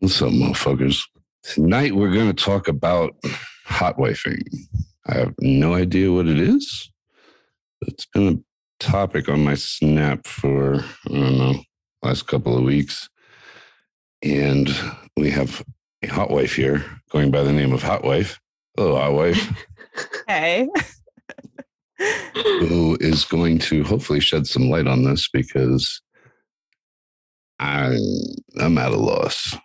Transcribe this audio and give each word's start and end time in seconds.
What's 0.00 0.20
up, 0.20 0.30
motherfuckers? 0.30 1.02
Tonight 1.42 1.94
we're 1.94 2.12
going 2.12 2.32
to 2.34 2.44
talk 2.44 2.68
about 2.68 3.14
hot 3.64 3.96
wifing. 3.96 4.42
I 5.06 5.14
have 5.18 5.34
no 5.40 5.74
idea 5.74 6.12
what 6.12 6.26
it 6.26 6.38
is. 6.38 6.90
It's 7.82 8.06
been 8.06 8.28
a 8.28 8.82
topic 8.84 9.28
on 9.28 9.44
my 9.44 9.54
snap 9.54 10.26
for, 10.26 10.76
I 11.06 11.08
don't 11.08 11.38
know, 11.38 11.54
last 12.02 12.26
couple 12.26 12.56
of 12.56 12.64
weeks. 12.64 13.08
And 14.22 14.68
we 15.16 15.30
have 15.30 15.64
a 16.02 16.08
hot 16.08 16.30
wife 16.30 16.56
here 16.56 16.84
going 17.10 17.30
by 17.30 17.42
the 17.42 17.52
name 17.52 17.72
of 17.72 17.82
Hot 17.82 18.04
Wife. 18.04 18.38
Hello, 18.76 18.96
Hot 18.96 19.12
Wife, 19.14 19.64
Hey. 20.28 20.68
who 22.34 22.98
is 23.00 23.24
going 23.24 23.58
to 23.60 23.82
hopefully 23.84 24.20
shed 24.20 24.46
some 24.46 24.68
light 24.68 24.86
on 24.86 25.04
this 25.04 25.28
because 25.32 26.02
I'm, 27.58 27.98
I'm 28.60 28.76
at 28.76 28.92
a 28.92 28.96
loss. 28.96 29.56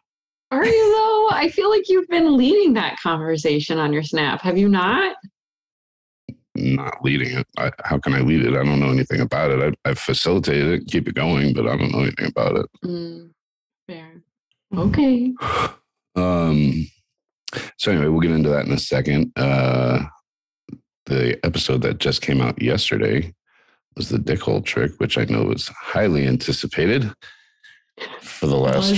Are 0.51 0.65
you 0.65 0.91
though? 0.95 1.29
I 1.31 1.49
feel 1.49 1.69
like 1.69 1.87
you've 1.87 2.09
been 2.09 2.35
leading 2.35 2.73
that 2.73 2.99
conversation 3.01 3.77
on 3.79 3.93
your 3.93 4.03
snap. 4.03 4.41
Have 4.41 4.57
you 4.57 4.67
not? 4.67 5.15
not 6.55 7.03
leading 7.03 7.37
it. 7.37 7.47
I, 7.57 7.71
how 7.83 7.97
can 7.97 8.13
I 8.13 8.21
lead 8.21 8.45
it? 8.45 8.53
I 8.53 8.63
don't 8.63 8.79
know 8.79 8.91
anything 8.91 9.21
about 9.21 9.51
it. 9.51 9.75
I, 9.85 9.89
I've 9.89 9.99
facilitated 9.99 10.67
it, 10.67 10.87
keep 10.87 11.07
it 11.07 11.15
going, 11.15 11.53
but 11.53 11.67
I 11.67 11.77
don't 11.77 11.91
know 11.91 12.01
anything 12.01 12.27
about 12.27 12.57
it. 12.57 12.65
Mm, 12.85 13.31
fair. 13.87 14.21
Okay. 14.75 15.33
Um, 16.13 16.87
so 17.77 17.89
anyway, 17.89 18.09
we'll 18.09 18.19
get 18.19 18.31
into 18.31 18.49
that 18.49 18.65
in 18.65 18.73
a 18.73 18.77
second. 18.77 19.31
Uh, 19.37 20.03
the 21.05 21.39
episode 21.45 21.83
that 21.83 21.99
just 21.99 22.21
came 22.21 22.41
out 22.41 22.61
yesterday 22.61 23.33
was 23.95 24.09
the 24.09 24.17
dickhole 24.17 24.65
trick, 24.65 24.91
which 24.97 25.17
I 25.17 25.23
know 25.23 25.43
was 25.43 25.69
highly 25.69 26.27
anticipated 26.27 27.09
for 28.21 28.47
the 28.47 28.57
last 28.57 28.93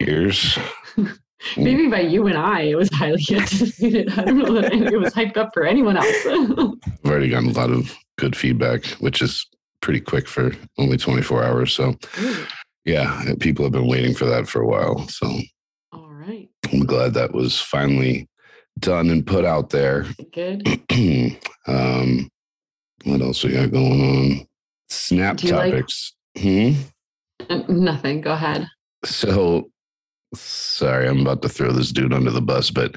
years. 0.00 0.58
Maybe 1.56 1.88
by 1.88 2.00
you 2.00 2.28
and 2.28 2.38
I, 2.38 2.60
it 2.62 2.76
was 2.76 2.88
highly 2.92 3.24
anticipated. 3.32 4.16
I 4.16 4.24
don't 4.24 4.38
know 4.38 4.60
that 4.60 4.72
it 4.72 4.96
was 5.00 5.12
hyped 5.12 5.36
up 5.36 5.50
for 5.52 5.64
anyone 5.64 5.96
else. 5.96 6.26
I've 6.26 7.10
already 7.10 7.28
gotten 7.28 7.50
a 7.50 7.52
lot 7.52 7.70
of 7.70 7.92
good 8.16 8.36
feedback, 8.36 8.84
which 9.00 9.20
is 9.20 9.44
pretty 9.80 10.00
quick 10.00 10.28
for 10.28 10.52
only 10.78 10.96
24 10.96 11.42
hours. 11.42 11.72
So 11.74 11.96
yeah, 12.84 13.24
people 13.40 13.64
have 13.64 13.72
been 13.72 13.88
waiting 13.88 14.14
for 14.14 14.24
that 14.26 14.46
for 14.48 14.62
a 14.62 14.66
while. 14.66 15.06
So 15.08 15.26
All 15.92 16.12
right. 16.12 16.48
I'm 16.72 16.86
glad 16.86 17.14
that 17.14 17.32
was 17.32 17.60
finally 17.60 18.28
done 18.78 19.10
and 19.10 19.26
put 19.26 19.44
out 19.44 19.70
there. 19.70 20.06
Good. 20.32 20.62
um, 21.66 22.28
what 23.04 23.20
else 23.20 23.42
we 23.42 23.52
got 23.52 23.72
going 23.72 24.00
on? 24.40 24.46
Snap 24.88 25.42
you 25.42 25.52
like- 25.56 25.72
topics. 25.72 26.12
hmm? 26.38 26.72
Nothing. 27.68 28.20
Go 28.20 28.32
ahead. 28.32 28.66
So, 29.04 29.70
sorry, 30.34 31.08
I'm 31.08 31.20
about 31.20 31.42
to 31.42 31.48
throw 31.48 31.72
this 31.72 31.92
dude 31.92 32.12
under 32.12 32.30
the 32.30 32.42
bus, 32.42 32.70
but 32.70 32.94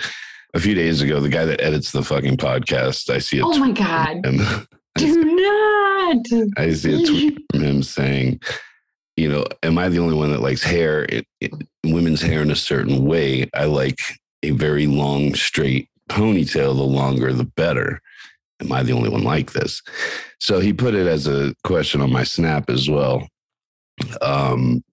a 0.54 0.60
few 0.60 0.74
days 0.74 1.02
ago, 1.02 1.20
the 1.20 1.30
guy 1.30 1.46
that 1.46 1.62
edits 1.62 1.92
the 1.92 2.04
fucking 2.04 2.38
podcast, 2.38 3.10
I 3.10 3.20
see 3.20 3.40
a 3.40 3.46
Oh 3.46 3.58
my 3.58 3.72
God. 3.72 4.22
Do 4.98 5.26
not. 5.26 6.26
I 6.58 6.72
see 6.74 7.04
a 7.04 7.06
tweet 7.06 7.38
from 7.52 7.62
him 7.62 7.84
saying, 7.84 8.40
you 9.18 9.30
know, 9.30 9.46
am 9.64 9.78
I 9.78 9.90
the 9.90 10.00
only 10.00 10.16
one 10.16 10.32
that 10.32 10.42
likes 10.42 10.64
hair, 10.64 11.06
it, 11.10 11.26
it, 11.42 11.52
women's 11.84 12.22
hair 12.22 12.42
in 12.42 12.52
a 12.52 12.56
certain 12.56 13.06
way? 13.06 13.50
I 13.54 13.66
like 13.66 14.00
a 14.44 14.52
very 14.52 14.88
long, 14.88 15.36
straight 15.36 15.90
ponytail. 16.10 16.76
The 16.76 16.84
longer, 16.84 17.34
the 17.34 17.44
better. 17.44 18.02
Am 18.62 18.72
I 18.72 18.84
the 18.84 18.94
only 18.94 19.10
one 19.10 19.24
like 19.24 19.52
this? 19.52 19.82
So 20.40 20.62
he 20.62 20.72
put 20.72 20.96
it 20.96 21.08
as 21.08 21.28
a 21.28 21.54
question 21.66 22.00
on 22.00 22.12
my 22.12 22.24
snap 22.24 22.70
as 22.70 22.90
well. 22.90 23.28
Um, 24.22 24.84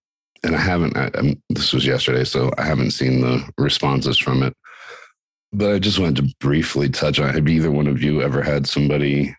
and 0.45 0.57
I 0.57 0.59
haven't, 0.59 0.97
I, 0.97 1.11
I'm, 1.15 1.43
this 1.51 1.73
was 1.73 1.87
yesterday, 1.87 2.25
so 2.25 2.51
I 2.59 2.65
haven't 2.65 2.91
seen 2.93 3.21
the 3.21 3.49
responses 3.59 4.19
from 4.19 4.43
it. 4.43 4.55
But 5.53 5.73
I 5.73 5.79
just 5.79 5.99
wanted 5.99 6.17
to 6.17 6.35
briefly 6.41 6.89
touch 6.89 7.21
on 7.21 7.35
have 7.35 7.49
either 7.49 7.71
one 7.71 7.87
of 7.87 8.03
you 8.03 8.23
ever 8.23 8.43
had 8.43 8.67
somebody 8.67 9.35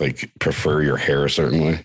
like 0.00 0.30
prefer 0.40 0.82
your 0.82 0.96
hair 0.96 1.24
a 1.24 1.30
certain 1.30 1.60
way? 1.60 1.84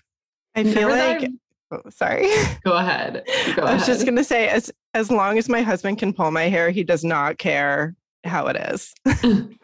I 0.54 0.64
feel 0.64 0.74
Never 0.74 0.92
that 0.94 1.20
like 1.20 1.30
oh, 1.70 1.82
sorry. 1.90 2.28
Go 2.64 2.72
ahead. 2.72 3.24
Go 3.56 3.62
I 3.62 3.74
was 3.74 3.86
just 3.86 4.04
gonna 4.04 4.24
say 4.24 4.48
as 4.48 4.72
as 4.94 5.10
long 5.10 5.38
as 5.38 5.48
my 5.48 5.62
husband 5.62 5.98
can 5.98 6.12
pull 6.12 6.30
my 6.30 6.44
hair, 6.44 6.70
he 6.70 6.84
does 6.84 7.04
not 7.04 7.38
care 7.38 7.94
how 8.24 8.46
it 8.46 8.56
is. 8.56 8.94
Even 9.22 9.58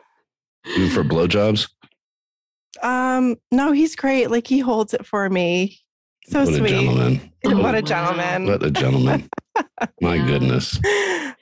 for 0.91 1.03
blowjobs? 1.05 1.69
Um, 2.83 3.37
no, 3.50 3.73
he's 3.73 3.97
great. 3.97 4.31
Like 4.31 4.47
he 4.47 4.59
holds 4.59 4.95
it 4.95 5.06
for 5.06 5.29
me. 5.31 5.81
So 6.27 6.41
what 6.45 6.55
a 6.55 6.57
sweet. 6.59 6.71
gentleman. 6.71 7.33
Oh, 7.47 7.57
what 7.62 7.75
a 7.75 7.83
gentleman. 7.83 8.47
What 8.47 8.62
a 8.62 8.71
gentleman. 8.71 9.29
My 10.01 10.15
Yeah. 10.17 10.27
goodness. 10.27 10.79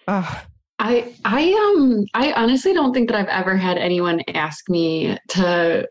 Oh, 0.08 0.42
I 0.78 1.14
I 1.24 1.74
um 1.76 2.04
I 2.14 2.32
honestly 2.32 2.74
don't 2.74 2.92
think 2.92 3.08
that 3.08 3.16
I've 3.18 3.28
ever 3.28 3.56
had 3.56 3.78
anyone 3.78 4.20
ask 4.34 4.68
me 4.68 5.16
to 5.28 5.88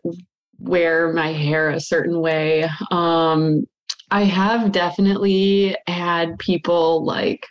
wear 0.58 1.12
my 1.12 1.32
hair 1.32 1.70
a 1.70 1.80
certain 1.80 2.20
way. 2.20 2.68
Um 2.90 3.66
I 4.10 4.24
have 4.24 4.72
definitely 4.72 5.74
had 5.86 6.38
people 6.38 7.04
like 7.06 7.46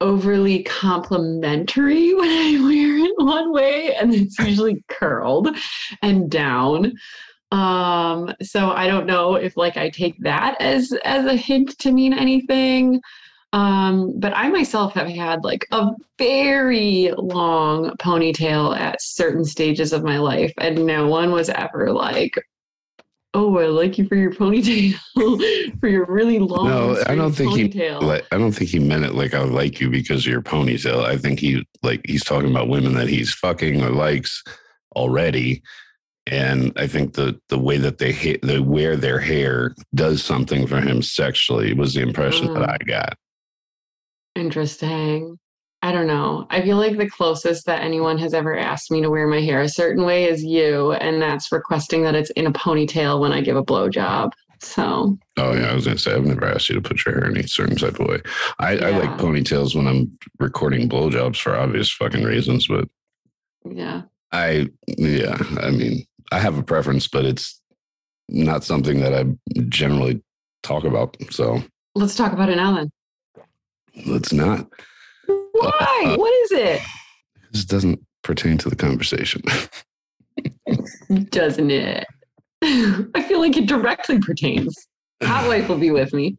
overly 0.00 0.62
complimentary 0.62 2.14
when 2.20 2.28
I 2.28 2.60
wear 2.62 2.98
it 2.98 3.12
one 3.16 3.52
way 3.52 3.94
and 3.96 4.14
it's 4.14 4.38
usually 4.38 4.84
curled 4.88 5.48
and 6.02 6.30
down. 6.30 6.92
Um 7.54 8.34
so 8.42 8.70
I 8.70 8.86
don't 8.86 9.06
know 9.06 9.36
if 9.36 9.56
like 9.56 9.76
I 9.76 9.88
take 9.90 10.18
that 10.20 10.56
as 10.60 10.92
as 11.04 11.24
a 11.26 11.36
hint 11.36 11.78
to 11.78 11.92
mean 11.92 12.12
anything. 12.12 13.00
Um, 13.54 14.18
but 14.18 14.32
I 14.34 14.48
myself 14.48 14.94
have 14.94 15.06
had 15.06 15.44
like 15.44 15.64
a 15.70 15.90
very 16.18 17.12
long 17.16 17.90
ponytail 17.98 18.76
at 18.76 19.00
certain 19.00 19.44
stages 19.44 19.92
of 19.92 20.02
my 20.02 20.18
life, 20.18 20.52
and 20.58 20.84
no 20.84 21.06
one 21.06 21.30
was 21.30 21.48
ever 21.50 21.92
like, 21.92 22.34
"Oh, 23.32 23.56
I 23.58 23.66
like 23.66 23.96
you 23.96 24.08
for 24.08 24.16
your 24.16 24.32
ponytail, 24.32 24.96
for 25.78 25.88
your 25.88 26.04
really 26.06 26.40
long." 26.40 26.66
No, 26.66 27.00
I 27.06 27.14
don't 27.14 27.32
think 27.32 27.54
he 27.54 27.90
like 27.92 28.26
I 28.32 28.38
don't 28.38 28.50
think 28.50 28.70
he 28.70 28.80
meant 28.80 29.04
it 29.04 29.14
like 29.14 29.34
I 29.34 29.44
like 29.44 29.80
you 29.80 29.88
because 29.88 30.26
of 30.26 30.32
your 30.32 30.42
ponytail. 30.42 31.04
I 31.04 31.16
think 31.16 31.38
he 31.38 31.64
like 31.84 32.00
he's 32.04 32.24
talking 32.24 32.50
about 32.50 32.68
women 32.68 32.94
that 32.94 33.08
he's 33.08 33.32
fucking 33.32 33.80
or 33.84 33.90
likes 33.90 34.42
already. 34.96 35.62
And 36.26 36.72
I 36.76 36.86
think 36.86 37.14
the 37.14 37.38
the 37.50 37.58
way 37.58 37.76
that 37.78 37.98
they 37.98 38.12
ha- 38.12 38.38
they 38.42 38.58
wear 38.58 38.96
their 38.96 39.20
hair 39.20 39.74
does 39.94 40.22
something 40.24 40.66
for 40.66 40.80
him 40.80 41.02
sexually 41.02 41.74
was 41.74 41.92
the 41.94 42.00
impression 42.00 42.48
Mm. 42.48 42.54
that 42.54 42.70
I 42.70 42.78
got. 42.86 43.18
Interesting. 44.36 45.38
I 45.82 45.92
don't 45.92 46.06
know. 46.06 46.46
I 46.48 46.62
feel 46.62 46.78
like 46.78 46.96
the 46.96 47.10
closest 47.10 47.66
that 47.66 47.82
anyone 47.82 48.16
has 48.18 48.32
ever 48.32 48.56
asked 48.58 48.90
me 48.90 49.02
to 49.02 49.10
wear 49.10 49.26
my 49.26 49.42
hair 49.42 49.60
a 49.60 49.68
certain 49.68 50.04
way 50.06 50.24
is 50.24 50.42
you, 50.42 50.92
and 50.92 51.20
that's 51.20 51.52
requesting 51.52 52.02
that 52.04 52.14
it's 52.14 52.30
in 52.30 52.46
a 52.46 52.52
ponytail 52.52 53.20
when 53.20 53.32
I 53.32 53.42
give 53.42 53.56
a 53.56 53.62
blowjob. 53.62 54.32
So 54.60 55.18
Oh 55.36 55.52
yeah, 55.52 55.66
I 55.66 55.74
was 55.74 55.84
gonna 55.84 55.98
say 55.98 56.14
I've 56.14 56.24
never 56.24 56.46
asked 56.46 56.70
you 56.70 56.74
to 56.76 56.80
put 56.80 57.04
your 57.04 57.16
hair 57.20 57.30
in 57.30 57.36
a 57.36 57.46
certain 57.46 57.76
type 57.76 58.00
of 58.00 58.06
way. 58.08 58.20
I, 58.58 58.78
I 58.78 58.90
like 58.96 59.10
ponytails 59.18 59.76
when 59.76 59.86
I'm 59.86 60.16
recording 60.40 60.88
blowjobs 60.88 61.36
for 61.36 61.54
obvious 61.54 61.92
fucking 61.92 62.24
reasons, 62.24 62.66
but 62.66 62.88
yeah. 63.70 64.02
I 64.32 64.70
yeah, 64.86 65.36
I 65.60 65.70
mean 65.70 66.06
I 66.32 66.38
have 66.40 66.58
a 66.58 66.62
preference, 66.62 67.06
but 67.08 67.24
it's 67.24 67.60
not 68.28 68.64
something 68.64 69.00
that 69.00 69.14
I 69.14 69.24
generally 69.68 70.22
talk 70.62 70.84
about. 70.84 71.16
So 71.30 71.62
Let's 71.94 72.16
talk 72.16 72.32
about 72.32 72.48
it 72.48 72.56
now 72.56 72.74
then. 72.74 72.90
let's 74.06 74.32
not. 74.32 74.66
Why? 75.26 76.02
Uh, 76.06 76.16
what 76.16 76.32
is 76.44 76.52
it? 76.52 76.80
This 77.52 77.64
doesn't 77.64 78.00
pertain 78.22 78.58
to 78.58 78.68
the 78.70 78.76
conversation. 78.76 79.42
Doesn't 81.30 81.70
it? 81.70 82.06
I 82.62 83.22
feel 83.28 83.38
like 83.40 83.56
it 83.56 83.66
directly 83.68 84.18
pertains. 84.18 84.74
Hot 85.22 85.46
wife 85.48 85.68
will 85.68 85.78
be 85.78 85.90
with 85.90 86.12
me. 86.12 86.36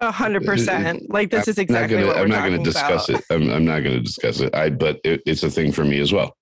a 0.00 0.10
hundred 0.10 0.44
percent. 0.44 1.08
Like 1.10 1.30
this 1.30 1.48
is 1.48 1.58
I'm 1.58 1.62
not 1.68 1.84
exactly 1.84 1.96
gonna, 1.96 2.06
what 2.08 2.16
we're 2.16 2.22
I'm 2.22 2.28
not 2.28 2.46
going 2.48 2.58
to 2.58 2.64
discuss 2.64 3.08
about. 3.08 3.20
it. 3.20 3.26
I'm, 3.30 3.50
I'm 3.50 3.64
not 3.64 3.80
going 3.82 3.96
to 3.96 4.02
discuss 4.02 4.40
it. 4.40 4.54
I 4.54 4.70
but 4.70 5.00
it, 5.04 5.22
it's 5.26 5.42
a 5.42 5.50
thing 5.50 5.72
for 5.72 5.84
me 5.84 6.00
as 6.00 6.12
well. 6.12 6.36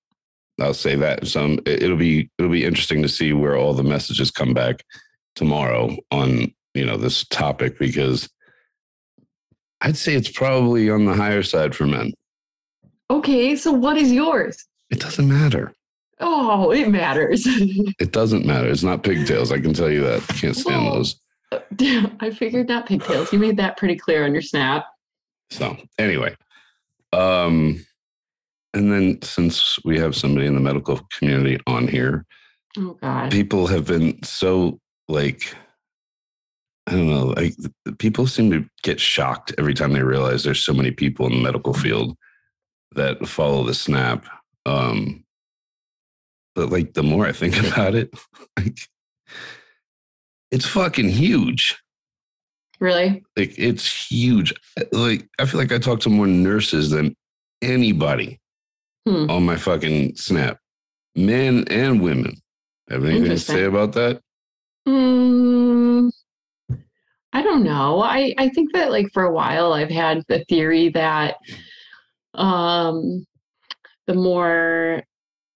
I'll 0.61 0.75
say 0.75 0.95
that. 0.97 1.27
So 1.27 1.45
um, 1.45 1.59
it- 1.67 1.83
it'll 1.85 1.97
be 1.97 2.31
it'll 2.39 2.51
be 2.51 2.65
interesting 2.65 3.03
to 3.03 3.09
see 3.09 3.33
where 3.33 3.57
all 3.57 3.75
the 3.75 3.83
messages 3.85 4.31
come 4.31 4.55
back 4.55 4.85
tomorrow 5.37 5.97
on 6.11 6.53
you 6.75 6.85
know 6.85 6.97
this 6.97 7.25
topic 7.27 7.79
because 7.79 8.29
I'd 9.81 9.97
say 9.97 10.15
it's 10.15 10.31
probably 10.31 10.91
on 10.91 11.05
the 11.05 11.15
higher 11.15 11.43
side 11.43 11.75
for 11.75 11.87
men. 11.87 12.13
Okay, 13.11 13.57
so 13.57 13.73
what 13.73 13.97
is 13.97 14.13
yours? 14.13 14.67
It 14.91 15.01
doesn't 15.01 15.29
matter. 15.29 15.73
Oh, 16.21 16.73
it 16.73 16.89
matters. 16.89 17.47
It 18.01 18.13
doesn't 18.13 18.45
matter. 18.47 18.69
It's 18.69 18.83
not 18.83 19.03
pigtails. 19.03 19.51
I 19.53 19.61
can 19.61 19.73
tell 19.75 19.91
you 19.91 20.03
that. 20.03 20.23
I 20.29 20.33
can't 20.35 20.57
stand 20.57 20.85
Well- 20.85 20.95
those. 20.97 21.21
I 22.21 22.31
figured 22.31 22.69
not 22.69 22.87
pigtails. 22.87 23.33
You 23.33 23.39
made 23.39 23.57
that 23.57 23.77
pretty 23.79 23.97
clear 23.97 24.25
on 24.25 24.33
your 24.33 24.43
snap. 24.43 24.85
So 25.51 25.77
anyway, 25.99 26.37
um, 27.13 27.85
and 28.75 28.93
then 28.93 29.21
since 29.23 29.79
we 29.85 29.99
have 29.99 30.15
somebody 30.15 30.47
in 30.47 30.55
the 30.55 30.61
medical 30.61 31.01
community 31.19 31.59
on 31.67 31.89
here, 31.89 32.27
Oh 32.77 32.97
God. 33.01 33.31
people 33.31 33.67
have 33.67 33.87
been 33.87 34.23
so 34.23 34.79
like 35.09 35.55
I 36.87 36.93
don't 36.93 37.09
know. 37.11 37.27
Like 37.37 37.55
people 37.99 38.27
seem 38.27 38.51
to 38.51 38.65
get 38.83 38.99
shocked 38.99 39.53
every 39.59 39.75
time 39.75 39.93
they 39.93 40.03
realize 40.03 40.43
there's 40.43 40.65
so 40.65 40.73
many 40.73 40.91
people 40.91 41.27
in 41.27 41.33
the 41.33 41.43
medical 41.43 41.75
field 41.75 42.17
that 42.95 43.27
follow 43.29 43.63
the 43.65 43.75
snap. 43.75 44.25
Um, 44.65 45.25
but 46.55 46.71
like 46.71 46.95
the 46.95 47.03
more 47.03 47.27
I 47.27 47.33
think 47.33 47.59
about 47.73 47.95
it, 47.95 48.11
like 48.59 48.79
it's 50.51 50.67
fucking 50.67 51.11
huge. 51.11 51.77
Really? 52.81 53.23
Like 53.37 53.55
it's 53.59 54.09
huge. 54.11 54.55
Like 54.93 55.29
I 55.39 55.45
feel 55.45 55.61
like 55.61 55.73
I 55.73 55.79
talk 55.79 56.01
to 56.01 56.09
more 56.09 56.27
nurses 56.27 56.89
than 56.91 57.15
anybody 57.61 58.41
Hmm. 59.09 59.31
on 59.31 59.47
my 59.47 59.57
fucking 59.57 60.17
snap, 60.17 60.59
men 61.17 61.65
and 61.71 62.03
women. 62.03 62.35
Have 62.91 63.05
anything 63.05 63.31
to 63.31 63.39
say 63.39 63.65
about 63.65 63.95
that? 63.95 64.21
Mm, 64.87 66.11
I 67.33 67.43
don't 67.43 67.65
know. 67.65 68.03
I, 68.03 68.35
I 68.37 68.51
think 68.51 68.75
that 68.75 68.91
like 68.91 69.07
for 69.15 69.25
a 69.25 69.33
while 69.33 69.73
I've 69.73 69.91
had 69.91 70.23
the 70.29 70.45
theory 70.45 70.91
that 70.91 71.37
um 72.35 73.27
the 74.07 74.15
more 74.15 75.03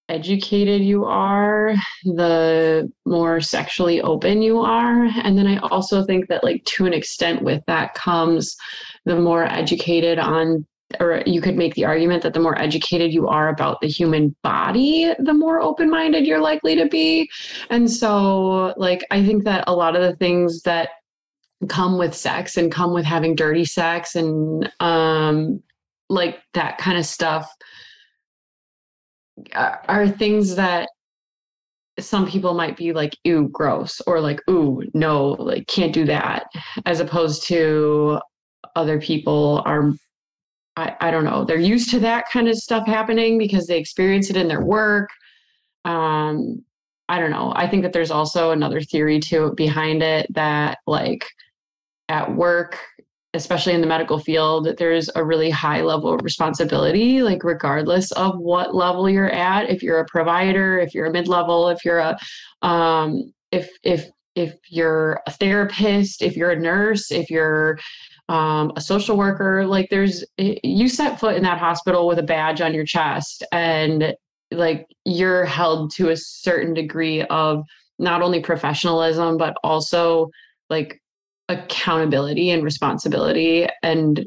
educated 0.08 0.81
you 0.81 1.04
are, 1.04 1.75
the 2.04 2.90
more 3.04 3.40
sexually 3.43 4.00
open 4.00 4.40
you 4.40 4.60
are. 4.60 5.04
And 5.22 5.37
then 5.37 5.46
I 5.46 5.58
also 5.58 6.04
think 6.04 6.28
that 6.28 6.43
like 6.43 6.64
to 6.64 6.87
an 6.87 6.94
extent 6.94 7.43
with 7.43 7.62
that 7.66 7.93
comes 7.93 8.56
the 9.04 9.16
more 9.16 9.44
educated 9.44 10.19
on 10.19 10.66
or 11.00 11.23
you 11.27 11.41
could 11.41 11.56
make 11.56 11.75
the 11.75 11.85
argument 11.85 12.23
that 12.23 12.35
the 12.35 12.41
more 12.41 12.61
educated 12.61 13.12
you 13.12 13.29
are 13.29 13.49
about 13.49 13.81
the 13.81 13.89
human 13.89 14.35
body, 14.43 15.12
the 15.19 15.35
more 15.35 15.61
open 15.61 15.91
minded 15.91 16.27
you're 16.27 16.41
likely 16.41 16.75
to 16.77 16.87
be. 16.87 17.29
And 17.71 17.91
so, 17.91 18.75
like, 18.77 19.05
I 19.11 19.25
think 19.25 19.44
that 19.44 19.65
a 19.67 19.75
lot 19.75 19.97
of 19.97 20.03
the 20.03 20.17
things 20.17 20.62
that 20.62 20.91
come 21.69 21.99
with 21.99 22.15
sex 22.15 22.56
and 22.56 22.73
come 22.73 22.93
with 22.93 23.05
having 23.05 23.35
dirty 23.35 23.65
sex 23.65 24.17
and 24.17 24.71
um, 24.81 25.62
like 26.09 26.41
that 26.55 26.79
kind 26.79 26.99
of 26.99 27.06
stuff 27.06 27.50
are, 29.55 29.83
are 29.88 30.09
things 30.09 30.56
that 30.56 30.88
some 31.99 32.27
people 32.29 32.55
might 32.55 32.77
be 32.77 32.93
like, 32.93 33.17
ew, 33.25 33.49
gross, 33.53 34.00
or 34.06 34.21
like, 34.21 34.41
ooh, 34.49 34.83
no, 34.95 35.29
like, 35.29 35.67
can't 35.67 35.93
do 35.93 36.05
that, 36.06 36.47
as 36.87 37.00
opposed 37.00 37.47
to 37.47 38.19
other 38.75 39.00
people 39.00 39.62
are 39.67 39.93
I, 40.77 40.97
I 41.01 41.11
don't 41.11 41.25
know. 41.25 41.45
They're 41.45 41.59
used 41.59 41.91
to 41.91 42.01
that 42.01 42.29
kind 42.31 42.49
of 42.49 42.57
stuff 42.57 42.87
happening 42.87 43.39
because 43.39 43.67
they 43.67 43.79
experience 43.79 44.31
it 44.31 44.37
in 44.37 44.49
their 44.49 44.65
work. 44.65 45.11
Um 45.85 46.65
i 47.09 47.19
don't 47.19 47.31
know. 47.31 47.53
I 47.55 47.67
think 47.69 47.83
that 47.83 47.93
there's 47.93 48.11
also 48.11 48.53
another 48.53 48.81
theory 48.81 49.21
to 49.21 49.53
behind 49.57 50.03
it 50.03 50.33
that 50.35 50.79
like 50.87 51.27
at 52.09 52.35
work 52.35 52.79
especially 53.35 53.73
in 53.73 53.81
the 53.81 53.87
medical 53.87 54.19
field 54.19 54.69
there's 54.79 55.09
a 55.17 55.25
really 55.25 55.49
high 55.51 55.81
level 55.81 56.13
of 56.13 56.23
responsibility 56.23 57.23
like 57.23 57.43
regardless 57.45 58.13
of 58.13 58.39
what 58.39 58.75
level 58.75 59.09
you're 59.09 59.31
at. 59.31 59.71
If 59.71 59.83
you're 59.83 60.01
a 60.01 60.07
provider 60.07 60.79
if 60.79 60.95
you're 60.95 61.07
a 61.07 61.13
mid-level 61.13 61.69
if 61.69 61.85
you're 61.85 61.99
a 61.99 62.17
um 62.63 63.33
if 63.51 63.69
if 63.83 64.09
if 64.35 64.55
you're 64.69 65.21
a 65.27 65.31
therapist 65.33 66.23
if 66.23 66.37
you're 66.37 66.53
a 66.53 66.59
nurse 66.59 67.11
if 67.11 67.31
you're 67.31 67.79
um, 68.32 68.73
a 68.76 68.81
social 68.81 69.19
worker 69.19 69.67
like 69.67 69.90
there's 69.90 70.25
you 70.38 70.88
set 70.88 71.20
foot 71.20 71.37
in 71.37 71.43
that 71.43 71.58
hospital 71.58 72.08
with 72.08 72.19
a 72.19 72.23
badge 72.23 72.62
on 72.62 72.73
your 72.73 72.87
chest 72.87 73.44
and 73.52 74.14
like 74.50 74.87
you're 75.05 75.44
held 75.44 75.93
to 75.93 76.08
a 76.08 76.17
certain 76.17 76.73
degree 76.73 77.23
of 77.25 77.62
not 77.99 78.23
only 78.23 78.40
professionalism 78.40 79.37
but 79.37 79.55
also 79.62 80.31
like 80.70 80.99
accountability 81.50 82.49
and 82.49 82.64
responsibility 82.64 83.69
and 83.82 84.26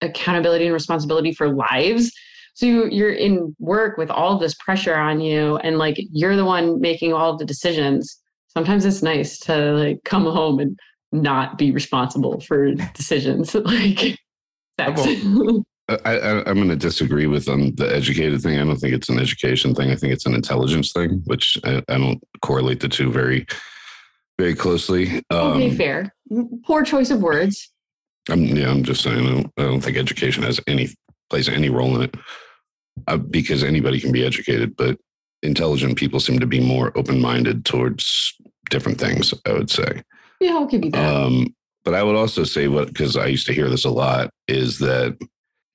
accountability 0.00 0.64
and 0.64 0.74
responsibility 0.74 1.32
for 1.32 1.48
lives. 1.48 2.10
So 2.54 2.66
you, 2.66 2.88
you're 2.88 3.12
in 3.12 3.54
work 3.60 3.98
with 3.98 4.10
all 4.10 4.36
this 4.36 4.54
pressure 4.54 4.96
on 4.96 5.20
you 5.20 5.58
and 5.58 5.78
like 5.78 5.96
you're 6.10 6.34
the 6.34 6.44
one 6.44 6.80
making 6.80 7.12
all 7.12 7.36
the 7.36 7.44
decisions. 7.44 8.18
Sometimes 8.48 8.84
it's 8.84 9.00
nice 9.00 9.38
to 9.40 9.72
like 9.74 10.00
come 10.04 10.24
home 10.24 10.58
and 10.58 10.76
not 11.12 11.58
be 11.58 11.70
responsible 11.70 12.40
for 12.40 12.72
decisions 12.72 13.54
like 13.54 14.18
sex. 14.80 15.02
I, 15.88 15.96
I, 16.04 16.48
I'm 16.48 16.56
going 16.56 16.68
to 16.68 16.76
disagree 16.76 17.26
with 17.26 17.48
um, 17.48 17.74
the 17.74 17.94
educated 17.94 18.40
thing. 18.40 18.58
I 18.58 18.64
don't 18.64 18.76
think 18.76 18.94
it's 18.94 19.08
an 19.08 19.18
education 19.18 19.74
thing. 19.74 19.90
I 19.90 19.96
think 19.96 20.12
it's 20.12 20.26
an 20.26 20.34
intelligence 20.34 20.92
thing, 20.92 21.22
which 21.26 21.58
I, 21.64 21.82
I 21.88 21.98
don't 21.98 22.22
correlate 22.40 22.80
the 22.80 22.88
two 22.88 23.10
very, 23.10 23.46
very 24.38 24.54
closely. 24.54 25.22
Um, 25.30 25.58
okay, 25.58 25.74
fair. 25.74 26.14
Poor 26.64 26.82
choice 26.82 27.10
of 27.10 27.20
words. 27.20 27.70
I'm, 28.30 28.44
yeah, 28.44 28.70
I'm 28.70 28.84
just 28.84 29.02
saying. 29.02 29.26
I 29.26 29.30
don't, 29.30 29.52
I 29.58 29.62
don't 29.62 29.80
think 29.80 29.96
education 29.96 30.44
has 30.44 30.60
any 30.66 30.88
plays 31.28 31.48
any 31.48 31.68
role 31.68 31.96
in 31.96 32.02
it, 32.02 32.14
uh, 33.08 33.16
because 33.16 33.64
anybody 33.64 34.00
can 34.00 34.12
be 34.12 34.24
educated, 34.24 34.76
but 34.76 34.98
intelligent 35.42 35.98
people 35.98 36.20
seem 36.20 36.38
to 36.38 36.46
be 36.46 36.60
more 36.60 36.96
open 36.96 37.20
minded 37.20 37.64
towards 37.64 38.34
different 38.70 39.00
things. 39.00 39.34
I 39.46 39.52
would 39.52 39.70
say. 39.70 40.02
Yeah, 40.42 40.54
I'll 40.54 40.66
give 40.66 40.84
you 40.84 40.90
that. 40.90 41.14
Um, 41.14 41.54
but 41.84 41.94
I 41.94 42.02
would 42.02 42.16
also 42.16 42.42
say 42.42 42.66
what 42.66 42.88
because 42.88 43.16
I 43.16 43.26
used 43.26 43.46
to 43.46 43.52
hear 43.52 43.68
this 43.68 43.84
a 43.84 43.90
lot 43.90 44.30
is 44.48 44.80
that 44.80 45.16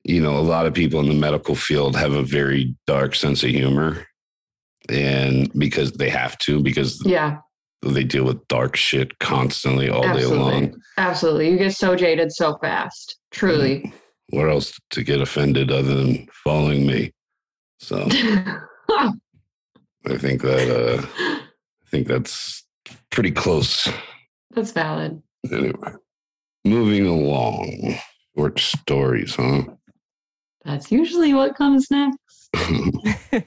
you 0.03 0.21
know 0.21 0.37
a 0.37 0.41
lot 0.41 0.65
of 0.65 0.73
people 0.73 0.99
in 0.99 1.07
the 1.07 1.15
medical 1.15 1.55
field 1.55 1.95
have 1.95 2.11
a 2.11 2.21
very 2.21 2.75
dark 2.85 3.15
sense 3.15 3.43
of 3.43 3.49
humor, 3.49 4.05
and 4.89 5.49
because 5.57 5.93
they 5.93 6.09
have 6.09 6.37
to 6.39 6.61
because 6.61 7.01
yeah, 7.05 7.37
they 7.81 8.03
deal 8.03 8.25
with 8.25 8.45
dark 8.49 8.75
shit 8.75 9.17
constantly 9.19 9.89
all 9.89 10.01
day 10.01 10.25
long. 10.25 10.75
Absolutely. 10.97 11.49
You 11.49 11.57
get 11.57 11.73
so 11.73 11.95
jaded 11.95 12.33
so 12.33 12.57
fast. 12.57 13.17
Truly. 13.31 13.93
What 14.31 14.49
else 14.49 14.77
to 14.91 15.03
get 15.03 15.21
offended 15.21 15.71
other 15.71 15.95
than 15.95 16.27
following 16.43 16.85
me? 16.85 17.13
So 17.79 18.05
I 18.89 20.17
think 20.17 20.41
that 20.41 20.69
uh, 20.69 21.05
I 21.17 21.89
think 21.89 22.07
that's 22.07 22.65
pretty 23.09 23.31
close. 23.31 23.87
That's 24.57 24.71
valid. 24.71 25.21
Anyway, 25.51 25.92
moving 26.65 27.06
along. 27.06 27.94
Short 28.36 28.59
stories, 28.59 29.36
huh? 29.36 29.65
That's 30.65 30.92
usually 30.92 31.36
what 31.36 31.56
comes 31.56 31.92
next. 31.92 32.50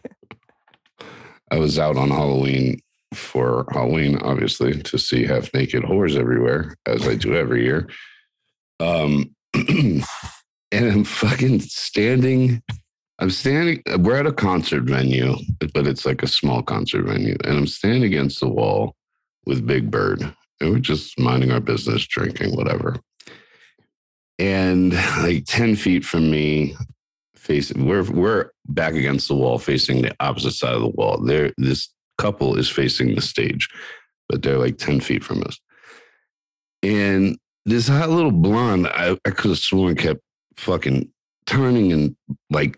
I 1.50 1.58
was 1.58 1.80
out 1.80 1.96
on 1.96 2.10
Halloween 2.10 2.78
for 3.12 3.66
Halloween, 3.72 4.18
obviously, 4.22 4.80
to 4.82 4.98
see 4.98 5.26
half 5.26 5.52
naked 5.52 5.82
whores 5.82 6.16
everywhere, 6.16 6.76
as 6.86 7.08
I 7.08 7.16
do 7.16 7.34
every 7.34 7.64
year. 7.64 7.88
Um, 8.78 9.34
and 9.54 10.04
I'm 10.72 11.02
fucking 11.02 11.58
standing. 11.58 12.62
I'm 13.18 13.30
standing. 13.30 13.82
We're 13.98 14.14
at 14.14 14.28
a 14.28 14.32
concert 14.32 14.84
venue, 14.84 15.34
but 15.74 15.88
it's 15.88 16.06
like 16.06 16.22
a 16.22 16.28
small 16.28 16.62
concert 16.62 17.04
venue, 17.04 17.36
and 17.42 17.58
I'm 17.58 17.66
standing 17.66 18.04
against 18.04 18.38
the 18.38 18.48
wall 18.48 18.94
with 19.44 19.66
Big 19.66 19.90
Bird, 19.90 20.36
we're 20.60 20.78
just 20.78 21.18
minding 21.18 21.52
our 21.52 21.60
business, 21.60 22.06
drinking, 22.06 22.54
whatever. 22.56 22.96
And 24.38 24.92
like 25.22 25.44
ten 25.46 25.76
feet 25.76 26.04
from 26.04 26.30
me, 26.30 26.76
facing 27.34 27.86
we're 27.86 28.10
we're 28.10 28.50
back 28.66 28.94
against 28.94 29.28
the 29.28 29.34
wall 29.34 29.58
facing 29.58 30.02
the 30.02 30.14
opposite 30.20 30.52
side 30.52 30.74
of 30.74 30.80
the 30.80 30.88
wall. 30.88 31.18
There 31.18 31.52
this 31.56 31.88
couple 32.18 32.56
is 32.56 32.68
facing 32.68 33.14
the 33.14 33.22
stage 33.22 33.68
but 34.30 34.42
they're 34.42 34.58
like 34.58 34.78
10 34.78 35.00
feet 35.00 35.24
from 35.24 35.42
us. 35.42 35.58
And 36.82 37.36
this 37.66 37.88
hot 37.88 38.08
little 38.08 38.30
blonde 38.30 38.86
i, 38.86 39.16
I 39.26 39.30
could 39.30 39.50
have 39.50 39.58
sworn 39.58 39.94
kept 39.96 40.20
fucking 40.56 41.10
turning 41.46 41.92
and 41.92 42.16
like 42.48 42.76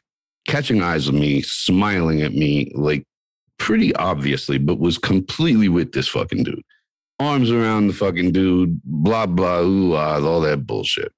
catching 0.49 0.83
eyes 0.83 1.07
with 1.07 1.21
me 1.21 1.41
smiling 1.41 2.21
at 2.23 2.33
me 2.33 2.73
like 2.75 3.05
pretty 3.59 3.95
obviously 3.95 4.59
but 4.59 4.81
was 4.81 4.99
completely 4.99 5.69
with 5.69 5.93
this 5.93 6.09
fucking 6.09 6.43
dude 6.43 6.63
arms 7.19 7.51
around 7.51 7.87
the 7.87 7.93
fucking 7.93 8.33
dude 8.33 8.81
blah 8.85 9.27
blah 9.27 9.61
ooh 9.61 9.95
ah, 9.95 10.21
all 10.25 10.41
that 10.41 10.67
bullshit 10.67 11.13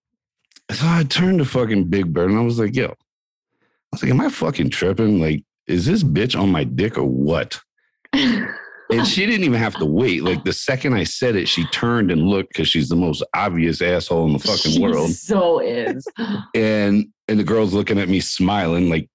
so 0.70 0.84
i 0.86 1.02
turned 1.04 1.38
to 1.38 1.44
fucking 1.44 1.84
big 1.84 2.12
bird 2.12 2.30
and 2.30 2.38
i 2.38 2.42
was 2.42 2.58
like 2.58 2.74
yo 2.74 2.94
I 3.94 3.96
was 3.96 4.02
like, 4.02 4.10
am 4.10 4.20
I 4.22 4.28
fucking 4.28 4.70
tripping? 4.70 5.20
Like, 5.20 5.44
is 5.68 5.86
this 5.86 6.02
bitch 6.02 6.36
on 6.36 6.50
my 6.50 6.64
dick 6.64 6.98
or 6.98 7.04
what? 7.04 7.60
And 8.90 9.06
she 9.06 9.24
didn't 9.24 9.44
even 9.44 9.58
have 9.58 9.74
to 9.76 9.86
wait. 9.86 10.22
Like 10.22 10.44
the 10.44 10.52
second 10.52 10.92
I 10.92 11.04
said 11.04 11.36
it, 11.36 11.48
she 11.48 11.66
turned 11.68 12.10
and 12.10 12.28
looked 12.28 12.50
because 12.50 12.68
she's 12.68 12.90
the 12.90 12.96
most 12.96 13.24
obvious 13.34 13.80
asshole 13.80 14.26
in 14.26 14.34
the 14.34 14.38
fucking 14.38 14.72
She 14.72 14.80
world. 14.80 15.10
So 15.10 15.58
is. 15.58 16.06
And 16.54 17.06
and 17.26 17.38
the 17.38 17.44
girl's 17.44 17.72
looking 17.72 17.98
at 17.98 18.10
me 18.10 18.20
smiling, 18.20 18.90
like 18.90 19.08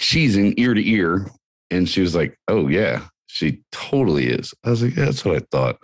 she's 0.00 0.36
in 0.36 0.58
ear 0.58 0.74
to 0.74 0.86
ear. 0.86 1.30
And 1.70 1.88
she 1.88 2.00
was 2.00 2.16
like, 2.16 2.36
Oh 2.48 2.66
yeah, 2.66 3.06
she 3.28 3.62
totally 3.70 4.26
is. 4.26 4.52
I 4.64 4.70
was 4.70 4.82
like, 4.82 4.96
yeah, 4.96 5.04
that's 5.04 5.24
what 5.24 5.36
I 5.36 5.46
thought. 5.52 5.76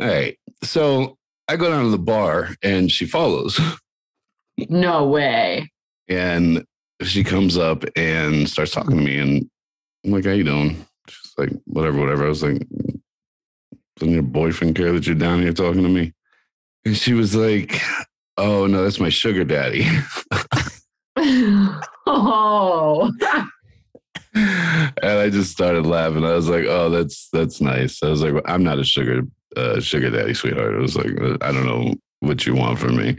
All 0.00 0.06
right. 0.06 0.38
So 0.62 1.16
I 1.48 1.56
go 1.56 1.70
down 1.70 1.84
to 1.84 1.90
the 1.90 1.98
bar 1.98 2.50
and 2.62 2.90
she 2.90 3.06
follows. 3.06 3.60
No 4.68 5.06
way. 5.06 5.70
And 6.08 6.64
she 7.02 7.22
comes 7.22 7.56
up 7.56 7.84
and 7.96 8.48
starts 8.48 8.72
talking 8.72 8.96
to 8.96 9.02
me 9.02 9.18
and 9.18 9.48
I'm 10.04 10.10
like, 10.10 10.24
how 10.24 10.32
you 10.32 10.44
doing? 10.44 10.84
She's 11.08 11.34
like, 11.38 11.50
whatever, 11.64 12.00
whatever. 12.00 12.26
I 12.26 12.28
was 12.28 12.42
like, 12.42 12.66
doesn't 13.96 14.14
your 14.14 14.22
boyfriend 14.22 14.74
care 14.76 14.92
that 14.92 15.06
you're 15.06 15.14
down 15.14 15.42
here 15.42 15.52
talking 15.52 15.82
to 15.82 15.88
me? 15.88 16.12
And 16.84 16.96
she 16.96 17.14
was 17.14 17.34
like, 17.36 17.80
Oh 18.38 18.68
no, 18.68 18.84
that's 18.84 19.00
my 19.00 19.08
sugar 19.08 19.42
daddy. 19.42 19.84
oh. 22.06 23.12
and 24.34 25.04
I 25.04 25.28
just 25.28 25.50
started 25.50 25.84
laughing. 25.86 26.24
I 26.24 26.34
was 26.34 26.48
like, 26.48 26.66
"Oh, 26.68 26.88
that's 26.88 27.28
that's 27.32 27.60
nice." 27.60 28.00
I 28.00 28.08
was 28.08 28.22
like, 28.22 28.40
"I'm 28.44 28.62
not 28.62 28.78
a 28.78 28.84
sugar 28.84 29.22
uh, 29.56 29.80
sugar 29.80 30.10
daddy, 30.10 30.34
sweetheart." 30.34 30.74
I 30.74 30.78
was 30.78 30.96
like, 30.96 31.12
"I 31.42 31.52
don't 31.52 31.66
know 31.66 31.94
what 32.20 32.46
you 32.46 32.54
want 32.54 32.78
from 32.78 32.96
me." 32.96 33.18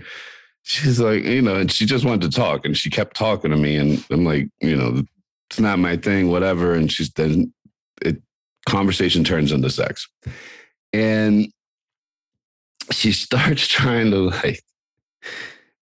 She's 0.64 1.00
like, 1.00 1.24
you 1.24 1.42
know, 1.42 1.56
and 1.56 1.72
she 1.72 1.86
just 1.86 2.06
wanted 2.06 2.30
to 2.30 2.38
talk, 2.38 2.66
and 2.66 2.78
she 2.78 2.90
kept 2.90 3.16
talking 3.16 3.52
to 3.52 3.58
me, 3.58 3.78
and 3.78 4.06
I'm 4.12 4.26
like, 4.26 4.50
you 4.62 4.76
know, 4.76 5.04
it's 5.50 5.60
not 5.60 5.80
my 5.80 5.98
thing, 5.98 6.30
whatever. 6.30 6.76
And 6.76 6.92
she's 6.92 7.12
then 7.12 7.54
it 8.02 8.22
conversation 8.68 9.24
turns 9.24 9.52
into 9.52 9.70
sex, 9.70 10.08
and 10.94 11.48
she 12.92 13.12
starts 13.26 13.68
trying 13.68 14.12
to 14.12 14.30
like. 14.30 14.62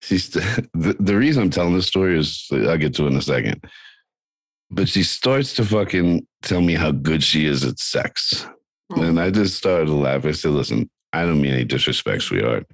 She's 0.02 0.32
the, 0.32 0.98
the 1.00 1.16
reason 1.16 1.44
I'm 1.44 1.50
telling 1.50 1.74
this 1.74 1.88
story 1.88 2.20
is 2.20 2.46
I'll 2.52 2.78
get 2.78 2.94
to 2.96 3.06
it 3.06 3.12
in 3.12 3.16
a 3.16 3.22
second 3.22 3.66
but 4.74 4.90
she 4.90 5.04
starts 5.04 5.54
to 5.54 5.66
fucking 5.66 6.26
tell 6.42 6.62
me 6.62 6.74
how 6.74 6.92
good 6.92 7.24
she 7.24 7.46
is 7.46 7.64
at 7.64 7.80
sex. 7.80 8.46
Oh. 8.96 9.02
And 9.02 9.20
I 9.20 9.30
just 9.32 9.56
started 9.58 9.86
to 9.88 9.94
laugh. 9.94 10.26
I 10.26 10.32
said, 10.32 10.52
listen, 10.52 10.90
I 11.12 11.24
don't 11.26 11.42
mean 11.42 11.54
any 11.54 11.64
disrespect, 11.66 12.24
sweetheart. 12.24 12.66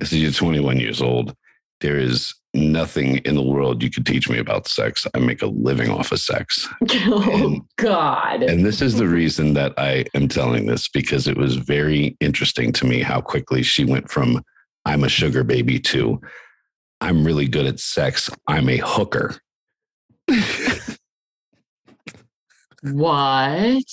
I 0.00 0.04
said, 0.04 0.18
you're 0.18 0.32
21 0.32 0.78
years 0.80 1.00
old. 1.02 1.34
There 1.80 1.98
is 1.98 2.34
nothing 2.54 3.16
in 3.18 3.34
the 3.34 3.42
world 3.42 3.82
you 3.82 3.90
could 3.90 4.06
teach 4.06 4.28
me 4.30 4.38
about 4.38 4.68
sex. 4.68 5.06
I 5.14 5.18
make 5.18 5.42
a 5.42 5.46
living 5.46 5.90
off 5.90 6.12
of 6.12 6.20
sex. 6.20 6.68
Oh, 7.06 7.30
And- 7.30 7.62
God. 7.76 8.42
And 8.42 8.64
this 8.64 8.80
is 8.80 8.94
the 8.96 9.08
reason 9.08 9.54
that 9.54 9.74
I 9.76 10.04
am 10.14 10.28
telling 10.28 10.66
this 10.66 10.88
because 10.88 11.26
it 11.28 11.36
was 11.36 11.56
very 11.56 12.16
interesting 12.20 12.72
to 12.72 12.86
me 12.86 13.02
how 13.02 13.20
quickly 13.20 13.62
she 13.62 13.84
went 13.84 14.10
from 14.10 14.42
I'm 14.86 15.04
a 15.04 15.08
sugar 15.08 15.42
baby 15.44 15.78
to 15.80 16.20
I'm 17.00 17.24
really 17.24 17.48
good 17.48 17.66
at 17.66 17.80
sex. 17.80 18.30
I'm 18.48 18.68
a 18.68 18.76
hooker. 18.78 19.36
what? 22.82 23.84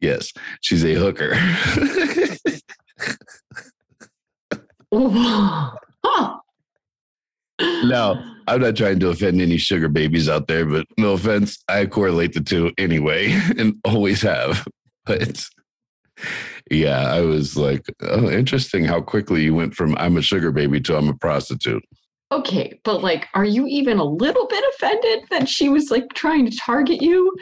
Yes, 0.00 0.32
she's 0.60 0.84
a 0.84 0.94
hooker. 0.94 1.32
Huh. 4.92 6.36
No. 7.58 8.22
I'm 8.48 8.60
not 8.60 8.76
trying 8.76 9.00
to 9.00 9.08
offend 9.08 9.40
any 9.40 9.56
sugar 9.56 9.88
babies 9.88 10.28
out 10.28 10.46
there, 10.46 10.64
but 10.64 10.86
no 10.98 11.12
offense, 11.14 11.62
I 11.68 11.86
correlate 11.86 12.32
the 12.32 12.40
two 12.40 12.72
anyway 12.78 13.32
and 13.58 13.74
always 13.84 14.22
have. 14.22 14.66
But 15.04 15.44
yeah, 16.70 17.12
I 17.12 17.20
was 17.22 17.56
like, 17.56 17.86
oh, 18.02 18.30
interesting 18.30 18.84
how 18.84 19.00
quickly 19.00 19.42
you 19.42 19.54
went 19.54 19.74
from 19.74 19.96
I'm 19.98 20.16
a 20.16 20.22
sugar 20.22 20.52
baby 20.52 20.80
to 20.82 20.96
I'm 20.96 21.08
a 21.08 21.14
prostitute. 21.14 21.84
Okay, 22.32 22.80
but 22.84 23.02
like, 23.02 23.28
are 23.34 23.44
you 23.44 23.66
even 23.66 23.98
a 23.98 24.04
little 24.04 24.46
bit 24.46 24.64
offended 24.74 25.24
that 25.30 25.48
she 25.48 25.68
was 25.68 25.90
like 25.90 26.08
trying 26.14 26.48
to 26.50 26.56
target 26.56 27.00
you 27.00 27.32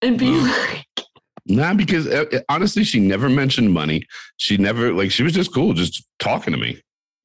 and 0.00 0.18
be 0.18 0.26
mm. 0.26 0.42
like, 0.42 1.06
Nah, 1.46 1.74
because 1.74 2.06
uh, 2.06 2.24
uh, 2.32 2.40
honestly, 2.48 2.84
she 2.84 3.00
never 3.00 3.28
mentioned 3.28 3.72
money. 3.72 4.04
She 4.36 4.56
never, 4.56 4.92
like, 4.92 5.10
she 5.10 5.22
was 5.24 5.32
just 5.32 5.52
cool, 5.52 5.72
just 5.74 6.04
talking 6.18 6.52
to 6.52 6.58
me. 6.58 6.80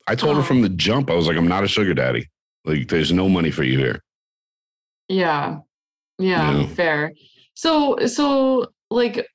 I 0.08 0.16
told 0.16 0.36
her 0.38 0.42
Oh. 0.42 0.46
from 0.46 0.62
the 0.62 0.70
jump, 0.70 1.10
I 1.12 1.14
was 1.14 1.28
like, 1.28 1.38
I'm 1.38 1.48
not 1.48 1.64
a 1.64 1.68
sugar 1.68 1.94
daddy. 1.94 2.28
Like, 2.66 2.88
there's 2.88 3.12
no 3.12 3.30
money 3.30 3.52
for 3.52 3.64
you 3.64 3.78
here. 3.78 4.02
yeah, 5.10 5.58
yeah, 6.20 6.60
Yeah. 6.60 6.68
fair. 6.68 7.14
So, 7.54 7.98
so 8.08 8.68
like, 8.90 9.26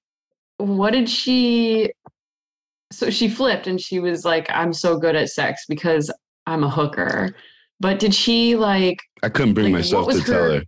what 0.58 0.92
did 0.92 1.08
she? 1.08 1.92
So 2.92 3.08
she 3.10 3.28
flipped 3.28 3.66
and 3.66 3.80
she 3.80 4.00
was 4.00 4.24
like, 4.24 4.46
"I'm 4.50 4.72
so 4.72 4.98
good 4.98 5.16
at 5.16 5.30
sex 5.30 5.64
because 5.68 6.10
I'm 6.46 6.62
a 6.62 6.68
hooker." 6.70 7.34
But 7.80 7.98
did 7.98 8.14
she 8.14 8.54
like? 8.56 8.98
I 9.22 9.28
couldn't 9.30 9.54
bring 9.54 9.66
Like, 9.72 9.80
myself 9.84 10.08
to 10.08 10.14
was 10.16 10.24
tell 10.24 10.42
her- 10.44 10.58
her. 10.58 10.64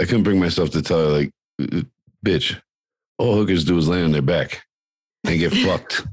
I 0.00 0.04
couldn't 0.04 0.24
bring 0.24 0.38
myself 0.38 0.70
to 0.70 0.82
tell 0.82 0.98
her, 1.00 1.18
like, 1.18 1.30
"Uh, 1.60 1.82
bitch, 2.24 2.60
all 3.18 3.34
hookers 3.34 3.64
do 3.64 3.76
is 3.76 3.88
lay 3.88 4.02
on 4.02 4.12
their 4.12 4.22
back 4.22 4.62
and 5.24 5.38
get 5.38 5.52
fucked. 5.64 6.06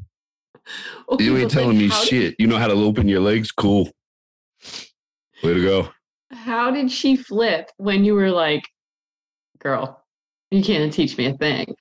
Okay, 1.09 1.24
You 1.24 1.38
ain't 1.38 1.43
like, 1.45 1.53
telling 1.53 1.77
me 1.77 1.88
how 1.89 2.00
did- 2.01 2.07
shit. 2.09 2.35
You 2.39 2.47
know 2.47 2.57
how 2.57 2.67
to 2.67 2.74
open 2.74 3.07
your 3.07 3.19
legs? 3.21 3.51
Cool. 3.51 3.89
Way 5.43 5.53
to 5.53 5.62
go. 5.62 5.89
How 6.31 6.71
did 6.71 6.91
she 6.91 7.15
flip 7.15 7.69
when 7.77 8.03
you 8.03 8.15
were 8.15 8.31
like, 8.31 8.63
"Girl, 9.59 10.03
you 10.50 10.63
can't 10.63 10.91
teach 10.91 11.17
me 11.17 11.27
a 11.27 11.33
thing"? 11.38 11.75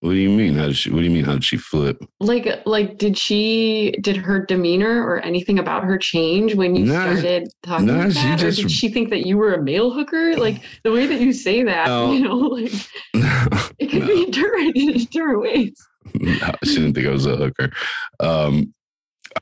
What 0.00 0.10
do 0.10 0.16
you 0.16 0.30
mean? 0.30 0.54
How 0.54 0.66
did 0.66 0.76
she, 0.76 0.90
what 0.90 0.98
do 0.98 1.04
you 1.04 1.10
mean? 1.10 1.24
How 1.24 1.32
did 1.32 1.44
she 1.44 1.56
flip? 1.56 1.98
like 2.20 2.46
like 2.66 2.98
did 2.98 3.18
she 3.18 3.92
did 4.00 4.16
her 4.16 4.44
demeanor 4.46 5.02
or 5.04 5.18
anything 5.20 5.58
about 5.58 5.82
her 5.84 5.98
change 5.98 6.54
when 6.54 6.76
you 6.76 6.84
Nah. 6.84 7.02
started 7.16 7.48
talking 7.64 7.86
Nah, 7.86 8.08
she 8.08 8.14
that? 8.14 8.38
just- 8.38 8.58
or 8.60 8.62
did 8.62 8.70
she 8.70 8.88
think 8.90 9.10
that 9.10 9.26
you 9.26 9.36
were 9.36 9.54
a 9.54 9.62
male 9.62 9.90
hooker 9.90 10.36
like 10.46 10.62
the 10.84 10.92
way 10.92 11.06
that 11.06 11.20
you 11.20 11.32
say 11.32 11.62
that 11.64 11.86
No. 11.88 12.12
you 12.12 12.20
know 12.20 12.36
like 12.58 12.72
it 13.78 13.88
could 13.90 14.02
No. 14.02 14.06
be 14.06 14.26
different 14.30 14.76
in 14.76 15.04
different 15.06 15.40
ways 15.42 15.74
no, 16.14 16.52
she 16.64 16.76
didn't 16.76 16.94
think 16.94 17.06
I 17.06 17.10
was 17.10 17.26
a 17.26 17.36
hooker. 17.36 17.70
Um, 18.18 18.72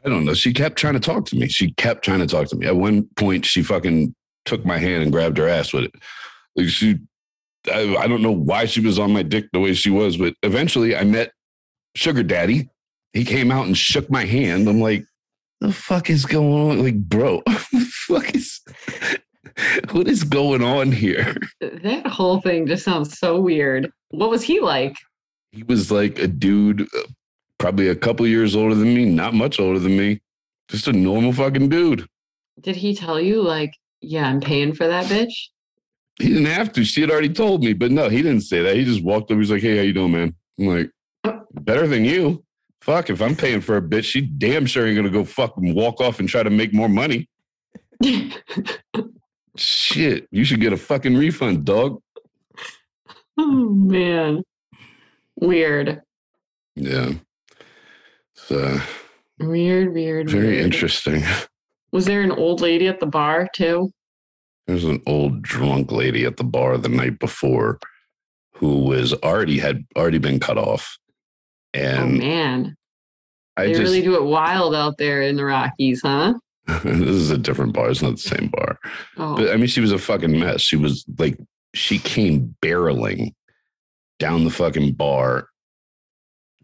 I 0.05 0.09
don't 0.09 0.25
know. 0.25 0.35
She 0.35 0.53
kept 0.53 0.77
trying 0.77 0.95
to 0.95 1.01
talk 1.01 1.25
to 1.27 1.37
me. 1.37 1.47
She 1.47 1.71
kept 1.75 2.05
trying 2.05 2.19
to 2.19 2.27
talk 2.27 2.49
to 2.49 2.57
me. 2.57 2.67
At 2.67 2.75
one 2.77 3.05
point, 3.15 3.47
she 3.47 3.63
fucking 3.63 4.13
took 4.47 4.65
my 4.67 4.77
hand 4.77 5.05
and 5.05 5.13
grabbed 5.13 5.39
her 5.39 5.47
ass 5.49 5.73
with 5.73 5.85
it. 5.85 5.93
Like 6.57 6.69
she, 6.69 6.97
I, 7.73 7.97
I 7.97 8.07
don't 8.07 8.23
know 8.23 8.33
why 8.33 8.67
she 8.67 8.81
was 8.81 8.99
on 8.99 9.13
my 9.13 9.23
dick 9.23 9.47
the 9.53 9.61
way 9.61 9.75
she 9.75 9.91
was, 9.91 10.17
but 10.17 10.35
eventually 10.43 10.97
I 10.97 11.05
met 11.05 11.33
Sugar 11.95 12.23
Daddy. 12.23 12.69
He 13.13 13.25
came 13.25 13.51
out 13.51 13.67
and 13.67 13.77
shook 13.77 14.11
my 14.11 14.25
hand. 14.25 14.69
I'm 14.69 14.81
like, 14.81 15.05
the 15.61 15.73
fuck 15.73 16.11
is 16.11 16.27
going 16.27 16.71
on? 16.71 16.85
Like, 16.85 16.97
bro, 16.97 17.37
what 17.47 17.63
the 17.73 17.89
fuck 17.93 18.35
is 18.35 18.61
what 19.93 20.07
is 20.07 20.23
going 20.23 20.63
on 20.63 20.93
here? 20.93 21.35
that 21.61 22.07
whole 22.07 22.41
thing 22.41 22.67
just 22.67 22.85
sounds 22.85 23.19
so 23.19 23.41
weird 23.41 23.91
what 24.11 24.31
was 24.31 24.43
he 24.43 24.61
like 24.61 24.97
he 25.53 25.63
was 25.63 25.91
like 25.91 26.19
a 26.19 26.27
dude, 26.29 26.83
uh, 26.83 27.03
probably 27.59 27.89
a 27.89 27.97
couple 27.97 28.27
years 28.27 28.55
older 28.55 28.75
than 28.75 28.93
me, 28.95 29.07
not 29.07 29.33
much 29.33 29.59
older 29.59 29.79
than 29.79 29.97
me, 29.97 30.21
just 30.69 30.87
a 30.89 30.93
normal 30.93 31.33
fucking 31.33 31.71
dude. 31.71 32.07
did 32.61 32.77
he 32.77 32.95
tell 32.95 33.19
you 33.21 33.41
like 33.43 33.73
yeah 34.03 34.27
i'm 34.29 34.41
paying 34.41 34.75
for 34.75 34.87
that 34.87 35.07
bitch 35.07 35.33
He 36.19 36.29
didn't 36.29 36.47
have 36.47 36.73
to. 36.73 36.85
She 36.85 37.01
had 37.03 37.11
already 37.11 37.29
told 37.29 37.63
me, 37.63 37.73
but 37.75 37.91
no, 37.91 38.09
he 38.09 38.23
didn't 38.23 38.41
say 38.43 38.63
that. 38.63 38.75
He 38.77 38.85
just 38.85 39.03
walked 39.05 39.31
up. 39.31 39.37
He's 39.39 39.51
like, 39.51 39.61
"Hey, 39.63 39.77
how 39.77 39.83
you 39.83 39.93
doing, 39.93 40.13
man?" 40.13 40.35
I'm 40.59 40.67
like, 40.67 40.91
"Better 41.53 41.87
than 41.87 42.05
you." 42.05 42.43
Fuck, 42.81 43.11
if 43.11 43.21
I'm 43.21 43.35
paying 43.37 43.61
for 43.61 43.77
a 43.77 43.83
bitch, 43.83 44.05
she 44.05 44.21
damn 44.23 44.65
sure 44.65 44.87
ain't 44.87 44.97
gonna 44.97 45.11
go 45.11 45.25
fucking 45.25 45.75
walk 45.75 46.01
off 46.01 46.21
and 46.21 46.29
try 46.29 46.43
to 46.43 46.51
make 46.51 46.73
more 46.73 46.89
money. 46.89 47.29
Shit, 49.57 50.29
you 50.31 50.45
should 50.45 50.61
get 50.61 50.73
a 50.73 50.77
fucking 50.77 51.17
refund, 51.17 51.65
dog. 51.65 52.01
oh 53.39 53.69
man 53.71 54.43
weird 55.39 56.01
Yeah. 56.77 57.13
So 58.35 58.81
weird 59.39 59.93
weird 59.93 60.31
very 60.31 60.47
weird. 60.49 60.65
interesting. 60.65 61.23
was 61.93 62.07
there 62.07 62.23
an 62.23 62.33
old 62.33 62.61
lady 62.61 62.87
at 62.89 63.01
the 63.01 63.07
bar 63.07 63.49
too 63.55 63.93
There's 64.67 64.85
an 64.85 65.03
old 65.07 65.43
drunk 65.43 65.93
lady 65.93 66.25
at 66.25 66.37
the 66.37 66.45
bar 66.45 66.77
the 66.77 66.89
night 66.89 67.19
before 67.19 67.79
who 68.55 68.81
was 68.81 69.13
already 69.15 69.59
had 69.59 69.85
already 69.97 70.19
been 70.19 70.41
cut 70.41 70.59
off. 70.59 70.99
oh 71.75 71.81
And 71.81 72.19
man 72.19 72.77
I 73.57 73.67
they 73.67 73.73
just 73.73 73.83
really 73.83 74.03
do 74.03 74.17
it 74.17 74.25
wild 74.25 74.75
out 74.75 74.99
there 74.99 75.23
in 75.23 75.37
the 75.37 75.45
Rockies, 75.45 76.03
huh? 76.03 76.35
this 76.85 77.09
is 77.09 77.31
a 77.31 77.39
different 77.39 77.73
bar. 77.73 77.91
It's 77.91 78.03
not 78.03 78.13
the 78.13 78.17
same 78.19 78.49
bar. 78.49 78.79
Oh, 79.17 79.37
But 79.37 79.51
I 79.51 79.57
mean, 79.57 79.69
she 79.69 79.81
was 79.81 79.93
a 79.93 79.99
fucking 79.99 80.39
mess. 80.39 80.61
She 80.61 80.77
was 80.77 81.05
like, 81.19 81.39
she 81.75 81.99
came 81.99 82.57
barreling 82.61 83.35
down 84.19 84.45
the 84.45 84.51
fucking 84.51 84.95
bar 84.95 85.49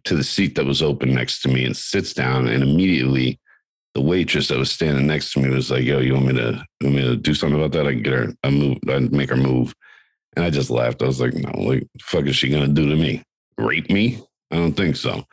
to 0.04 0.16
the 0.16 0.24
seat 0.24 0.56
that 0.56 0.66
was 0.66 0.82
open 0.82 1.14
next 1.14 1.42
to 1.42 1.48
me 1.48 1.64
and 1.64 1.76
sits 1.76 2.12
down. 2.12 2.48
And 2.48 2.62
immediately 2.62 3.38
the 3.94 4.00
waitress 4.00 4.48
that 4.48 4.58
was 4.58 4.70
standing 4.70 5.06
next 5.06 5.32
to 5.32 5.40
me 5.40 5.50
was 5.50 5.70
like, 5.70 5.84
Yo, 5.84 6.00
you 6.00 6.14
want 6.14 6.26
me 6.26 6.34
to, 6.34 6.64
want 6.82 6.94
me 6.94 7.02
to 7.02 7.16
do 7.16 7.34
something 7.34 7.58
about 7.58 7.72
that? 7.72 7.86
I 7.86 7.92
can 7.92 8.02
get 8.02 8.12
her 8.12 8.34
I 8.42 8.50
move, 8.50 8.78
I 8.88 8.98
make 8.98 9.30
her 9.30 9.36
move. 9.36 9.74
And 10.34 10.44
I 10.44 10.50
just 10.50 10.70
laughed. 10.70 11.02
I 11.02 11.06
was 11.06 11.20
like, 11.20 11.34
No, 11.34 11.50
like, 11.60 11.86
the 11.94 12.02
fuck 12.02 12.26
is 12.26 12.36
she 12.36 12.48
going 12.48 12.66
to 12.66 12.72
do 12.72 12.88
to 12.88 12.96
me? 12.96 13.22
Rape 13.58 13.90
me? 13.90 14.22
I 14.50 14.56
don't 14.56 14.76
think 14.76 14.96
so. 14.96 15.24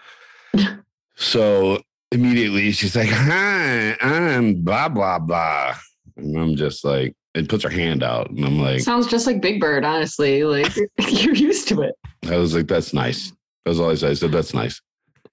so 1.15 1.81
immediately 2.11 2.71
she's 2.71 2.95
like, 2.95 3.09
Hi, 3.09 3.95
I'm 4.01 4.61
blah, 4.61 4.89
blah, 4.89 5.19
blah. 5.19 5.75
And 6.17 6.37
I'm 6.37 6.55
just 6.55 6.83
like, 6.83 7.15
and 7.35 7.47
puts 7.47 7.63
her 7.63 7.69
hand 7.69 8.03
out. 8.03 8.29
And 8.29 8.43
I'm 8.43 8.59
like, 8.59 8.81
sounds 8.81 9.07
just 9.07 9.25
like 9.25 9.41
Big 9.41 9.61
Bird, 9.61 9.85
honestly. 9.85 10.43
Like 10.43 10.75
you're 11.07 11.35
used 11.35 11.69
to 11.69 11.81
it. 11.83 11.95
I 12.27 12.35
was 12.37 12.53
like, 12.53 12.67
that's 12.67 12.93
nice. 12.93 13.31
That's 13.65 13.79
all 13.79 13.91
I 13.91 13.95
said. 13.95 14.11
I 14.11 14.13
said, 14.15 14.31
that's 14.31 14.53
nice. 14.53 14.81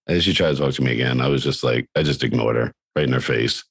And 0.06 0.22
she 0.22 0.32
tried 0.32 0.52
to 0.52 0.56
talk 0.56 0.74
to 0.74 0.82
me 0.82 0.92
again. 0.92 1.20
I 1.20 1.26
was 1.26 1.42
just 1.42 1.64
like, 1.64 1.88
I 1.96 2.04
just 2.04 2.22
ignored 2.22 2.54
her 2.54 2.72
right 2.96 3.06
in 3.06 3.12
her 3.12 3.20
face. 3.20 3.62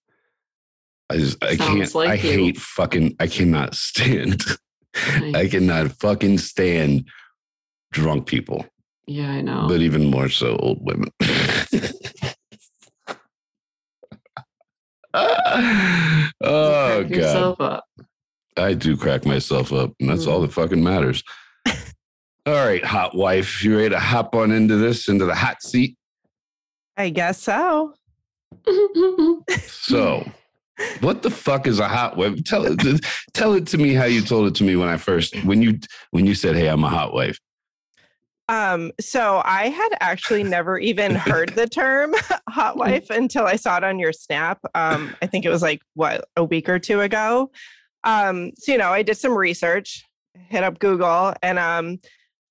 I 1.09 1.17
just, 1.17 1.43
I 1.43 1.55
Sounds 1.57 1.79
can't, 1.79 1.95
like 1.95 2.09
I 2.09 2.13
you. 2.13 2.19
hate 2.19 2.57
fucking, 2.57 3.15
I 3.19 3.27
cannot 3.27 3.75
stand, 3.75 4.43
I 5.35 5.47
cannot 5.49 5.91
fucking 5.93 6.37
stand 6.37 7.07
drunk 7.91 8.27
people, 8.27 8.65
yeah, 9.05 9.31
I 9.31 9.41
know. 9.41 9.67
but 9.67 9.81
even 9.81 10.05
more 10.05 10.29
so 10.29 10.55
old 10.57 10.79
women. 10.81 11.09
oh 15.13 16.29
Crack 16.41 16.41
god, 16.41 17.09
yourself 17.09 17.61
up. 17.61 17.85
I 18.57 18.73
do 18.73 18.97
crack 18.97 19.25
myself 19.25 19.73
up, 19.73 19.93
and 19.99 20.09
that's 20.09 20.27
all 20.27 20.39
mm. 20.39 20.43
that 20.43 20.53
fucking 20.53 20.83
matters. 20.83 21.23
all 21.67 21.75
right, 22.53 22.83
hot 22.83 23.15
wife, 23.15 23.63
you 23.63 23.77
ready 23.77 23.89
to 23.89 23.99
hop 23.99 24.33
on 24.33 24.51
into 24.51 24.77
this, 24.77 25.07
into 25.07 25.25
the 25.25 25.35
hot 25.35 25.61
seat? 25.61 25.97
I 26.97 27.09
guess 27.09 27.43
so. 27.43 27.93
So, 29.67 30.29
what 30.99 31.21
the 31.23 31.29
fuck 31.29 31.67
is 31.67 31.79
a 31.79 31.87
hot 31.87 32.17
wife? 32.17 32.43
Tell 32.43 32.65
it, 32.65 33.05
tell 33.33 33.53
it 33.53 33.67
to 33.67 33.77
me 33.77 33.93
how 33.93 34.05
you 34.05 34.21
told 34.21 34.47
it 34.47 34.55
to 34.55 34.63
me 34.63 34.75
when 34.75 34.89
I 34.89 34.97
first 34.97 35.35
when 35.43 35.61
you 35.61 35.79
when 36.11 36.25
you 36.25 36.35
said, 36.35 36.55
"Hey, 36.55 36.67
I'm 36.67 36.83
a 36.83 36.89
hot 36.89 37.13
wife." 37.13 37.39
Um, 38.47 38.91
so 38.99 39.41
I 39.43 39.69
had 39.69 39.89
actually 40.01 40.43
never 40.43 40.77
even 40.77 41.15
heard 41.15 41.49
the 41.49 41.67
term 41.67 42.13
hot 42.49 42.77
wife 42.77 43.09
until 43.09 43.45
I 43.45 43.55
saw 43.55 43.77
it 43.77 43.83
on 43.83 43.97
your 43.99 44.13
snap. 44.13 44.59
Um, 44.75 45.15
I 45.21 45.25
think 45.25 45.45
it 45.45 45.49
was 45.49 45.61
like 45.61 45.81
what 45.95 46.25
a 46.37 46.43
week 46.43 46.69
or 46.69 46.77
two 46.77 47.01
ago. 47.01 47.51
Um, 48.03 48.51
so 48.57 48.71
you 48.71 48.77
know, 48.77 48.91
I 48.91 49.01
did 49.01 49.17
some 49.17 49.35
research, 49.35 50.03
hit 50.49 50.63
up 50.63 50.79
Google, 50.79 51.33
and 51.41 51.57
um, 51.57 51.97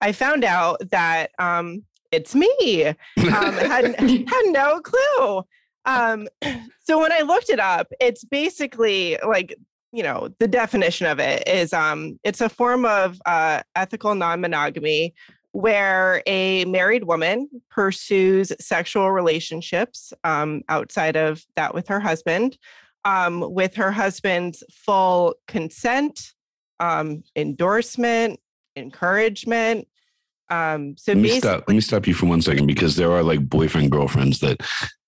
I 0.01 0.13
found 0.13 0.45
out 0.45 0.81
that 0.91 1.31
um, 1.39 1.85
it's 2.11 2.35
me. 2.35 2.87
Um, 3.35 3.55
had 3.55 3.99
had 3.99 4.45
no 4.47 4.81
clue. 4.81 5.43
Um, 5.87 6.29
so 6.85 6.99
when 7.00 7.12
I 7.12 7.21
looked 7.21 7.50
it 7.50 7.61
up, 7.61 7.93
it's 8.00 8.25
basically 8.25 9.19
like 9.26 9.57
you 9.93 10.03
know 10.03 10.29
the 10.41 10.49
definition 10.49 11.07
of 11.07 11.21
it 11.21 11.47
is 11.47 11.73
um, 11.73 12.19
it's 12.25 12.41
a 12.41 12.49
form 12.49 12.85
of 12.85 13.21
uh, 13.26 13.62
ethical 13.76 14.14
non-monogamy 14.14 15.14
where 15.55 16.21
a 16.26 16.64
married 16.64 17.05
woman 17.05 17.49
pursues 17.71 18.53
sexual 18.59 19.12
relationships 19.12 20.12
um, 20.25 20.62
outside 20.69 21.14
of 21.14 21.45
that 21.55 21.73
with 21.73 21.87
her 21.87 22.00
husband, 22.00 22.59
um, 23.05 23.53
with 23.55 23.73
her 23.76 23.93
husband's 23.93 24.64
full 24.73 25.37
consent, 25.47 26.33
um, 26.81 27.23
endorsement, 27.37 28.41
encouragement. 28.75 29.87
Um, 30.50 30.97
so 30.99 31.12
let 31.12 31.19
me 31.19 31.38
stop. 31.38 31.64
Let 31.69 31.75
me 31.75 31.81
stop 31.81 32.09
you 32.09 32.14
for 32.14 32.26
one 32.26 32.43
second 32.43 32.67
because 32.67 32.97
there 32.97 33.12
are 33.12 33.23
like 33.23 33.49
boyfriend 33.49 33.93
girlfriends 33.93 34.41
that 34.41 34.61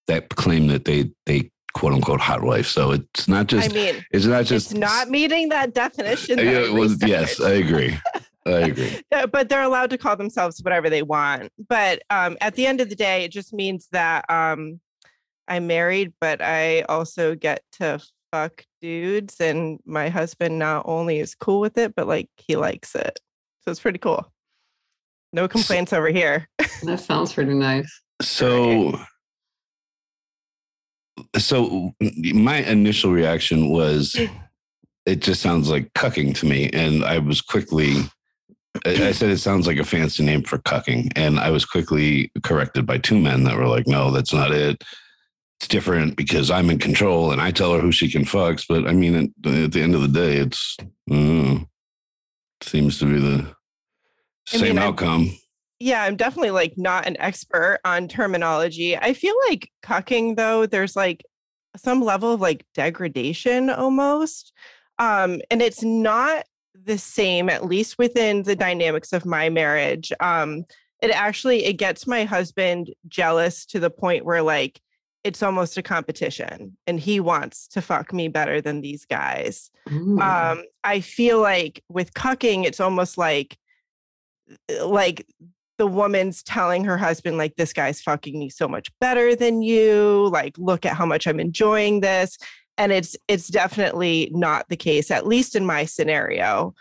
that 0.07 0.29
claim 0.31 0.69
that 0.69 0.85
they 0.85 1.11
they 1.27 1.51
quote 1.75 1.93
unquote 1.93 2.21
hot 2.21 2.43
wife. 2.43 2.67
So 2.67 2.93
it's 2.93 3.29
not 3.29 3.47
just. 3.47 3.71
I 3.71 3.73
just 3.73 3.95
mean, 3.95 4.05
it's 4.11 4.27
not 4.27 4.45
just 4.45 4.73
it's 4.73 4.81
not 4.81 5.11
meeting 5.11 5.49
that 5.51 5.75
definition. 5.75 6.37
That 6.37 6.45
yeah, 6.45 6.73
well, 6.73 6.91
yes, 7.07 7.41
I 7.41 7.53
agree. 7.53 7.97
I 8.47 8.51
agree. 8.51 9.03
But 9.11 9.49
they're 9.49 9.63
allowed 9.63 9.91
to 9.91 9.99
call 9.99 10.17
themselves 10.17 10.61
whatever 10.63 10.89
they 10.89 11.03
want. 11.03 11.51
But 11.69 12.03
um, 12.11 12.37
at 12.41 12.55
the 12.55 12.67
end 12.67 12.81
of 12.81 12.89
the 12.89 12.97
day, 12.97 13.25
it 13.25 13.31
just 13.31 13.53
means 13.53 13.89
that 13.93 14.25
um, 14.31 14.81
I'm 15.49 15.67
married, 15.67 16.13
but 16.21 16.41
I 16.41 16.83
also 16.83 17.35
get 17.35 17.63
to 17.73 18.01
fuck 18.33 18.65
dudes, 18.81 19.41
and 19.41 19.79
my 19.85 20.09
husband 20.09 20.59
not 20.59 20.85
only 20.87 21.19
is 21.19 21.35
cool 21.35 21.61
with 21.61 21.79
it, 21.79 21.95
but 21.95 22.07
like 22.07 22.29
he 22.37 22.57
likes 22.57 22.95
it. 22.95 23.19
So 23.63 23.71
it's 23.71 23.81
pretty 23.81 23.99
cool. 23.99 24.33
No 25.33 25.49
complaints 25.49 25.93
over 25.93 26.09
here. 26.09 26.49
that 26.85 27.01
sounds 27.01 27.33
pretty 27.33 27.55
nice. 27.55 28.01
So, 28.23 28.99
so 31.37 31.95
my 32.01 32.59
initial 32.59 33.13
reaction 33.13 33.71
was, 33.71 34.17
it 35.07 35.21
just 35.21 35.41
sounds 35.43 35.69
like 35.71 35.93
cucking 35.95 36.35
to 36.37 36.47
me, 36.47 36.71
and 36.73 37.05
I 37.05 37.19
was 37.19 37.41
quickly. 37.41 37.97
I 38.85 39.13
said 39.13 39.31
it 39.31 39.39
sounds 39.39 39.67
like 39.67 39.79
a 39.79 39.85
fancy 39.85 40.23
name 40.23 40.43
for 40.43 40.59
cucking, 40.59 41.11
and 41.17 41.39
I 41.39 41.51
was 41.51 41.65
quickly 41.65 42.31
corrected 42.43 42.85
by 42.85 42.99
two 42.99 43.19
men 43.19 43.45
that 43.45 43.57
were 43.57 43.69
like, 43.69 43.87
"No, 43.87 44.11
that's 44.11 44.35
not 44.35 44.51
it. 44.51 44.83
It's 45.59 45.69
different 45.69 46.17
because 46.17 46.51
I'm 46.51 46.69
in 46.69 46.79
control 46.79 47.33
and 47.33 47.41
I 47.41 47.51
tell 47.53 47.73
her 47.73 47.81
who 47.81 47.91
she 47.91 48.11
can 48.11 48.27
fuck." 48.27 48.61
But 48.69 48.87
I 48.87 48.93
mean, 48.93 49.15
at, 49.17 49.51
at 49.51 49.73
the 49.73 49.81
end 49.81 49.95
of 49.95 50.03
the 50.03 50.09
day, 50.09 50.37
it's 50.37 50.77
mm, 51.09 51.67
seems 52.63 52.99
to 52.99 53.07
be 53.07 53.19
the 53.19 53.55
I 54.53 54.59
same 54.59 54.75
mean, 54.77 54.79
I- 54.79 54.87
outcome. 54.87 55.31
Yeah, 55.79 56.03
I'm 56.03 56.17
definitely 56.17 56.53
like 56.53 56.79
not 56.79 57.07
an 57.07 57.17
expert 57.21 57.81
on 57.85 58.09
terminology. 58.09 58.97
I 58.97 59.13
feel 59.13 59.35
like 59.49 59.71
cucking 59.83 60.37
though, 60.37 60.67
there's 60.67 60.97
like 60.97 61.25
some 61.77 62.01
level 62.03 62.33
of 62.33 62.41
like 62.41 62.65
degradation 62.75 63.71
almost. 63.71 64.53
Um, 64.99 65.43
and 65.51 65.61
it's 65.61 65.83
not 65.83 66.45
the 66.75 66.97
same, 66.97 67.51
at 67.51 67.67
least 67.67 67.99
within 67.99 68.43
the 68.45 68.57
dynamics 68.57 69.13
of 69.13 69.27
my 69.27 69.51
marriage. 69.51 70.13
Um, 70.21 70.65
it 71.03 71.11
actually 71.11 71.65
it 71.65 71.75
gets 71.75 72.07
my 72.07 72.25
husband 72.25 72.95
jealous 73.09 73.67
to 73.67 73.79
the 73.81 73.91
point 73.91 74.25
where 74.25 74.43
like 74.43 74.81
it's 75.25 75.43
almost 75.43 75.77
a 75.77 75.83
competition 75.83 76.77
and 76.87 77.01
he 77.01 77.21
wants 77.21 77.67
to 77.69 77.83
fuck 77.83 78.13
me 78.13 78.29
better 78.29 78.61
than 78.61 78.81
these 78.81 79.05
guys 79.05 79.71
Ooh. 79.91 80.19
um 80.21 80.63
i 80.85 81.01
feel 81.01 81.41
like 81.41 81.83
with 81.89 82.15
cucking 82.15 82.65
it's 82.65 82.81
almost 82.81 83.19
like 83.19 83.59
uh, 84.71 84.87
like 84.87 85.27
the 85.79 85.87
woman's 85.87 86.43
telling 86.43 86.85
her 86.85 86.97
husband 86.99 87.37
like 87.39 87.55
this 87.57 87.73
guy's 87.73 88.01
fucking 88.01 88.39
me 88.39 88.49
so 88.49 88.67
much 88.67 88.89
better 89.01 89.35
than 89.37 89.63
you 89.63 90.29
like 90.33 90.57
look 90.59 90.85
at 90.87 90.97
how 90.97 91.05
much 91.07 91.27
i'm 91.27 91.39
enjoying 91.41 92.01
this 92.01 92.39
and 92.79 92.93
it's 92.93 93.17
it's 93.29 93.49
definitely 93.49 94.31
not 94.33 94.67
the 94.69 94.77
case 94.77 95.11
at 95.11 95.27
least 95.27 95.55
in 95.57 95.65
my 95.67 95.85
scenario 95.85 96.75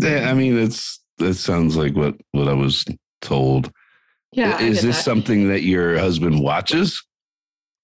Yeah, 0.00 0.30
I 0.30 0.34
mean, 0.34 0.56
it's 0.58 1.00
that 1.18 1.34
sounds 1.34 1.76
like 1.76 1.94
what 1.96 2.14
what 2.32 2.48
I 2.48 2.52
was 2.54 2.84
told. 3.20 3.72
yeah, 4.32 4.60
Is 4.60 4.82
this 4.82 4.96
that. 4.96 5.02
something 5.04 5.48
that 5.48 5.62
your 5.62 5.98
husband 5.98 6.40
watches, 6.40 7.02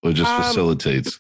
or 0.03 0.13
just 0.13 0.31
Um, 0.31 0.43
facilitates 0.43 1.19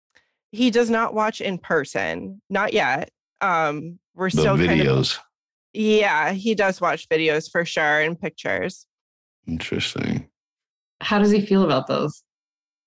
he 0.52 0.70
does 0.70 0.88
not 0.90 1.14
watch 1.14 1.40
in 1.40 1.58
person 1.58 2.40
not 2.48 2.72
yet 2.72 3.10
um 3.40 3.98
we're 4.14 4.30
the 4.30 4.40
still 4.40 4.56
kind 4.56 4.80
of 4.80 4.86
videos? 4.86 5.18
Yeah 5.76 6.32
he 6.32 6.54
does 6.54 6.80
watch 6.80 7.08
videos 7.08 7.50
for 7.50 7.64
sure 7.64 8.00
and 8.00 8.20
pictures 8.20 8.86
Interesting. 9.46 10.28
How 11.00 11.20
does 11.20 11.30
he 11.30 11.40
feel 11.40 11.62
about 11.62 11.86
those? 11.86 12.24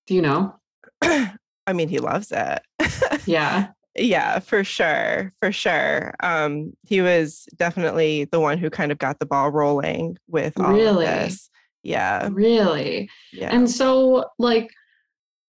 Do 0.07 0.13
you 0.15 0.21
know? 0.21 0.55
i 1.01 1.73
mean 1.73 1.87
he 1.87 1.99
loves 1.99 2.33
it 2.35 2.61
Yeah. 3.25 3.67
yeah 3.95 4.39
for 4.39 4.63
sure 4.63 5.31
for 5.39 5.51
sure 5.51 6.13
um 6.21 6.73
he 6.87 7.01
was 7.01 7.45
definitely 7.55 8.25
the 8.25 8.39
one 8.39 8.57
who 8.57 8.69
kind 8.69 8.91
of 8.91 8.97
got 8.97 9.19
the 9.19 9.25
ball 9.25 9.51
rolling 9.51 10.17
with 10.27 10.59
all 10.59 10.73
Really? 10.73 11.05
of 11.05 11.11
this 11.29 11.49
yeah 11.83 12.27
Really? 12.31 13.09
yeah 13.31 13.53
And 13.55 13.69
so, 13.69 14.25
like, 14.37 14.69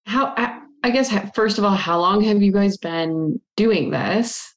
how, 0.07 0.33
I, 0.37 0.61
I 0.85 0.91
guess, 0.91 1.13
first 1.35 1.59
of 1.59 1.65
all, 1.65 1.75
how 1.75 1.99
long 2.01 2.23
have 2.23 2.41
you 2.43 2.53
guys 2.53 2.77
been 2.79 3.41
doing 3.57 3.91
this? 3.91 4.55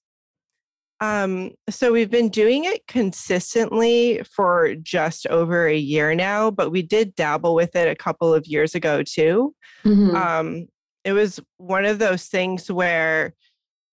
Um 1.04 1.52
so 1.70 1.92
we've 1.92 2.10
been 2.12 2.30
doing 2.30 2.64
it 2.66 2.86
consistently 2.88 4.22
for 4.36 4.76
just 4.76 5.28
over 5.28 5.68
a 5.68 5.76
year 5.78 6.16
now 6.16 6.50
but 6.50 6.70
we 6.72 6.82
did 6.82 7.14
dabble 7.16 7.56
with 7.56 7.76
it 7.76 7.88
a 7.90 7.96
couple 7.96 8.34
of 8.34 8.46
years 8.48 8.74
ago 8.76 9.04
too 9.04 9.54
Mhm. 9.86 10.14
um 10.16 10.66
it 11.04 11.12
was 11.14 11.40
one 11.58 11.86
of 11.86 12.00
those 12.00 12.26
things 12.28 12.72
where 12.72 13.34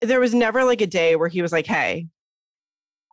there 0.01 0.19
was 0.21 0.33
never 0.33 0.63
like 0.63 0.81
a 0.81 0.87
day 0.87 1.15
where 1.15 1.27
he 1.29 1.41
was 1.41 1.51
like 1.51 1.65
hey 1.67 2.07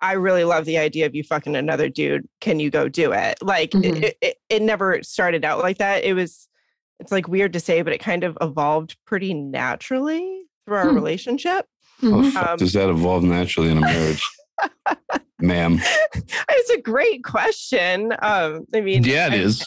i 0.01 0.13
really 0.13 0.45
love 0.45 0.65
the 0.65 0.79
idea 0.79 1.07
of 1.07 1.15
you 1.15 1.25
fucking 1.25 1.57
another 1.57 1.89
dude 1.89 2.27
can 2.41 2.61
you 2.61 2.71
go 2.71 2.89
do 2.89 3.13
it 3.13 3.37
like 3.43 3.75
it- 3.75 3.83
Mhm. 3.83 4.03
it, 4.05 4.17
it, 4.23 4.37
it 4.49 4.63
never 4.63 5.03
started 5.03 5.45
out 5.45 5.59
like 5.59 5.79
that 5.79 6.05
it 6.05 6.15
was 6.15 6.49
it's 7.01 7.13
like 7.13 7.27
weird 7.29 7.53
to 7.53 7.61
say 7.61 7.83
but 7.83 7.93
it 7.93 7.99
kind 7.99 8.23
of 8.25 8.37
evolved 8.41 8.97
pretty 9.07 9.35
naturally 9.35 10.43
through 10.65 10.77
our 10.77 10.89
Hmm. 10.91 10.95
relationship 10.95 11.67
How 12.01 12.07
Mhm. 12.09 12.23
the 12.25 12.31
fuck 12.31 12.49
Um, 12.51 12.57
does 12.59 12.73
that 12.75 12.89
evolve 12.89 13.25
naturally 13.25 13.71
in 13.71 13.79
a 13.79 13.81
marriage, 13.81 14.23
ma'am? 15.41 15.81
it's 16.51 16.71
a 16.71 16.81
great 16.81 17.23
question 17.25 18.13
um 18.23 18.67
i 18.75 18.81
mean 18.81 19.05
Yeah, 19.05 19.27
it 19.29 19.33
I- 19.35 19.37
is. 19.37 19.67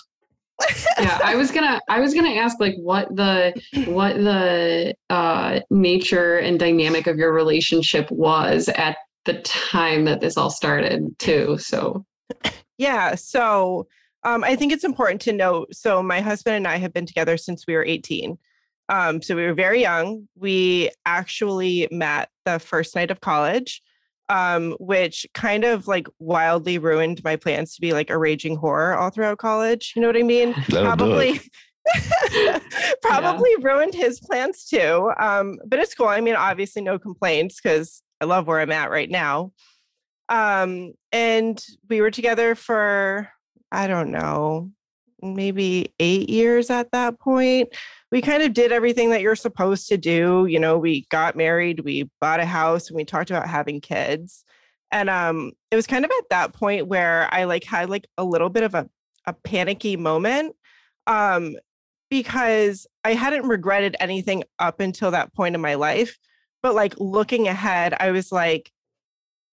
yeah 0.99 1.19
i 1.23 1.35
was 1.35 1.49
gonna 1.51 1.79
i 1.89 1.99
was 1.99 2.13
gonna 2.13 2.33
ask 2.35 2.59
like 2.59 2.75
what 2.77 3.07
the 3.15 3.53
what 3.87 4.15
the 4.17 4.93
uh 5.09 5.59
nature 5.69 6.37
and 6.37 6.59
dynamic 6.59 7.07
of 7.07 7.17
your 7.17 7.33
relationship 7.33 8.09
was 8.11 8.69
at 8.69 8.97
the 9.25 9.33
time 9.41 10.05
that 10.05 10.19
this 10.21 10.37
all 10.37 10.49
started 10.51 11.07
too 11.19 11.57
so 11.59 12.05
Yeah. 12.77 13.13
So 13.15 13.87
um, 14.23 14.43
I 14.43 14.55
think 14.55 14.71
it's 14.73 14.83
important 14.83 15.19
to 15.21 15.33
note. 15.33 15.73
So 15.75 16.01
my 16.03 16.21
husband 16.21 16.55
and 16.55 16.67
I 16.67 16.77
have 16.77 16.93
been 16.93 17.05
together 17.05 17.37
since 17.37 17.65
we 17.67 17.75
were 17.75 17.83
18. 17.85 18.37
Um, 18.89 19.21
so 19.21 19.35
we 19.35 19.45
were 19.45 19.53
very 19.53 19.81
young. 19.81 20.27
We 20.35 20.89
actually 21.05 21.87
met 21.91 22.29
the 22.45 22.59
first 22.59 22.95
night 22.95 23.11
of 23.11 23.21
college, 23.21 23.81
um, 24.29 24.75
which 24.79 25.25
kind 25.33 25.63
of 25.63 25.87
like 25.87 26.07
wildly 26.19 26.77
ruined 26.77 27.23
my 27.23 27.35
plans 27.35 27.75
to 27.75 27.81
be 27.81 27.93
like 27.93 28.09
a 28.09 28.17
raging 28.17 28.57
horror 28.57 28.95
all 28.95 29.09
throughout 29.09 29.37
college. 29.37 29.93
You 29.95 30.01
know 30.01 30.07
what 30.09 30.17
I 30.17 30.23
mean? 30.23 30.53
That'll 30.69 30.95
do 30.95 31.17
it. 31.19 31.41
probably 31.41 31.41
probably 33.01 33.55
ruined 33.61 33.95
his 33.95 34.19
plans 34.19 34.65
too 34.65 35.11
um 35.19 35.57
but 35.65 35.79
it's 35.79 35.95
cool 35.95 36.07
i 36.07 36.21
mean 36.21 36.35
obviously 36.35 36.79
no 36.79 36.99
complaints 36.99 37.59
because 37.59 38.03
i 38.21 38.25
love 38.25 38.45
where 38.45 38.59
i'm 38.59 38.71
at 38.71 38.91
right 38.91 39.09
now 39.09 39.51
um 40.29 40.93
and 41.11 41.65
we 41.89 42.01
were 42.01 42.11
together 42.11 42.53
for 42.53 43.27
i 43.71 43.87
don't 43.87 44.11
know 44.11 44.69
maybe 45.21 45.93
eight 45.99 46.29
years 46.29 46.69
at 46.69 46.91
that 46.91 47.19
point. 47.19 47.69
We 48.11 48.21
kind 48.21 48.43
of 48.43 48.53
did 48.53 48.71
everything 48.71 49.09
that 49.11 49.21
you're 49.21 49.35
supposed 49.35 49.87
to 49.87 49.97
do. 49.97 50.45
You 50.45 50.59
know, 50.59 50.77
we 50.77 51.05
got 51.09 51.35
married, 51.35 51.81
we 51.81 52.09
bought 52.19 52.41
a 52.41 52.45
house, 52.45 52.89
and 52.89 52.97
we 52.97 53.05
talked 53.05 53.29
about 53.29 53.47
having 53.47 53.79
kids. 53.79 54.43
And 54.91 55.09
um, 55.09 55.53
it 55.71 55.77
was 55.77 55.87
kind 55.87 56.03
of 56.03 56.11
at 56.11 56.29
that 56.29 56.53
point 56.53 56.87
where 56.87 57.29
I 57.33 57.45
like 57.45 57.63
had 57.63 57.89
like 57.89 58.07
a 58.17 58.25
little 58.25 58.49
bit 58.49 58.63
of 58.63 58.75
a, 58.75 58.89
a 59.25 59.33
panicky 59.33 59.95
moment. 59.95 60.55
Um, 61.07 61.55
because 62.11 62.85
I 63.05 63.13
hadn't 63.13 63.47
regretted 63.47 63.95
anything 64.01 64.43
up 64.59 64.81
until 64.81 65.11
that 65.11 65.33
point 65.33 65.55
in 65.55 65.61
my 65.61 65.75
life. 65.75 66.19
But 66.61 66.75
like 66.75 66.93
looking 66.99 67.47
ahead, 67.47 67.95
I 67.99 68.11
was 68.11 68.31
like, 68.31 68.69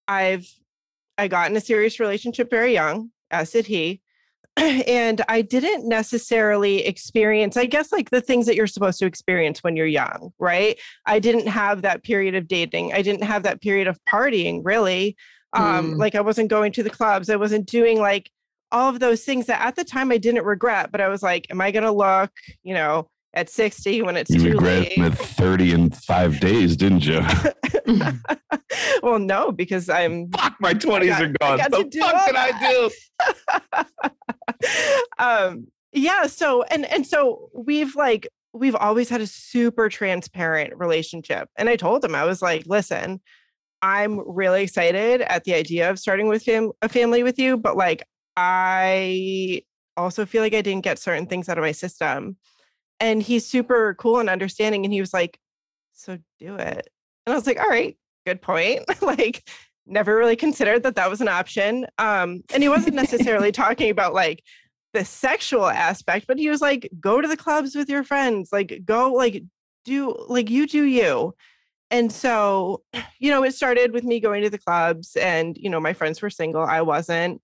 I've 0.08 0.46
I 1.16 1.28
got 1.28 1.50
in 1.50 1.56
a 1.56 1.60
serious 1.60 2.00
relationship 2.00 2.50
very 2.50 2.72
young, 2.72 3.10
as 3.30 3.52
did 3.52 3.66
he. 3.66 4.02
And 4.88 5.22
I 5.28 5.42
didn't 5.42 5.88
necessarily 5.88 6.84
experience, 6.86 7.56
I 7.56 7.66
guess, 7.66 7.92
like 7.92 8.10
the 8.10 8.20
things 8.20 8.46
that 8.46 8.56
you're 8.56 8.66
supposed 8.66 8.98
to 9.00 9.06
experience 9.06 9.62
when 9.62 9.76
you're 9.76 9.86
young, 9.86 10.32
right? 10.38 10.78
I 11.06 11.18
didn't 11.18 11.46
have 11.46 11.82
that 11.82 12.02
period 12.02 12.34
of 12.34 12.48
dating. 12.48 12.92
I 12.92 13.02
didn't 13.02 13.24
have 13.24 13.42
that 13.44 13.60
period 13.60 13.86
of 13.86 13.98
partying, 14.12 14.60
really. 14.64 15.16
Um, 15.54 15.92
Mm. 15.94 15.98
like 15.98 16.14
I 16.14 16.20
wasn't 16.20 16.50
going 16.50 16.72
to 16.72 16.82
the 16.82 16.90
clubs. 16.90 17.30
I 17.30 17.36
wasn't 17.36 17.66
doing 17.66 17.98
like 18.00 18.30
all 18.70 18.90
of 18.90 19.00
those 19.00 19.24
things 19.24 19.46
that 19.46 19.60
at 19.62 19.76
the 19.76 19.84
time 19.84 20.12
I 20.12 20.18
didn't 20.18 20.44
regret, 20.44 20.90
but 20.92 21.00
I 21.00 21.08
was 21.08 21.22
like, 21.22 21.46
am 21.50 21.60
I 21.60 21.70
going 21.70 21.84
to 21.84 21.90
look, 21.92 22.30
you 22.62 22.74
know, 22.74 23.08
at 23.34 23.48
60 23.50 24.02
when 24.02 24.16
it's 24.16 24.30
You 24.30 24.40
too 24.40 24.50
regret 24.52 24.80
late? 24.82 24.92
it 24.92 25.00
at 25.00 25.18
30 25.18 25.72
in 25.72 25.90
five 25.90 26.40
days, 26.40 26.76
didn't 26.76 27.04
you? 27.04 27.20
well, 29.02 29.18
no, 29.18 29.52
because 29.52 29.88
I'm 29.88 30.30
Fuck, 30.30 30.56
my 30.60 30.74
20s 30.74 31.08
got- 31.08 31.22
are 31.22 31.56
gone. 31.58 31.70
The 31.70 31.98
fuck 32.00 32.26
did 32.26 32.36
I 32.36 32.70
do? 32.70 32.90
um 35.18 35.66
yeah 35.92 36.26
so 36.26 36.62
and 36.64 36.84
and 36.86 37.06
so 37.06 37.48
we've 37.54 37.94
like 37.96 38.26
we've 38.52 38.74
always 38.74 39.08
had 39.08 39.20
a 39.20 39.26
super 39.26 39.88
transparent 39.88 40.72
relationship 40.76 41.48
and 41.56 41.68
i 41.68 41.76
told 41.76 42.04
him 42.04 42.14
i 42.14 42.24
was 42.24 42.42
like 42.42 42.64
listen 42.66 43.20
i'm 43.82 44.20
really 44.28 44.62
excited 44.62 45.20
at 45.22 45.44
the 45.44 45.54
idea 45.54 45.88
of 45.90 45.98
starting 45.98 46.28
with 46.28 46.44
him 46.44 46.72
a 46.82 46.88
family 46.88 47.22
with 47.22 47.38
you 47.38 47.56
but 47.56 47.76
like 47.76 48.02
i 48.36 49.62
also 49.96 50.26
feel 50.26 50.42
like 50.42 50.54
i 50.54 50.62
didn't 50.62 50.84
get 50.84 50.98
certain 50.98 51.26
things 51.26 51.48
out 51.48 51.58
of 51.58 51.62
my 51.62 51.72
system 51.72 52.36
and 53.00 53.22
he's 53.22 53.46
super 53.46 53.94
cool 53.94 54.18
and 54.18 54.28
understanding 54.28 54.84
and 54.84 54.92
he 54.92 55.00
was 55.00 55.12
like 55.12 55.38
so 55.92 56.18
do 56.38 56.54
it. 56.56 56.88
And 57.26 57.32
i 57.32 57.36
was 57.36 57.46
like 57.46 57.60
all 57.60 57.68
right 57.68 57.96
good 58.26 58.42
point. 58.42 58.84
Like 59.00 59.48
never 59.86 60.16
really 60.16 60.36
considered 60.36 60.82
that 60.82 60.96
that 60.96 61.08
was 61.08 61.22
an 61.22 61.28
option 61.28 61.86
um 61.96 62.42
and 62.52 62.62
he 62.62 62.68
wasn't 62.68 62.94
necessarily 62.94 63.50
talking 63.64 63.90
about 63.90 64.12
like 64.12 64.42
the 64.92 65.02
sexual 65.02 65.66
aspect 65.66 66.26
but 66.26 66.38
he 66.38 66.50
was 66.50 66.60
like 66.60 66.90
go 67.00 67.22
to 67.22 67.28
the 67.28 67.38
clubs 67.38 67.74
with 67.74 67.88
your 67.88 68.04
friends 68.04 68.50
like 68.52 68.82
go 68.84 69.12
like 69.12 69.42
do 69.88 70.14
like 70.28 70.50
you 70.50 70.66
do 70.66 70.84
you. 70.84 71.34
And 71.90 72.12
so 72.12 72.82
you 73.18 73.30
know 73.30 73.42
it 73.42 73.54
started 73.54 73.92
with 73.92 74.04
me 74.04 74.20
going 74.20 74.42
to 74.42 74.50
the 74.50 74.58
clubs 74.58 75.16
and 75.16 75.56
you 75.56 75.70
know 75.70 75.80
my 75.80 75.94
friends 75.94 76.20
were 76.20 76.28
single 76.28 76.62
i 76.62 76.82
wasn't 76.82 77.40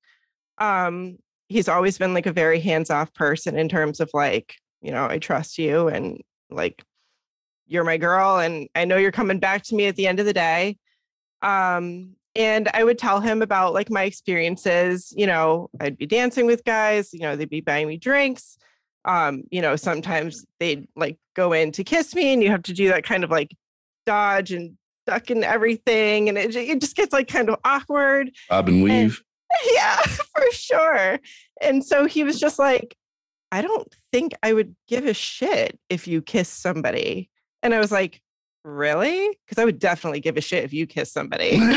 um 0.58 1.16
he's 1.48 1.68
always 1.68 1.96
been 1.96 2.12
like 2.12 2.26
a 2.26 2.32
very 2.32 2.60
hands-off 2.60 3.12
person 3.14 3.58
in 3.58 3.68
terms 3.68 4.00
of 4.00 4.10
like 4.12 4.56
you 4.84 4.92
know 4.92 5.06
i 5.08 5.18
trust 5.18 5.58
you 5.58 5.88
and 5.88 6.20
like 6.50 6.82
you're 7.66 7.84
my 7.84 7.96
girl 7.96 8.38
and 8.38 8.68
i 8.74 8.84
know 8.84 8.96
you're 8.96 9.10
coming 9.10 9.38
back 9.38 9.62
to 9.62 9.74
me 9.74 9.86
at 9.86 9.96
the 9.96 10.06
end 10.06 10.20
of 10.20 10.26
the 10.26 10.32
day 10.32 10.76
um 11.42 12.14
and 12.36 12.68
i 12.74 12.84
would 12.84 12.98
tell 12.98 13.20
him 13.20 13.42
about 13.42 13.72
like 13.72 13.90
my 13.90 14.02
experiences 14.02 15.12
you 15.16 15.26
know 15.26 15.68
i'd 15.80 15.96
be 15.96 16.06
dancing 16.06 16.46
with 16.46 16.62
guys 16.64 17.12
you 17.12 17.20
know 17.20 17.34
they'd 17.34 17.48
be 17.48 17.60
buying 17.60 17.88
me 17.88 17.96
drinks 17.96 18.58
um 19.06 19.42
you 19.50 19.62
know 19.62 19.74
sometimes 19.74 20.44
they'd 20.60 20.86
like 20.94 21.18
go 21.34 21.52
in 21.52 21.72
to 21.72 21.82
kiss 21.82 22.14
me 22.14 22.32
and 22.32 22.42
you 22.42 22.50
have 22.50 22.62
to 22.62 22.74
do 22.74 22.88
that 22.88 23.04
kind 23.04 23.24
of 23.24 23.30
like 23.30 23.50
dodge 24.04 24.52
and 24.52 24.76
duck 25.06 25.30
and 25.30 25.44
everything 25.44 26.28
and 26.28 26.36
it, 26.36 26.54
it 26.54 26.80
just 26.80 26.96
gets 26.96 27.12
like 27.12 27.28
kind 27.28 27.48
of 27.48 27.56
awkward 27.64 28.30
Bob 28.48 28.68
and 28.68 28.82
weave. 28.82 29.22
yeah, 29.72 29.96
for 30.02 30.50
sure. 30.52 31.20
And 31.60 31.84
so 31.84 32.06
he 32.06 32.24
was 32.24 32.38
just 32.38 32.58
like, 32.58 32.96
I 33.54 33.62
don't 33.62 33.86
think 34.10 34.34
I 34.42 34.52
would 34.52 34.74
give 34.88 35.06
a 35.06 35.14
shit 35.14 35.78
if 35.88 36.08
you 36.08 36.22
kiss 36.22 36.48
somebody. 36.48 37.30
And 37.62 37.72
I 37.72 37.78
was 37.78 37.92
like, 37.92 38.20
really? 38.64 39.28
Because 39.46 39.62
I 39.62 39.64
would 39.64 39.78
definitely 39.78 40.18
give 40.18 40.36
a 40.36 40.40
shit 40.40 40.64
if 40.64 40.72
you 40.72 40.88
kiss 40.88 41.12
somebody. 41.12 41.50
and 41.54 41.70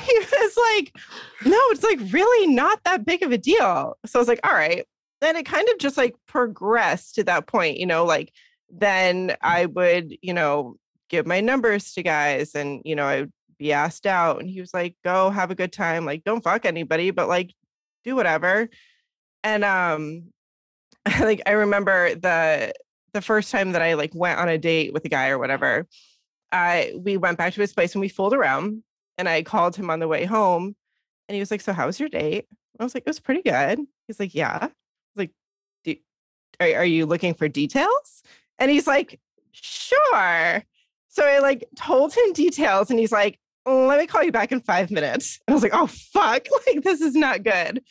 he 0.00 0.18
was 0.18 0.56
like, 0.56 0.96
no, 1.44 1.60
it's 1.70 1.84
like 1.84 2.00
really 2.10 2.52
not 2.52 2.82
that 2.82 3.06
big 3.06 3.22
of 3.22 3.30
a 3.30 3.38
deal. 3.38 3.96
So 4.04 4.18
I 4.18 4.20
was 4.20 4.26
like, 4.26 4.40
all 4.42 4.52
right. 4.52 4.84
Then 5.20 5.36
it 5.36 5.46
kind 5.46 5.68
of 5.68 5.78
just 5.78 5.96
like 5.96 6.16
progressed 6.26 7.14
to 7.14 7.24
that 7.24 7.46
point, 7.46 7.78
you 7.78 7.86
know, 7.86 8.04
like 8.04 8.32
then 8.68 9.36
I 9.42 9.66
would, 9.66 10.16
you 10.22 10.34
know, 10.34 10.74
give 11.08 11.24
my 11.24 11.40
numbers 11.40 11.92
to 11.92 12.02
guys 12.02 12.56
and, 12.56 12.82
you 12.84 12.96
know, 12.96 13.06
I 13.06 13.20
would 13.20 13.32
be 13.60 13.72
asked 13.72 14.08
out. 14.08 14.40
And 14.40 14.50
he 14.50 14.60
was 14.60 14.74
like, 14.74 14.96
go 15.04 15.30
have 15.30 15.52
a 15.52 15.54
good 15.54 15.72
time. 15.72 16.04
Like, 16.04 16.24
don't 16.24 16.42
fuck 16.42 16.66
anybody, 16.66 17.12
but 17.12 17.28
like 17.28 17.54
do 18.04 18.16
whatever. 18.16 18.68
And 19.44 19.64
um 19.64 20.32
like 21.20 21.42
I 21.46 21.52
remember 21.52 22.14
the 22.14 22.72
the 23.14 23.22
first 23.22 23.50
time 23.50 23.72
that 23.72 23.82
I 23.82 23.94
like 23.94 24.14
went 24.14 24.38
on 24.38 24.48
a 24.48 24.58
date 24.58 24.92
with 24.92 25.04
a 25.04 25.08
guy 25.08 25.28
or 25.28 25.38
whatever, 25.38 25.86
I 26.52 26.92
we 26.96 27.16
went 27.16 27.38
back 27.38 27.54
to 27.54 27.60
his 27.60 27.72
place 27.72 27.94
and 27.94 28.00
we 28.00 28.08
fooled 28.08 28.34
around 28.34 28.82
and 29.16 29.28
I 29.28 29.42
called 29.42 29.76
him 29.76 29.90
on 29.90 29.98
the 30.00 30.08
way 30.08 30.24
home 30.24 30.76
and 31.28 31.34
he 31.34 31.40
was 31.40 31.50
like, 31.50 31.60
So 31.60 31.72
how 31.72 31.86
was 31.86 32.00
your 32.00 32.08
date? 32.08 32.46
I 32.78 32.84
was 32.84 32.94
like, 32.94 33.02
It 33.02 33.10
was 33.10 33.20
pretty 33.20 33.42
good. 33.42 33.80
He's 34.06 34.20
like, 34.20 34.34
Yeah. 34.34 34.58
I 34.62 34.66
was 35.16 35.28
like, 35.86 36.00
are, 36.60 36.80
are 36.80 36.84
you 36.84 37.06
looking 37.06 37.34
for 37.34 37.48
details? 37.48 38.22
And 38.58 38.70
he's 38.70 38.86
like, 38.86 39.20
Sure. 39.52 40.62
So 41.08 41.24
I 41.24 41.38
like 41.38 41.66
told 41.76 42.14
him 42.14 42.32
details 42.32 42.90
and 42.90 42.98
he's 42.98 43.12
like, 43.12 43.38
Let 43.68 43.98
me 43.98 44.06
call 44.06 44.22
you 44.22 44.32
back 44.32 44.52
in 44.52 44.60
five 44.60 44.90
minutes. 44.90 45.38
And 45.46 45.52
I 45.52 45.54
was 45.54 45.62
like, 45.62 45.74
Oh 45.74 45.86
fuck, 45.86 46.46
like 46.66 46.82
this 46.82 47.00
is 47.00 47.14
not 47.14 47.42
good. 47.42 47.82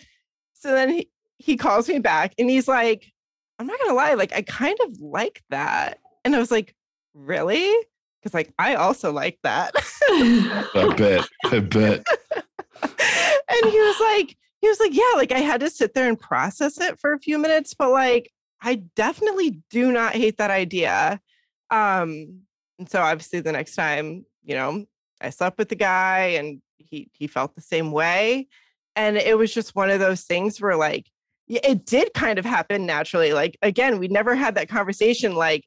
So 0.54 0.72
then 0.72 0.90
he, 0.90 1.10
he 1.38 1.58
calls 1.58 1.88
me 1.88 2.00
back 2.00 2.34
and 2.38 2.50
he's 2.50 2.68
like, 2.68 3.12
I'm 3.60 3.68
not 3.68 3.80
gonna 3.80 3.94
lie, 3.94 4.14
like 4.16 4.34
I 4.34 4.42
kind 4.42 4.78
of 4.86 5.00
like 5.00 5.44
that. 5.50 6.00
And 6.26 6.36
I 6.36 6.40
was 6.40 6.52
like, 6.52 6.76
Really? 7.14 7.74
Because 8.22 8.34
like 8.34 8.54
I 8.58 8.76
also 8.76 9.12
like 9.12 9.40
that. 9.44 9.72
I 10.10 10.94
bet. 10.98 11.28
I 11.46 11.60
bet. 11.60 12.06
and 12.82 13.72
he 13.72 13.80
was 13.80 14.00
like, 14.00 14.38
he 14.62 14.68
was 14.68 14.80
like, 14.80 14.94
yeah, 14.94 15.12
like 15.16 15.32
I 15.32 15.40
had 15.40 15.62
to 15.62 15.70
sit 15.70 15.94
there 15.94 16.10
and 16.10 16.20
process 16.20 16.80
it 16.80 17.00
for 17.00 17.14
a 17.14 17.20
few 17.20 17.38
minutes, 17.38 17.74
but 17.74 17.92
like 17.92 18.32
I 18.62 18.76
definitely 18.96 19.62
do 19.70 19.92
not 19.92 20.14
hate 20.14 20.38
that 20.38 20.52
idea. 20.52 21.22
Um, 21.70 22.42
and 22.80 22.90
so 22.90 23.02
obviously 23.02 23.40
the 23.40 23.52
next 23.52 23.76
time, 23.76 24.26
you 24.44 24.56
know, 24.56 24.86
I 25.22 25.30
slept 25.30 25.58
with 25.58 25.70
the 25.70 25.76
guy 25.76 26.20
and 26.38 26.62
he 26.78 27.10
he 27.14 27.28
felt 27.28 27.56
the 27.56 27.62
same 27.62 27.92
way. 27.92 28.48
And 28.96 29.18
it 29.18 29.38
was 29.38 29.54
just 29.54 29.76
one 29.76 29.90
of 29.90 30.00
those 30.00 30.24
things 30.24 30.60
where 30.60 30.76
like 30.76 31.08
it 31.48 31.86
did 31.86 32.14
kind 32.14 32.40
of 32.40 32.46
happen 32.46 32.86
naturally. 32.86 33.34
Like 33.34 33.58
again, 33.62 34.00
we 34.00 34.08
never 34.08 34.36
had 34.36 34.56
that 34.56 34.70
conversation 34.70 35.36
like 35.36 35.66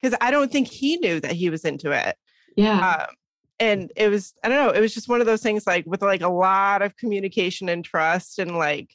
because 0.00 0.16
I 0.20 0.30
don't 0.30 0.50
think 0.50 0.68
he 0.68 0.96
knew 0.96 1.20
that 1.20 1.32
he 1.32 1.50
was 1.50 1.64
into 1.64 1.90
it 1.90 2.16
yeah. 2.56 3.06
um, 3.08 3.14
and 3.58 3.92
it 3.96 4.08
was 4.08 4.34
i 4.42 4.48
don't 4.48 4.64
know 4.64 4.72
it 4.72 4.80
was 4.80 4.94
just 4.94 5.08
one 5.08 5.20
of 5.20 5.26
those 5.26 5.42
things 5.42 5.66
like 5.66 5.84
with 5.86 6.02
like 6.02 6.22
a 6.22 6.28
lot 6.28 6.82
of 6.82 6.96
communication 6.96 7.68
and 7.68 7.84
trust 7.84 8.38
and 8.38 8.56
like 8.56 8.94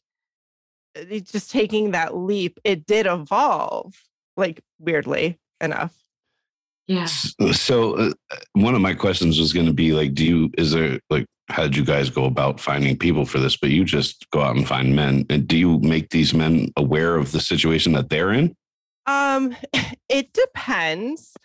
just 1.23 1.51
taking 1.51 1.91
that 1.91 2.15
leap 2.15 2.59
it 2.63 2.85
did 2.85 3.05
evolve 3.05 3.93
like 4.37 4.61
weirdly 4.79 5.39
enough 5.61 5.93
yeah. 6.87 7.05
So 7.05 7.95
uh, 7.95 8.13
one 8.53 8.75
of 8.75 8.81
my 8.81 8.93
questions 8.93 9.39
was 9.39 9.53
going 9.53 9.65
to 9.65 9.73
be 9.73 9.93
like, 9.93 10.13
do 10.13 10.25
you, 10.25 10.51
is 10.57 10.71
there 10.71 10.99
like, 11.09 11.25
how 11.49 11.63
did 11.63 11.75
you 11.75 11.85
guys 11.85 12.09
go 12.09 12.25
about 12.25 12.59
finding 12.59 12.97
people 12.97 13.25
for 13.25 13.39
this? 13.39 13.55
But 13.55 13.69
you 13.69 13.83
just 13.83 14.29
go 14.31 14.41
out 14.41 14.55
and 14.55 14.67
find 14.67 14.95
men. 14.95 15.25
And 15.29 15.47
do 15.47 15.57
you 15.57 15.79
make 15.79 16.09
these 16.09 16.33
men 16.33 16.71
aware 16.75 17.15
of 17.15 17.31
the 17.31 17.39
situation 17.39 17.93
that 17.93 18.09
they're 18.09 18.31
in? 18.31 18.55
um 19.05 19.55
it 20.09 20.33
depends 20.33 21.35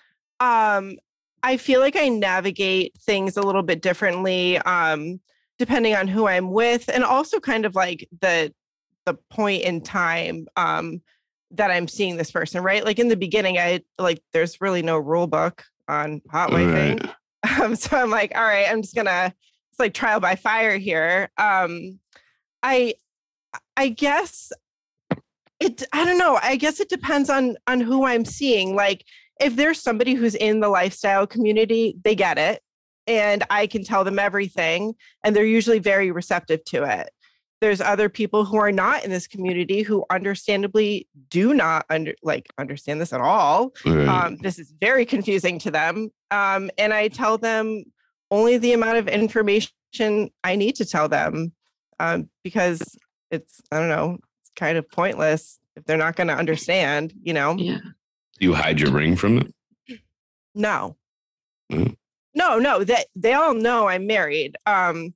um 0.40 0.96
i 1.42 1.56
feel 1.56 1.80
like 1.80 1.96
i 1.96 2.08
navigate 2.08 2.96
things 3.00 3.36
a 3.36 3.42
little 3.42 3.62
bit 3.62 3.82
differently 3.82 4.58
um 4.58 5.20
depending 5.58 5.94
on 5.94 6.08
who 6.08 6.26
i'm 6.26 6.50
with 6.50 6.88
and 6.92 7.04
also 7.04 7.38
kind 7.40 7.64
of 7.64 7.74
like 7.74 8.08
the 8.20 8.52
the 9.06 9.14
point 9.30 9.62
in 9.62 9.80
time 9.80 10.46
um 10.56 11.00
that 11.50 11.70
i'm 11.70 11.88
seeing 11.88 12.16
this 12.16 12.30
person 12.30 12.62
right 12.62 12.84
like 12.84 12.98
in 12.98 13.08
the 13.08 13.16
beginning 13.16 13.58
i 13.58 13.80
like 13.98 14.22
there's 14.32 14.60
really 14.60 14.82
no 14.82 14.98
rule 14.98 15.26
book 15.26 15.64
on 15.88 16.20
hot 16.30 16.50
wifing 16.50 17.00
Right. 17.00 17.14
um, 17.60 17.76
so 17.76 17.96
I'm 17.96 18.10
like, 18.10 18.32
all 18.34 18.44
right, 18.44 18.66
I'm 18.68 18.82
just 18.82 18.94
gonna 18.94 19.34
it's 19.70 19.78
like 19.78 19.94
trial 19.94 20.20
by 20.20 20.36
fire 20.36 20.76
here. 20.76 21.30
Um, 21.38 21.98
I 22.62 22.94
I 23.76 23.88
guess 23.88 24.52
it 25.58 25.82
I 25.92 26.04
don't 26.04 26.18
know. 26.18 26.38
I 26.42 26.56
guess 26.56 26.80
it 26.80 26.88
depends 26.88 27.30
on 27.30 27.56
on 27.66 27.80
who 27.80 28.04
I'm 28.04 28.24
seeing. 28.24 28.74
Like 28.74 29.04
if 29.40 29.56
there's 29.56 29.82
somebody 29.82 30.14
who's 30.14 30.34
in 30.34 30.60
the 30.60 30.68
lifestyle 30.68 31.26
community, 31.26 31.96
they 32.04 32.14
get 32.14 32.36
it 32.36 32.62
and 33.06 33.42
I 33.48 33.66
can 33.66 33.84
tell 33.84 34.04
them 34.04 34.18
everything 34.18 34.94
and 35.24 35.34
they're 35.34 35.44
usually 35.44 35.78
very 35.78 36.10
receptive 36.10 36.62
to 36.66 36.84
it. 36.84 37.10
There's 37.60 37.80
other 37.80 38.08
people 38.08 38.44
who 38.44 38.56
are 38.56 38.72
not 38.72 39.04
in 39.04 39.10
this 39.10 39.26
community 39.26 39.82
who 39.82 40.04
understandably 40.10 41.06
do 41.28 41.52
not 41.54 41.84
under 41.90 42.14
like 42.22 42.48
understand 42.58 43.00
this 43.00 43.12
at 43.12 43.20
all 43.20 43.72
Right. 43.84 44.08
um, 44.08 44.36
this 44.38 44.58
is 44.58 44.72
very 44.80 45.04
confusing 45.04 45.58
to 45.60 45.70
them 45.70 46.10
um, 46.30 46.70
and 46.78 46.92
i 46.94 47.08
tell 47.08 47.38
them 47.38 47.84
only 48.30 48.56
the 48.58 48.72
amount 48.72 48.96
of 48.98 49.08
information 49.08 50.30
i 50.44 50.56
need 50.56 50.74
to 50.76 50.84
tell 50.84 51.08
them 51.08 51.52
um, 51.98 52.28
because 52.44 52.80
it's 53.30 53.60
i 53.70 53.78
don't 53.78 53.88
know 53.88 54.18
it's 54.42 54.50
kind 54.56 54.78
of 54.78 54.90
pointless 54.90 55.58
if 55.76 55.84
they're 55.84 55.96
not 55.96 56.16
going 56.16 56.28
to 56.28 56.34
understand 56.36 57.12
you 57.22 57.32
know 57.34 57.56
Yeah. 57.58 57.78
you 58.38 58.54
hide 58.54 58.80
your 58.80 58.90
ring 58.90 59.16
from 59.16 59.36
them. 59.36 59.52
no 60.54 60.96
Mm. 61.72 61.94
no 62.34 62.58
no 62.58 62.82
that 62.82 63.06
they 63.14 63.32
all 63.34 63.54
know 63.54 63.86
i'm 63.86 64.06
married 64.08 64.56
um 64.66 65.14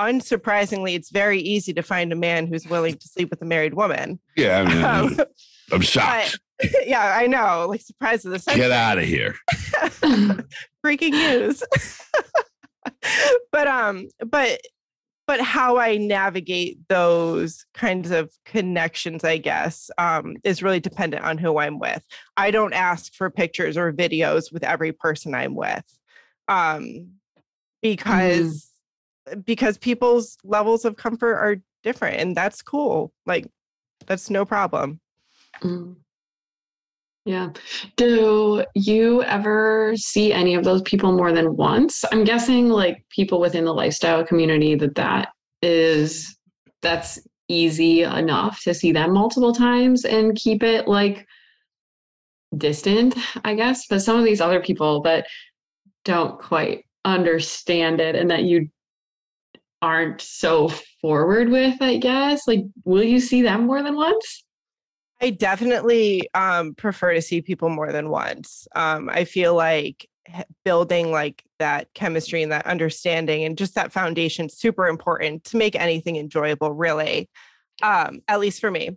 unsurprisingly 0.00 0.94
it's 0.94 1.10
very 1.10 1.40
easy 1.40 1.72
to 1.72 1.82
find 1.82 2.12
a 2.12 2.16
man 2.16 2.46
who's 2.46 2.66
willing 2.66 2.94
to 2.96 3.08
sleep 3.08 3.30
with 3.30 3.40
a 3.42 3.46
married 3.46 3.74
woman 3.74 4.18
Yeah, 4.36 4.60
I 4.60 4.74
mean, 4.74 4.84
um, 4.84 5.26
I'm 5.72 5.80
shocked. 5.80 6.38
yeah 6.86 7.14
i 7.18 7.26
know 7.26 7.66
like 7.68 7.82
surprise 7.82 8.24
of 8.24 8.32
the 8.32 8.38
century. 8.38 8.62
Get 8.62 8.72
out 8.72 8.96
of 8.98 9.04
here. 9.04 9.34
Freaking 10.84 11.10
news 11.10 11.62
but 13.52 13.66
um 13.66 14.08
but 14.26 14.60
but 15.26 15.40
how 15.40 15.76
i 15.76 15.96
navigate 15.96 16.78
those 16.88 17.66
kinds 17.74 18.10
of 18.10 18.32
connections 18.44 19.24
i 19.24 19.36
guess 19.36 19.90
um 19.98 20.36
is 20.44 20.62
really 20.62 20.80
dependent 20.80 21.24
on 21.24 21.36
who 21.36 21.58
i'm 21.58 21.78
with 21.78 22.04
i 22.36 22.50
don't 22.50 22.72
ask 22.72 23.12
for 23.14 23.28
pictures 23.28 23.76
or 23.76 23.92
videos 23.92 24.52
with 24.52 24.62
every 24.64 24.92
person 24.92 25.34
i'm 25.34 25.54
with 25.54 25.84
um 26.48 27.08
because 27.82 28.65
because 29.44 29.78
people's 29.78 30.36
levels 30.44 30.84
of 30.84 30.96
comfort 30.96 31.36
are 31.36 31.56
different 31.82 32.16
and 32.20 32.36
that's 32.36 32.62
cool 32.62 33.12
like 33.26 33.46
that's 34.06 34.30
no 34.30 34.44
problem 34.44 35.00
Mm. 35.62 35.96
Yeah. 37.24 37.50
Do 37.96 38.64
you 38.74 39.22
ever 39.24 39.94
see 39.96 40.32
any 40.32 40.54
of 40.54 40.62
those 40.62 40.82
people 40.82 41.12
more 41.12 41.32
than 41.32 41.56
once? 41.56 42.04
I'm 42.12 42.22
guessing 42.22 42.68
like 42.68 43.04
people 43.10 43.40
within 43.40 43.64
the 43.64 43.74
lifestyle 43.74 44.24
community 44.24 44.76
that 44.76 44.94
that 44.94 45.30
is 45.60 46.38
that's 46.82 47.18
easy 47.48 48.02
enough 48.02 48.60
to 48.62 48.74
see 48.74 48.92
them 48.92 49.12
multiple 49.12 49.52
times 49.52 50.04
and 50.04 50.36
keep 50.36 50.62
it 50.62 50.86
like 50.86 51.26
distant, 52.56 53.16
I 53.44 53.54
guess. 53.54 53.86
But 53.88 54.02
some 54.02 54.16
of 54.18 54.24
these 54.24 54.40
other 54.40 54.60
people 54.60 55.02
that 55.02 55.26
don't 56.04 56.38
quite 56.38 56.84
understand 57.04 58.00
it 58.00 58.14
and 58.14 58.30
that 58.30 58.44
you 58.44 58.68
aren't 59.86 60.20
so 60.20 60.68
forward 61.00 61.48
with, 61.48 61.80
I 61.80 61.96
guess, 61.98 62.48
like 62.48 62.64
will 62.84 63.04
you 63.04 63.20
see 63.20 63.42
them 63.42 63.66
more 63.66 63.82
than 63.82 63.94
once? 63.94 64.44
I 65.22 65.30
definitely 65.30 66.28
um, 66.34 66.74
prefer 66.74 67.14
to 67.14 67.22
see 67.22 67.40
people 67.40 67.68
more 67.68 67.92
than 67.92 68.10
once. 68.10 68.66
Um, 68.74 69.08
I 69.08 69.24
feel 69.24 69.54
like 69.54 70.08
building 70.64 71.12
like 71.12 71.44
that 71.60 71.86
chemistry 71.94 72.42
and 72.42 72.50
that 72.50 72.66
understanding 72.66 73.44
and 73.44 73.56
just 73.56 73.76
that 73.76 73.92
foundation 73.92 74.48
super 74.48 74.88
important 74.88 75.44
to 75.44 75.56
make 75.56 75.76
anything 75.76 76.16
enjoyable. 76.16 76.72
Really, 76.72 77.30
um, 77.80 78.20
at 78.26 78.40
least 78.40 78.60
for 78.60 78.70
me. 78.70 78.90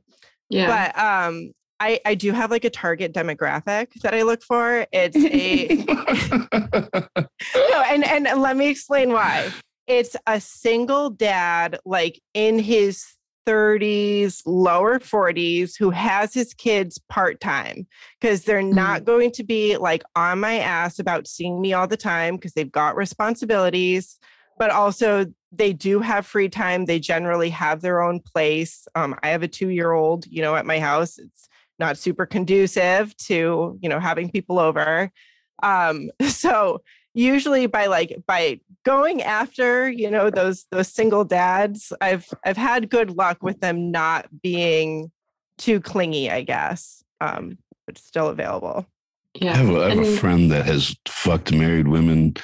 Yeah. 0.49 0.91
But 0.93 0.99
um, 0.99 1.51
I 1.79 1.99
I 2.03 2.15
do 2.15 2.31
have 2.31 2.49
like 2.49 2.65
a 2.65 2.69
target 2.71 3.13
demographic 3.13 3.93
that 4.01 4.15
I 4.15 4.23
look 4.23 4.41
for. 4.41 4.87
It's 4.91 5.15
a 5.15 5.67
no, 7.71 7.83
and 7.83 8.03
and 8.03 8.41
let 8.41 8.57
me 8.57 8.67
explain 8.67 9.13
why. 9.13 9.53
It's 9.89 10.15
a 10.27 10.39
single 10.39 11.09
dad, 11.09 11.79
like 11.83 12.21
in 12.35 12.59
his 12.59 13.03
30s, 13.47 14.43
lower 14.45 14.99
40s, 14.99 15.73
who 15.79 15.89
has 15.89 16.31
his 16.31 16.53
kids 16.53 16.99
part 17.09 17.41
time 17.41 17.87
because 18.21 18.43
they're 18.43 18.61
not 18.61 19.03
going 19.03 19.31
to 19.31 19.43
be 19.43 19.77
like 19.77 20.03
on 20.15 20.41
my 20.41 20.59
ass 20.59 20.99
about 20.99 21.27
seeing 21.27 21.59
me 21.59 21.73
all 21.73 21.87
the 21.87 21.97
time 21.97 22.35
because 22.35 22.53
they've 22.53 22.71
got 22.71 22.95
responsibilities, 22.95 24.19
but 24.59 24.69
also 24.69 25.25
they 25.51 25.73
do 25.73 26.01
have 26.01 26.27
free 26.27 26.49
time. 26.49 26.85
They 26.85 26.99
generally 26.99 27.49
have 27.49 27.81
their 27.81 28.03
own 28.03 28.19
place. 28.19 28.87
Um, 28.93 29.15
I 29.23 29.29
have 29.29 29.41
a 29.41 29.47
two 29.47 29.69
year 29.69 29.91
old, 29.93 30.27
you 30.27 30.43
know, 30.43 30.55
at 30.55 30.67
my 30.67 30.79
house. 30.79 31.17
It's 31.17 31.49
not 31.79 31.97
super 31.97 32.27
conducive 32.27 33.17
to, 33.17 33.75
you 33.81 33.89
know, 33.89 33.99
having 33.99 34.29
people 34.29 34.59
over. 34.59 35.11
Um, 35.63 36.11
so 36.27 36.83
usually 37.13 37.65
by 37.65 37.87
like 37.87 38.21
by 38.27 38.59
going 38.85 39.21
after 39.21 39.89
you 39.89 40.09
know 40.09 40.29
those 40.29 40.65
those 40.71 40.87
single 40.87 41.25
dads 41.25 41.91
i've 42.01 42.27
i've 42.45 42.57
had 42.57 42.89
good 42.89 43.11
luck 43.11 43.41
with 43.41 43.59
them 43.59 43.91
not 43.91 44.27
being 44.41 45.11
too 45.57 45.79
clingy 45.79 46.29
i 46.29 46.41
guess 46.41 47.03
um 47.19 47.57
but 47.85 47.97
still 47.97 48.27
available 48.27 48.85
yeah. 49.35 49.53
I 49.53 49.57
have, 49.57 49.69
a, 49.69 49.83
I 49.83 49.89
have 49.89 49.99
a 49.99 50.17
friend 50.17 50.51
that 50.51 50.65
has 50.65 50.95
fucked 51.07 51.51
married 51.51 51.87
women 51.87 52.35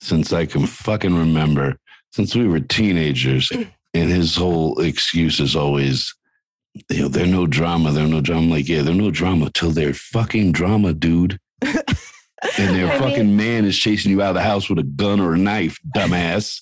since 0.00 0.32
I 0.32 0.46
can 0.46 0.66
fucking 0.66 1.14
remember, 1.14 1.78
since 2.12 2.34
we 2.34 2.46
were 2.46 2.60
teenagers. 2.60 3.50
And 3.50 4.10
his 4.10 4.36
whole 4.36 4.80
excuse 4.80 5.40
is 5.40 5.56
always, 5.56 6.12
you 6.90 7.02
know, 7.02 7.08
they're 7.08 7.26
no 7.26 7.46
drama. 7.46 7.92
They're 7.92 8.06
no 8.06 8.20
drama. 8.20 8.42
I'm 8.42 8.50
like, 8.50 8.68
yeah, 8.68 8.82
they're 8.82 8.94
no 8.94 9.10
drama 9.10 9.50
till 9.50 9.70
they're 9.70 9.94
fucking 9.94 10.52
drama, 10.52 10.92
dude. 10.92 11.38
And 12.58 12.74
their 12.76 12.86
I 12.90 12.90
mean- 12.90 12.98
fucking 12.98 13.36
man 13.36 13.64
is 13.64 13.76
chasing 13.78 14.10
you 14.10 14.22
out 14.22 14.28
of 14.30 14.34
the 14.34 14.42
house 14.42 14.68
with 14.68 14.78
a 14.78 14.82
gun 14.84 15.20
or 15.20 15.34
a 15.34 15.38
knife, 15.38 15.78
dumbass. 15.94 16.60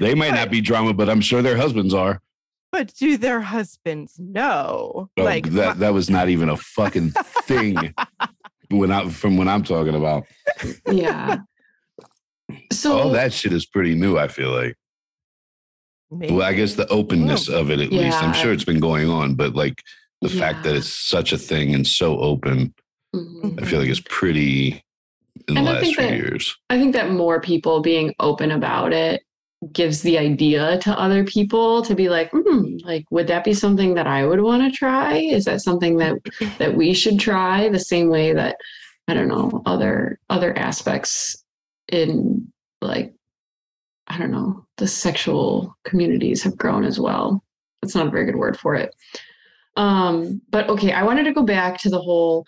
They 0.00 0.14
might 0.14 0.32
not 0.34 0.50
be 0.50 0.60
drama, 0.60 0.94
but 0.94 1.08
I'm 1.10 1.20
sure 1.20 1.42
their 1.42 1.56
husbands 1.56 1.92
are. 1.94 2.20
but 2.72 2.94
do 2.94 3.16
their 3.18 3.40
husbands 3.40 4.18
know 4.18 5.08
Oh, 5.16 5.22
like 5.22 5.46
that 5.52 5.68
my- 5.68 5.74
that 5.74 5.92
was 5.92 6.08
not 6.10 6.28
even 6.28 6.48
a 6.48 6.56
fucking 6.56 7.10
thing 7.44 7.94
when 8.70 8.90
I 8.90 9.08
from 9.08 9.36
what 9.36 9.48
I'm 9.48 9.62
talking 9.62 9.94
about. 9.94 10.24
yeah. 10.90 11.38
So 12.72 12.98
All 12.98 13.10
that 13.10 13.32
shit 13.32 13.52
is 13.52 13.66
pretty 13.66 13.94
new. 13.94 14.16
I 14.18 14.28
feel 14.28 14.50
like. 14.50 14.74
maybe- 16.10 16.32
Well, 16.34 16.46
I 16.46 16.54
guess 16.54 16.74
the 16.74 16.88
openness 16.88 17.48
of 17.48 17.70
it, 17.70 17.80
at 17.80 17.92
least. 17.92 18.22
I'm 18.22 18.32
sure 18.32 18.52
it's 18.52 18.64
been 18.64 18.80
going 18.80 19.10
on, 19.10 19.34
but 19.34 19.54
like 19.54 19.82
the 20.22 20.28
fact 20.30 20.64
that 20.64 20.74
it's 20.74 20.88
such 20.92 21.32
a 21.32 21.38
thing 21.38 21.74
and 21.74 21.86
so 21.86 22.18
open, 22.20 22.74
Mhm. 23.14 23.60
I 23.62 23.64
feel 23.66 23.80
like 23.80 23.88
it's 23.88 24.02
pretty 24.08 24.82
in 25.48 25.54
the 25.54 25.60
And 25.60 25.68
I 25.68 25.72
last 25.72 25.82
think 25.84 25.96
few 25.98 26.06
that- 26.08 26.16
years. 26.16 26.56
I 26.70 26.78
think 26.78 26.92
that 26.94 27.10
more 27.10 27.40
people 27.40 27.80
being 27.80 28.14
open 28.20 28.50
about 28.50 28.92
it 28.92 29.22
gives 29.72 30.02
the 30.02 30.18
idea 30.18 30.78
to 30.78 30.98
other 31.00 31.24
people 31.24 31.82
to 31.82 31.94
be 31.94 32.08
like, 32.08 32.30
hmm, 32.32 32.76
like, 32.84 33.04
would 33.10 33.26
that 33.28 33.42
be 33.44 33.52
something 33.54 33.94
that 33.94 34.06
I 34.06 34.24
would 34.26 34.40
want 34.40 34.62
to 34.62 34.76
try? 34.76 35.16
Is 35.16 35.44
that 35.46 35.62
something 35.62 35.96
that 35.98 36.14
that 36.58 36.76
we 36.76 36.92
should 36.94 37.18
try? 37.18 37.68
The 37.68 37.80
same 37.80 38.08
way 38.08 38.32
that 38.32 38.56
I 39.08 39.14
don't 39.14 39.28
know 39.28 39.62
other 39.66 40.20
other 40.28 40.56
aspects 40.58 41.42
in 41.90 42.52
like 42.82 43.14
I 44.06 44.18
don't 44.18 44.30
know 44.30 44.64
the 44.76 44.86
sexual 44.86 45.76
communities 45.84 46.42
have 46.44 46.56
grown 46.56 46.84
as 46.84 47.00
well. 47.00 47.42
That's 47.82 47.94
not 47.94 48.06
a 48.06 48.10
very 48.10 48.26
good 48.26 48.36
word 48.36 48.58
for 48.58 48.74
it. 48.74 48.94
Um, 49.76 50.40
but 50.50 50.68
okay, 50.68 50.92
I 50.92 51.02
wanted 51.04 51.24
to 51.24 51.32
go 51.32 51.42
back 51.42 51.78
to 51.80 51.88
the 51.88 52.00
whole 52.00 52.46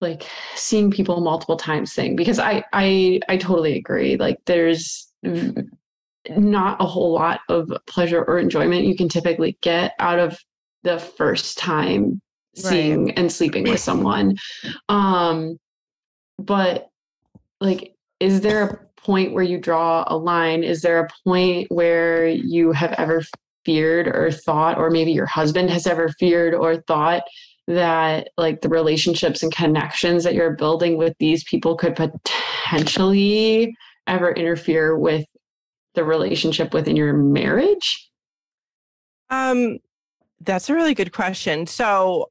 like 0.00 0.26
seeing 0.54 0.90
people 0.90 1.20
multiple 1.20 1.56
times 1.56 1.92
thing 1.92 2.16
because 2.16 2.38
I 2.38 2.64
I 2.72 3.20
I 3.28 3.36
totally 3.36 3.76
agree. 3.76 4.16
Like 4.16 4.38
there's 4.46 5.12
not 6.36 6.80
a 6.80 6.86
whole 6.86 7.12
lot 7.12 7.40
of 7.48 7.72
pleasure 7.86 8.24
or 8.24 8.38
enjoyment 8.38 8.84
you 8.84 8.96
can 8.96 9.08
typically 9.08 9.58
get 9.62 9.94
out 9.98 10.18
of 10.18 10.38
the 10.82 10.98
first 10.98 11.58
time 11.58 12.20
seeing 12.54 13.10
and 13.12 13.32
sleeping 13.32 13.64
with 13.64 13.80
someone. 13.80 14.36
Um 14.88 15.58
but 16.38 16.88
like 17.60 17.94
is 18.20 18.40
there 18.40 18.62
a 18.64 19.00
point 19.00 19.32
where 19.32 19.44
you 19.44 19.58
draw 19.58 20.04
a 20.06 20.16
line? 20.16 20.62
Is 20.62 20.82
there 20.82 21.04
a 21.04 21.08
point 21.24 21.66
where 21.70 22.28
you 22.28 22.72
have 22.72 22.92
ever 22.92 23.22
feared 23.64 24.08
or 24.08 24.30
thought 24.30 24.78
or 24.78 24.90
maybe 24.90 25.12
your 25.12 25.26
husband 25.26 25.70
has 25.70 25.86
ever 25.86 26.08
feared 26.18 26.54
or 26.54 26.76
thought 26.82 27.22
that 27.68 28.30
like 28.38 28.62
the 28.62 28.68
relationships 28.68 29.42
and 29.42 29.54
connections 29.54 30.24
that 30.24 30.34
you're 30.34 30.56
building 30.56 30.96
with 30.96 31.14
these 31.18 31.44
people 31.44 31.76
could 31.76 31.94
potentially 31.94 33.74
ever 34.06 34.32
interfere 34.32 34.96
with 34.96 35.26
the 35.94 36.02
relationship 36.02 36.72
within 36.72 36.96
your 36.96 37.12
marriage? 37.12 38.10
Um, 39.28 39.78
that's 40.40 40.70
a 40.70 40.74
really 40.74 40.94
good 40.94 41.12
question. 41.12 41.66
So, 41.66 42.30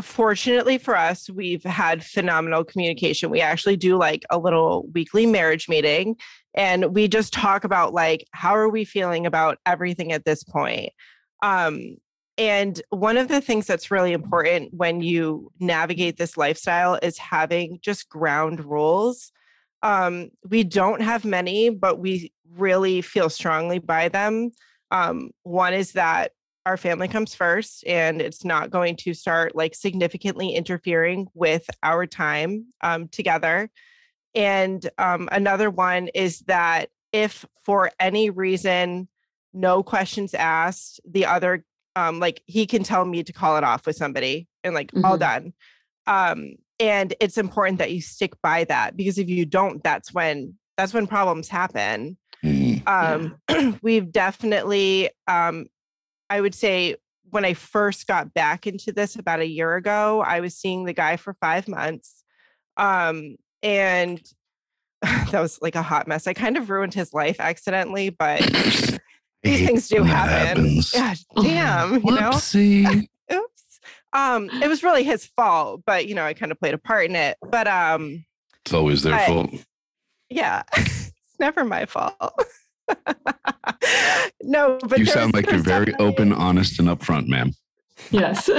fortunately 0.00 0.78
for 0.78 0.94
us, 0.94 1.28
we've 1.30 1.64
had 1.64 2.04
phenomenal 2.04 2.62
communication. 2.62 3.30
We 3.30 3.40
actually 3.40 3.76
do 3.76 3.96
like 3.96 4.22
a 4.30 4.38
little 4.38 4.86
weekly 4.94 5.26
marriage 5.26 5.68
meeting, 5.68 6.14
and 6.54 6.94
we 6.94 7.08
just 7.08 7.32
talk 7.32 7.64
about 7.64 7.92
like 7.92 8.24
how 8.30 8.54
are 8.54 8.68
we 8.68 8.84
feeling 8.84 9.26
about 9.26 9.58
everything 9.66 10.12
at 10.12 10.24
this 10.24 10.44
point. 10.44 10.92
Um, 11.42 11.96
and 12.38 12.80
one 12.90 13.16
of 13.16 13.28
the 13.28 13.40
things 13.40 13.66
that's 13.66 13.90
really 13.90 14.12
important 14.12 14.74
when 14.74 15.00
you 15.00 15.50
navigate 15.58 16.18
this 16.18 16.36
lifestyle 16.36 16.98
is 17.02 17.16
having 17.16 17.78
just 17.80 18.08
ground 18.08 18.64
rules. 18.64 19.32
Um, 19.82 20.30
we 20.48 20.64
don't 20.64 21.00
have 21.00 21.24
many, 21.24 21.70
but 21.70 21.98
we 21.98 22.32
really 22.54 23.00
feel 23.00 23.30
strongly 23.30 23.78
by 23.78 24.08
them. 24.08 24.50
Um, 24.90 25.30
one 25.42 25.74
is 25.74 25.92
that 25.92 26.32
our 26.66 26.76
family 26.76 27.08
comes 27.08 27.34
first 27.34 27.86
and 27.86 28.20
it's 28.20 28.44
not 28.44 28.70
going 28.70 28.96
to 28.96 29.14
start 29.14 29.54
like 29.54 29.74
significantly 29.74 30.50
interfering 30.50 31.28
with 31.32 31.64
our 31.82 32.06
time 32.06 32.66
um, 32.82 33.08
together. 33.08 33.70
And 34.34 34.88
um, 34.98 35.28
another 35.32 35.70
one 35.70 36.08
is 36.08 36.40
that 36.40 36.90
if 37.12 37.46
for 37.64 37.90
any 38.00 38.30
reason, 38.30 39.08
no 39.54 39.82
questions 39.82 40.34
asked, 40.34 41.00
the 41.08 41.24
other, 41.24 41.64
um, 41.96 42.20
like 42.20 42.42
he 42.46 42.66
can 42.66 42.84
tell 42.84 43.04
me 43.04 43.24
to 43.24 43.32
call 43.32 43.56
it 43.56 43.64
off 43.64 43.86
with 43.86 43.96
somebody 43.96 44.46
and 44.62 44.74
like 44.74 44.92
all 45.02 45.16
Mhm. 45.16 45.20
done. 45.20 45.52
Um, 46.06 46.52
and 46.78 47.12
it's 47.20 47.38
important 47.38 47.78
that 47.80 47.90
you 47.90 48.00
stick 48.00 48.34
by 48.42 48.62
that 48.64 48.96
because 48.96 49.18
if 49.18 49.28
you 49.28 49.44
don't, 49.46 49.82
that's 49.82 50.12
when 50.14 50.54
that's 50.76 50.94
when 50.94 51.06
problems 51.08 51.48
happen 51.48 52.16
Mm. 52.44 52.86
um 52.86 53.78
we've 53.82 54.12
definitely 54.12 55.08
um 55.26 55.64
i 56.28 56.38
would 56.38 56.54
say 56.54 56.96
when 57.30 57.46
i 57.46 57.54
first 57.54 58.06
got 58.06 58.34
back 58.34 58.66
into 58.66 58.92
this 58.92 59.16
about 59.16 59.40
a 59.40 59.46
year 59.48 59.74
ago 59.74 60.20
i 60.20 60.40
was 60.40 60.54
seeing 60.54 60.84
the 60.84 60.92
guy 60.92 61.16
for 61.16 61.34
five 61.40 61.66
months 61.66 62.22
um 62.76 63.36
and 63.62 64.20
that 65.02 65.40
was 65.40 65.58
like 65.62 65.76
a 65.76 65.82
hot 65.82 66.06
mess 66.06 66.26
i 66.26 66.34
kind 66.34 66.58
of 66.58 66.68
ruined 66.68 66.92
his 66.92 67.14
life 67.14 67.40
accidentally 67.40 68.10
but 68.10 68.40
these 69.46 69.60
hate 69.60 69.66
things 69.66 69.88
do 69.88 70.02
happen 70.02 70.56
happens. 70.64 70.92
yeah 70.94 71.14
damn 71.42 71.94
you 71.94 72.00
know 72.12 72.30
Whoopsie. 72.30 73.08
oops 73.32 73.80
um 74.12 74.50
it 74.62 74.68
was 74.68 74.82
really 74.82 75.02
his 75.04 75.24
fault 75.26 75.82
but 75.86 76.06
you 76.06 76.14
know 76.14 76.24
i 76.24 76.34
kind 76.34 76.52
of 76.52 76.58
played 76.60 76.74
a 76.74 76.78
part 76.78 77.06
in 77.06 77.16
it 77.16 77.36
but 77.50 77.66
um 77.66 78.24
It's 78.64 78.72
always 78.74 79.02
their 79.02 79.16
But- 79.16 79.26
fault. 79.26 79.50
yeah 80.30 80.62
it's 80.76 81.12
never 81.40 81.64
my 81.64 81.86
fault 81.86 82.14
no 84.42 84.78
but 84.88 84.98
you 84.98 85.06
sound 85.06 85.34
like 85.34 85.50
you're 85.50 85.58
very 85.60 85.92
open, 85.98 86.32
honest, 86.32 86.78
and 86.78 86.88
upfront, 86.88 87.26
ma'am. 87.26 87.52
Yes. 88.10 88.48
I 88.52 88.58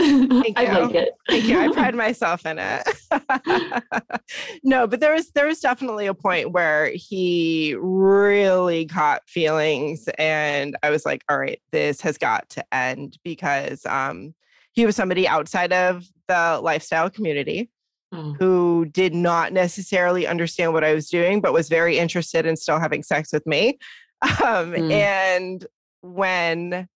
like 0.82 0.96
it. 0.96 1.10
Thank 1.30 1.46
you. 1.46 1.60
I 1.60 1.72
pride 1.74 1.96
myself 2.06 2.46
in 2.46 2.58
it. 2.60 2.84
no, 4.64 4.88
but 4.88 5.00
there 5.00 5.14
was 5.14 5.32
there 5.32 5.48
was 5.48 5.60
definitely 5.60 6.08
a 6.08 6.14
point 6.14 6.52
where 6.52 6.92
he 6.94 7.76
really 7.80 8.86
caught 8.86 9.22
feelings, 9.28 10.08
and 10.18 10.76
I 10.84 10.90
was 10.90 11.06
like, 11.06 11.24
"All 11.30 11.38
right, 11.38 11.62
this 11.72 12.02
has 12.02 12.18
got 12.18 12.50
to 12.50 12.66
end," 12.74 13.18
because 13.24 13.86
um, 13.86 14.34
he 14.74 14.86
was 14.86 14.96
somebody 14.96 15.28
outside 15.28 15.74
of 15.74 16.04
the 16.28 16.60
lifestyle 16.62 17.10
community 17.10 17.70
Oh. 18.14 18.34
who 18.40 18.86
did 18.86 19.14
not 19.14 19.52
necessarily 19.52 20.26
understand 20.26 20.72
what 20.72 20.86
I 20.86 20.94
was 20.94 21.10
doing, 21.10 21.42
but 21.42 21.52
was 21.52 21.68
very 21.68 21.98
interested 22.00 22.46
in 22.46 22.56
still 22.56 22.80
having 22.80 23.04
sex 23.04 23.34
with 23.34 23.46
me. 23.46 23.78
Um, 24.22 24.72
Mm. 24.72 24.92
And 24.92 25.68
when 26.02 26.88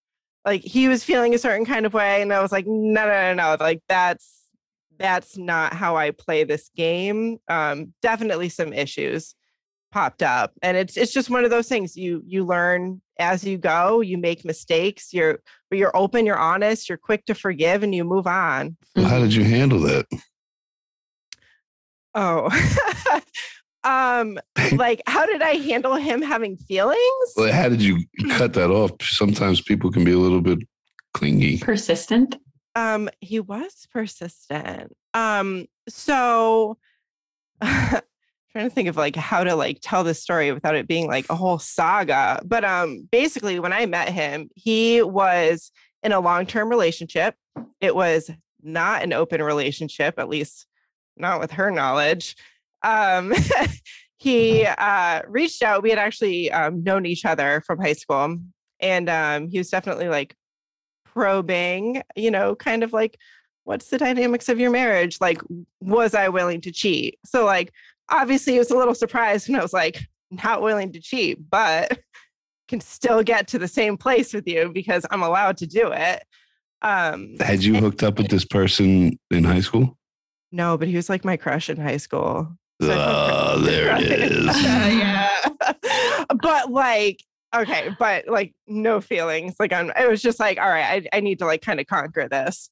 like 0.46 0.62
he 0.62 0.88
was 0.88 1.04
feeling 1.04 1.34
a 1.34 1.38
certain 1.38 1.66
kind 1.66 1.86
of 1.86 1.94
way, 1.94 2.22
and 2.22 2.34
I 2.34 2.42
was 2.42 2.52
like, 2.52 2.66
no, 2.68 3.06
no, 3.06 3.34
no, 3.34 3.34
no, 3.34 3.58
like 3.60 3.82
that's 3.88 4.42
that's 4.98 5.38
not 5.38 5.74
how 5.74 5.96
I 5.96 6.12
play 6.12 6.44
this 6.44 6.70
game. 6.76 7.38
Um, 7.48 7.94
definitely 8.02 8.50
some 8.50 8.74
issues 8.74 9.36
popped 9.92 10.24
up, 10.24 10.54
and 10.62 10.78
it's 10.78 10.98
it's 10.98 11.14
just 11.14 11.30
one 11.30 11.44
of 11.44 11.50
those 11.50 11.68
things 11.68 11.96
you 11.96 12.24
you 12.26 12.46
learn 12.46 13.02
as 13.20 13.44
you 13.44 13.58
go. 13.58 14.02
You 14.02 14.18
make 14.18 14.46
mistakes. 14.46 15.14
You're 15.14 15.40
but 15.70 15.78
you're 15.80 15.96
open. 15.96 16.26
You're 16.26 16.38
honest. 16.40 16.90
You're 16.90 16.98
quick 16.98 17.26
to 17.26 17.36
forgive, 17.36 17.84
and 17.84 17.94
you 17.94 18.04
move 18.04 18.28
on. 18.28 18.78
How 18.96 19.20
did 19.20 19.34
you 19.34 19.44
handle 19.44 19.80
that? 19.82 20.06
Oh. 22.14 22.50
um 23.84 24.40
like 24.74 25.02
how 25.08 25.26
did 25.26 25.42
I 25.42 25.56
handle 25.56 25.96
him 25.96 26.22
having 26.22 26.58
feelings? 26.58 27.34
Well, 27.36 27.52
how 27.52 27.70
did 27.70 27.82
you 27.82 28.04
cut 28.32 28.54
that 28.54 28.70
off? 28.70 28.92
Sometimes 29.02 29.62
people 29.62 29.92
can 29.92 30.04
be 30.04 30.12
a 30.12 30.18
little 30.18 30.42
bit 30.42 30.60
clingy. 31.14 31.58
Persistent. 31.58 32.38
Um 32.76 33.10
he 33.20 33.40
was 33.40 33.88
persistent. 33.92 34.94
Um 35.14 35.66
so 35.90 36.78
trying 37.62 38.02
to 38.56 38.70
think 38.70 38.90
of 38.90 38.98
like 38.98 39.16
how 39.16 39.44
to 39.44 39.56
like 39.56 39.80
tell 39.82 40.04
this 40.04 40.22
story 40.22 40.52
without 40.52 40.76
it 40.76 40.88
being 40.88 41.08
like 41.08 41.26
a 41.30 41.36
whole 41.36 41.60
saga. 41.60 42.42
But 42.46 42.64
um 42.64 43.08
basically 43.12 43.60
when 43.60 43.74
I 43.74 43.86
met 43.86 44.10
him, 44.10 44.50
he 44.56 45.02
was 45.02 45.72
in 46.04 46.12
a 46.12 46.20
long-term 46.20 46.70
relationship. 46.70 47.36
It 47.80 47.96
was 47.96 48.32
not 48.64 49.04
an 49.04 49.14
open 49.14 49.42
relationship, 49.42 50.16
at 50.18 50.30
least 50.30 50.68
not 51.18 51.40
with 51.40 51.52
her 51.52 51.72
knowledge. 51.72 52.36
Um 52.84 53.34
he 54.18 54.66
uh 54.66 55.22
reached 55.28 55.64
out. 55.64 55.84
We 55.84 55.90
had 55.90 56.00
actually 56.00 56.52
um 56.52 56.84
known 56.84 57.06
each 57.06 57.26
other 57.26 57.62
from 57.66 57.80
high 57.80 57.94
school 57.94 58.38
and 58.80 59.10
um 59.10 59.48
he 59.50 59.58
was 59.58 59.70
definitely 59.70 60.10
like 60.10 60.36
probing, 61.06 62.02
you 62.16 62.32
know, 62.32 62.56
kind 62.56 62.84
of 62.84 62.94
like 62.94 63.18
what's 63.64 63.90
the 63.90 63.98
dynamics 63.98 64.50
of 64.50 64.60
your 64.60 64.72
marriage? 64.72 65.18
Like 65.22 65.42
was 65.80 66.14
I 66.14 66.30
willing 66.30 66.62
to 66.62 66.72
cheat? 66.72 67.20
So 67.26 67.46
like 67.46 67.72
obviously 68.10 68.56
it 68.56 68.60
was 68.60 68.72
a 68.72 68.78
little 68.78 68.96
surprised 68.96 69.48
when 69.48 69.60
I 69.60 69.64
was 69.64 69.74
like 69.74 70.02
not 70.32 70.62
willing 70.62 70.92
to 70.94 71.02
cheat, 71.02 71.50
but 71.50 72.00
can 72.68 72.82
still 72.82 73.22
get 73.22 73.48
to 73.50 73.60
the 73.60 73.68
same 73.68 73.98
place 73.98 74.34
with 74.34 74.48
you 74.48 74.72
because 74.74 75.06
I'm 75.12 75.24
allowed 75.24 75.58
to 75.58 75.68
do 75.68 75.92
it. 75.92 76.24
Um 76.82 77.36
Had 77.40 77.64
you 77.64 77.76
hooked 77.76 78.04
up 78.04 78.18
with 78.18 78.30
this 78.30 78.46
person 78.46 79.20
in 79.30 79.44
high 79.44 79.62
school? 79.62 79.98
no, 80.54 80.78
but 80.78 80.88
he 80.90 80.96
was 80.98 81.10
like 81.10 81.24
my 81.24 81.38
crush 81.38 81.70
in 81.70 81.78
high 81.78 81.98
school. 81.98 82.58
So 82.82 82.92
I 82.92 82.96
felt 82.96 83.64
pretty- 83.64 83.76
there 83.78 83.98
it 84.02 84.32
is. 84.32 84.64
yeah. 84.64 85.38
but 86.42 86.72
like, 86.72 87.20
okay, 87.56 87.96
but 88.00 88.28
like 88.28 88.54
no 88.68 89.02
feelings. 89.02 89.56
Like 89.60 89.74
I'm 89.74 89.92
it 89.98 90.10
was 90.10 90.22
just 90.22 90.40
like, 90.40 90.58
all 90.60 90.70
right, 90.70 91.08
I, 91.14 91.18
I 91.18 91.20
need 91.22 91.40
to 91.40 91.46
like 91.46 91.62
kind 91.62 91.80
of 91.80 91.88
conquer 91.88 92.28
this. 92.30 92.70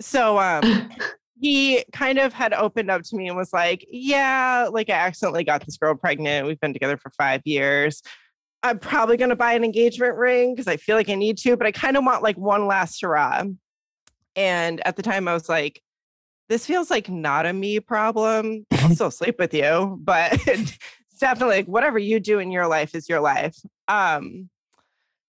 So 0.00 0.38
um 0.38 0.90
he 1.40 1.84
kind 1.92 2.18
of 2.18 2.32
had 2.32 2.52
opened 2.52 2.90
up 2.90 3.02
to 3.02 3.16
me 3.16 3.28
and 3.28 3.36
was 3.36 3.52
like, 3.52 3.84
Yeah, 3.90 4.68
like 4.72 4.88
I 4.90 4.94
accidentally 4.94 5.44
got 5.44 5.64
this 5.64 5.76
girl 5.76 5.94
pregnant. 5.94 6.46
We've 6.46 6.60
been 6.60 6.72
together 6.72 6.96
for 6.96 7.10
five 7.18 7.42
years. 7.44 8.02
I'm 8.64 8.78
probably 8.78 9.16
gonna 9.16 9.36
buy 9.36 9.54
an 9.54 9.64
engagement 9.64 10.16
ring 10.16 10.54
because 10.54 10.68
I 10.68 10.76
feel 10.76 10.96
like 10.96 11.08
I 11.08 11.14
need 11.14 11.36
to, 11.38 11.56
but 11.56 11.66
I 11.66 11.72
kind 11.72 11.96
of 11.96 12.04
want 12.04 12.22
like 12.22 12.36
one 12.36 12.66
last 12.66 13.00
hurrah. 13.02 13.44
And 14.36 14.80
at 14.86 14.96
the 14.96 15.02
time 15.02 15.28
I 15.28 15.34
was 15.34 15.48
like, 15.48 15.82
this 16.48 16.66
feels 16.66 16.90
like 16.90 17.08
not 17.08 17.46
a 17.46 17.52
me 17.52 17.80
problem. 17.80 18.66
I'll 18.72 18.90
still 18.94 19.10
sleep 19.10 19.36
with 19.38 19.54
you, 19.54 19.98
but 20.02 20.32
it's 20.46 20.78
definitely 21.20 21.56
like 21.56 21.66
whatever 21.66 21.98
you 21.98 22.20
do 22.20 22.38
in 22.38 22.50
your 22.50 22.66
life 22.66 22.94
is 22.94 23.08
your 23.08 23.20
life. 23.20 23.56
Um, 23.88 24.50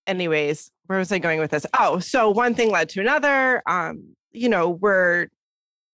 anyways, 0.08 0.72
where 0.88 1.00
was 1.00 1.12
I 1.12 1.20
going 1.20 1.40
with 1.40 1.52
this? 1.52 1.66
Oh, 1.80 2.00
so 2.00 2.30
one 2.30 2.56
thing 2.56 2.72
led 2.72 2.90
to 2.90 3.02
another. 3.02 3.64
Um, 3.68 4.16
you 4.32 4.50
know, 4.50 4.70
we're 4.70 5.28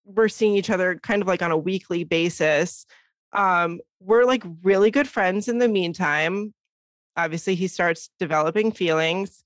we're 0.06 0.30
seeing 0.30 0.56
each 0.56 0.70
other 0.70 0.98
kind 1.04 1.22
of 1.22 1.28
like 1.28 1.42
on 1.42 1.52
a 1.52 1.58
weekly 1.58 2.04
basis. 2.04 2.86
Um, 3.34 3.80
we're 4.00 4.26
like 4.26 4.44
really 4.64 4.90
good 4.90 5.08
friends 5.08 5.48
in 5.48 5.60
the 5.60 5.68
meantime. 5.68 6.54
Obviously, 7.16 7.54
he 7.54 7.68
starts 7.68 8.10
developing 8.18 8.72
feelings 8.72 9.44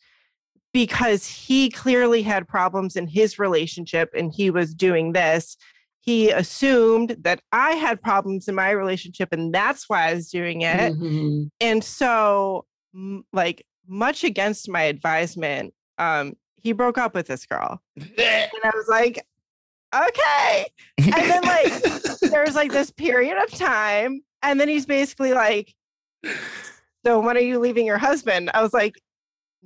because 0.73 1.25
he 1.27 1.69
clearly 1.69 2.21
had 2.23 2.47
problems 2.47 2.95
in 2.95 3.07
his 3.07 3.37
relationship 3.39 4.09
and 4.15 4.31
he 4.33 4.49
was 4.49 4.73
doing 4.73 5.13
this. 5.13 5.55
He 6.01 6.31
assumed 6.31 7.15
that 7.21 7.39
I 7.51 7.71
had 7.73 8.01
problems 8.01 8.47
in 8.47 8.55
my 8.55 8.71
relationship 8.71 9.29
and 9.31 9.53
that's 9.53 9.87
why 9.87 10.09
I 10.09 10.15
was 10.15 10.29
doing 10.29 10.61
it 10.63 10.93
Mhm. 10.93 11.49
and 11.61 11.83
so 11.83 12.65
like 13.31 13.65
much 13.87 14.23
against 14.23 14.69
my 14.69 14.83
advisement 14.83 15.73
um 15.97 16.33
he 16.61 16.71
broke 16.71 16.97
up 16.97 17.13
with 17.15 17.27
this 17.27 17.45
girl 17.45 17.81
and 17.97 18.09
i 18.63 18.71
was 18.73 18.87
like 18.87 19.25
okay 19.93 20.65
and 20.97 21.13
then 21.13 21.41
like 21.43 21.73
there's 22.21 22.55
like 22.55 22.71
this 22.71 22.91
period 22.91 23.35
of 23.43 23.51
time 23.51 24.21
and 24.41 24.59
then 24.59 24.69
he's 24.69 24.85
basically 24.85 25.33
like 25.33 25.73
so 27.05 27.19
when 27.19 27.35
are 27.35 27.41
you 27.41 27.59
leaving 27.59 27.85
your 27.85 27.97
husband 27.97 28.49
i 28.53 28.61
was 28.61 28.73
like 28.73 28.95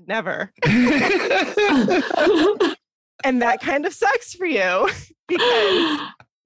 never. 0.06 0.52
And 3.24 3.42
that 3.42 3.62
kind 3.62 3.86
of 3.86 3.94
sucks 3.94 4.34
for 4.34 4.46
you 4.46 4.90
because 5.28 6.00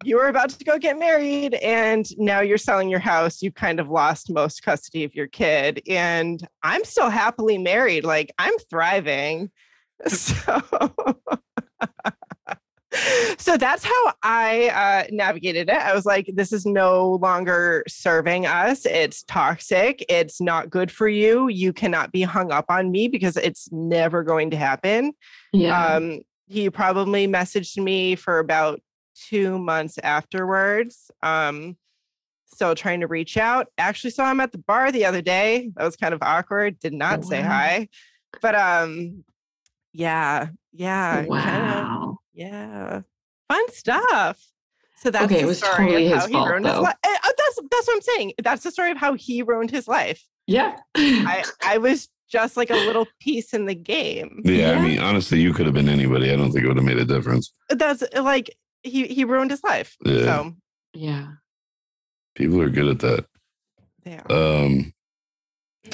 you 0.04 0.16
were 0.16 0.28
about 0.28 0.50
to 0.50 0.66
go 0.66 0.80
get 0.80 0.98
married 0.98 1.54
and 1.56 2.06
now 2.18 2.42
you're 2.42 2.58
selling 2.58 2.90
your 2.90 3.00
house 3.00 3.44
you 3.44 3.52
kind 3.52 3.80
of 3.80 3.88
lost 3.88 4.32
most 4.32 4.64
custody 4.64 5.04
of 5.04 5.14
your 5.14 5.28
kid 5.28 5.80
and 5.88 6.48
i'm 6.64 6.84
still 6.84 7.12
happily 7.12 7.60
married 7.60 8.04
like 8.04 8.32
i'm 8.40 8.58
thriving. 8.70 9.52
So 10.08 10.34
so 13.38 13.56
that's 13.58 13.84
how 13.86 14.14
i 14.22 14.68
uh, 14.70 15.08
navigated 15.12 15.70
it 15.70 15.76
i 15.78 15.94
was 15.94 16.06
like 16.06 16.30
this 16.34 16.52
is 16.52 16.66
no 16.66 17.14
longer 17.22 17.84
serving 17.88 18.46
us 18.46 18.86
it's 18.86 19.24
toxic 19.24 20.04
it's 20.10 20.42
not 20.42 20.70
good 20.70 20.92
for 20.92 21.08
you 21.08 21.48
you 21.48 21.72
cannot 21.72 22.12
be 22.12 22.22
hung 22.22 22.52
up 22.52 22.66
on 22.70 22.92
me 22.92 23.08
because 23.08 23.38
it's 23.38 23.72
never 23.72 24.24
going 24.24 24.50
to 24.52 24.58
happen 24.58 25.14
yeah. 25.54 25.86
um, 25.96 26.20
he 26.48 26.70
probably 26.70 27.28
messaged 27.28 27.82
me 27.82 28.16
for 28.16 28.40
about 28.40 28.82
two 29.16 29.58
months 29.60 29.98
afterwards. 30.04 31.10
Um, 31.24 31.78
still 32.46 32.76
trying 32.76 33.00
to 33.02 33.08
reach 33.08 33.38
out. 33.38 33.68
Actually 33.78 34.12
saw 34.12 34.30
him 34.32 34.40
at 34.42 34.52
the 34.52 34.58
bar 34.58 34.92
the 34.92 35.06
other 35.06 35.22
day. 35.22 35.70
That 35.76 35.86
was 35.86 35.96
kind 35.96 36.14
of 36.14 36.22
awkward. 36.22 36.78
Did 36.80 36.94
not 36.94 37.20
Oh, 37.20 37.22
say 37.22 37.42
wow. 37.42 37.48
hi. 37.48 37.90
But 38.42 38.56
um, 38.56 39.24
Yeah. 39.94 40.48
Yeah. 40.74 41.16
kinda- 41.22 41.30
Wow. 41.30 42.11
Yeah. 42.34 43.02
Fun 43.50 43.72
stuff. 43.74 44.40
So 44.98 45.10
that's 45.12 45.26
Okay, 45.26 45.42
it 45.42 45.46
was 45.46 45.58
story 45.58 45.86
totally 45.88 46.08
his 46.08 46.26
fault, 46.28 46.50
ruined 46.50 46.66
his 46.66 46.76
though. 46.76 46.82
life. 46.82 46.96
That's 47.04 47.60
that's 47.72 47.88
what 47.88 47.96
I'm 47.96 48.02
saying. 48.02 48.34
That's 48.44 48.64
the 48.64 48.72
story 48.72 48.92
of 48.92 48.98
how 48.98 49.14
he 49.16 49.42
ruined 49.42 49.72
his 49.72 49.88
life. 49.88 50.24
Yeah. 50.48 50.76
I 50.96 51.44
I 51.66 51.78
was 51.80 52.08
just 52.32 52.56
like 52.56 52.70
a 52.70 52.76
little 52.76 53.08
piece 53.20 53.54
in 53.54 53.66
the 53.66 53.76
game. 53.76 54.42
Yeah, 54.46 54.72
Yeah. 54.74 54.80
I 54.80 54.82
mean, 54.82 55.00
honestly, 55.00 55.42
you 55.42 55.54
could 55.54 55.66
have 55.66 55.74
been 55.76 55.90
anybody. 55.90 56.32
I 56.32 56.36
don't 56.36 56.52
think 56.52 56.64
it 56.64 56.68
would 56.68 56.78
have 56.78 56.86
made 56.86 56.98
a 57.00 57.06
difference. 57.06 57.52
That's 57.70 58.04
like 58.16 58.56
he 58.84 59.08
he 59.08 59.26
ruined 59.26 59.52
his 59.52 59.64
life. 59.64 59.98
Yeah. 60.06 60.24
So 60.24 60.54
yeah. 60.94 61.28
People 62.36 62.62
are 62.62 62.70
good 62.70 62.88
at 62.88 63.00
that. 63.00 63.26
yeah. 64.06 64.22
Um, 64.30 64.94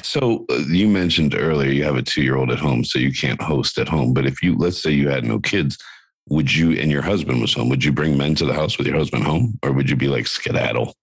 so 0.02 0.44
uh, 0.50 0.58
you 0.68 0.86
mentioned 0.86 1.34
earlier 1.34 1.70
you 1.70 1.82
have 1.84 1.96
a 1.96 2.02
two-year-old 2.02 2.50
at 2.50 2.58
home, 2.58 2.84
so 2.84 2.98
you 2.98 3.12
can't 3.12 3.40
host 3.42 3.78
at 3.78 3.88
home. 3.88 4.12
But 4.14 4.26
if 4.26 4.42
you, 4.42 4.54
let's 4.56 4.80
say, 4.82 4.90
you 4.92 5.08
had 5.08 5.24
no 5.24 5.40
kids, 5.40 5.78
would 6.30 6.54
you 6.54 6.72
and 6.72 6.90
your 6.90 7.02
husband 7.02 7.40
was 7.40 7.54
home? 7.54 7.68
Would 7.68 7.84
you 7.84 7.92
bring 7.92 8.16
men 8.16 8.34
to 8.36 8.44
the 8.44 8.54
house 8.54 8.78
with 8.78 8.86
your 8.86 8.96
husband 8.96 9.24
home, 9.24 9.58
or 9.62 9.72
would 9.72 9.88
you 9.90 9.96
be 9.96 10.08
like 10.08 10.26
skedaddle? 10.26 10.94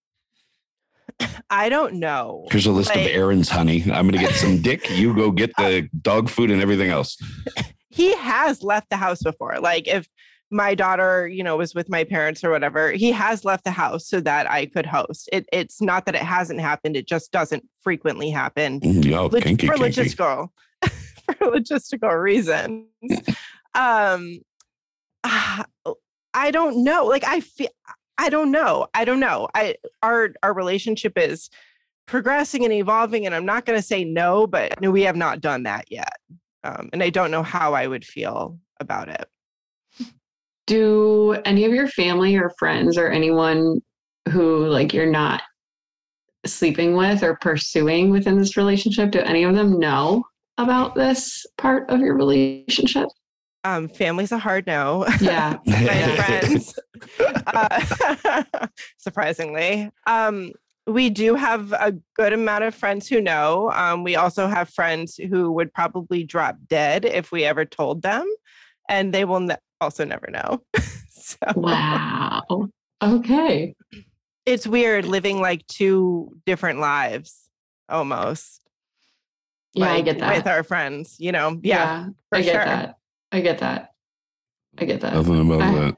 I 1.50 1.70
don't 1.70 1.96
know. 1.96 2.48
Here's 2.52 2.66
a 2.66 2.72
list 2.72 2.90
Like- 2.90 3.00
of 3.10 3.16
errands, 3.16 3.50
honey. 3.50 3.84
I'm 3.84 4.08
gonna 4.10 4.18
get 4.18 4.34
some 4.36 4.62
dick. 4.62 4.90
You 4.90 5.14
go 5.16 5.32
get 5.32 5.56
the 5.58 5.90
dog 6.02 6.30
food 6.30 6.52
and 6.52 6.62
everything 6.62 6.90
else. 6.90 7.18
he 7.90 8.16
has 8.16 8.64
left 8.64 8.90
the 8.90 8.98
house 8.98 9.22
before. 9.22 9.60
Like 9.60 9.88
if 9.88 10.08
my 10.52 10.76
daughter, 10.76 11.28
you 11.28 11.44
know, 11.44 11.58
was 11.58 11.74
with 11.74 11.90
my 11.90 12.04
parents 12.04 12.44
or 12.44 12.52
whatever, 12.52 12.92
he 12.92 13.12
has 13.12 13.44
left 13.44 13.64
the 13.64 13.72
house 13.72 14.08
so 14.08 14.20
that 14.22 14.50
I 14.50 14.68
could 14.68 14.86
host. 14.86 15.28
It, 15.34 15.48
it's 15.52 15.82
not 15.82 16.06
that 16.06 16.16
it 16.16 16.22
hasn't 16.22 16.60
happened; 16.60 16.96
it 16.96 17.08
just 17.08 17.32
doesn't 17.32 17.64
frequently 17.82 18.30
happen 18.30 18.80
Mm, 18.82 19.06
Y'all 19.06 19.24
Log- 19.30 19.42
kinky, 19.42 19.68
for 19.68 19.74
kinky. 19.76 20.02
logistical 20.02 20.50
for 21.26 21.34
logistical 21.36 22.22
reasons. 22.22 22.86
um, 23.74 24.40
ah, 25.26 25.66
I 26.34 26.52
don't 26.52 26.84
know. 26.84 27.06
Like 27.06 27.26
I 27.26 27.40
feel, 27.40 27.70
I 28.18 28.30
don't 28.30 28.52
know. 28.52 28.88
I 28.94 29.06
don't 29.06 29.20
know. 29.20 29.48
I 29.54 29.76
our 30.04 30.34
our 30.44 30.54
relationship 30.54 31.18
is 31.18 31.50
progressing 32.06 32.64
and 32.64 32.74
evolving, 32.74 33.26
and 33.26 33.34
I'm 33.34 33.46
not 33.46 33.66
going 33.66 33.78
to 33.78 33.86
say 33.86 34.04
no, 34.04 34.48
but 34.48 34.80
no, 34.82 34.92
we 34.92 35.02
have 35.04 35.16
not 35.16 35.42
done 35.42 35.64
that 35.64 35.86
yet. 35.92 36.14
Um, 36.64 36.90
and 36.94 37.04
I 37.04 37.10
don't 37.10 37.32
know 37.32 37.44
how 37.44 37.74
I 37.74 37.88
would 37.88 38.06
feel 38.06 38.60
about 38.80 39.10
it. 39.10 39.28
Do 40.68 41.34
any 41.46 41.66
of 41.66 41.74
your 41.74 41.88
family 41.88 42.36
or 42.36 42.52
friends 42.58 42.98
or 42.98 43.10
anyone 43.10 43.82
who 44.30 44.66
like 44.68 44.94
you're 44.94 45.06
not 45.10 45.44
sleeping 46.46 46.96
with 46.96 47.24
or 47.24 47.38
pursuing 47.42 48.10
within 48.10 48.38
this 48.38 48.58
relationship, 48.58 49.12
do 49.12 49.20
any 49.20 49.44
of 49.44 49.56
them 49.56 49.80
know 49.80 50.24
about 50.58 50.96
this 50.96 51.46
part 51.58 51.90
of 51.90 52.00
your 52.00 52.16
relationship? 52.16 53.08
Um, 53.66 53.90
family's 53.90 54.32
a 54.32 54.38
hard 54.38 54.68
no. 54.68 55.08
Yeah. 55.20 55.58
my 55.66 56.16
friends. 56.40 56.78
Uh, 57.48 58.68
surprisingly. 59.00 59.90
Um, 60.06 60.52
we 60.86 61.10
do 61.10 61.34
have 61.34 61.72
a 61.74 61.96
good 62.16 62.32
amount 62.32 62.64
of 62.64 62.76
friends 62.76 63.08
who 63.08 63.20
know. 63.20 63.72
Um, 63.72 64.04
we 64.04 64.16
also 64.16 64.46
have 64.48 64.70
friends 64.70 65.16
who 65.16 65.52
would 65.52 65.74
probably 65.74 66.24
drop 66.24 66.58
dead 66.68 67.06
if 67.06 67.32
we 67.32 67.44
ever 67.44 67.66
told 67.66 68.04
them, 68.04 68.28
and 68.88 69.12
they 69.12 69.26
will 69.26 69.40
ne- 69.40 69.58
also 69.82 70.06
never 70.06 70.30
know. 70.30 70.62
so 71.10 71.38
Wow. 71.56 72.70
Okay. 73.02 73.76
it's 74.46 74.68
weird 74.68 75.06
living 75.06 75.42
like 75.42 75.66
two 75.66 76.38
different 76.46 76.80
lives 76.80 77.50
almost. 77.90 78.62
Yeah, 79.74 79.86
I 79.88 79.96
like, 79.96 80.06
get 80.06 80.20
that. 80.20 80.36
With 80.36 80.48
our 80.48 80.64
friends, 80.64 81.16
you 81.18 81.32
know. 81.32 81.60
Yeah. 81.64 82.10
for 82.30 82.38
I 82.38 82.42
get 82.44 82.54
sure. 82.54 82.66
that. 82.66 82.96
I 83.32 83.42
get 83.42 83.60
that. 83.60 83.90
I 84.78 84.86
get 84.86 85.02
that. 85.02 85.14
Nothing 85.14 85.42
about 85.42 85.62
I- 85.62 85.74
that. 85.76 85.96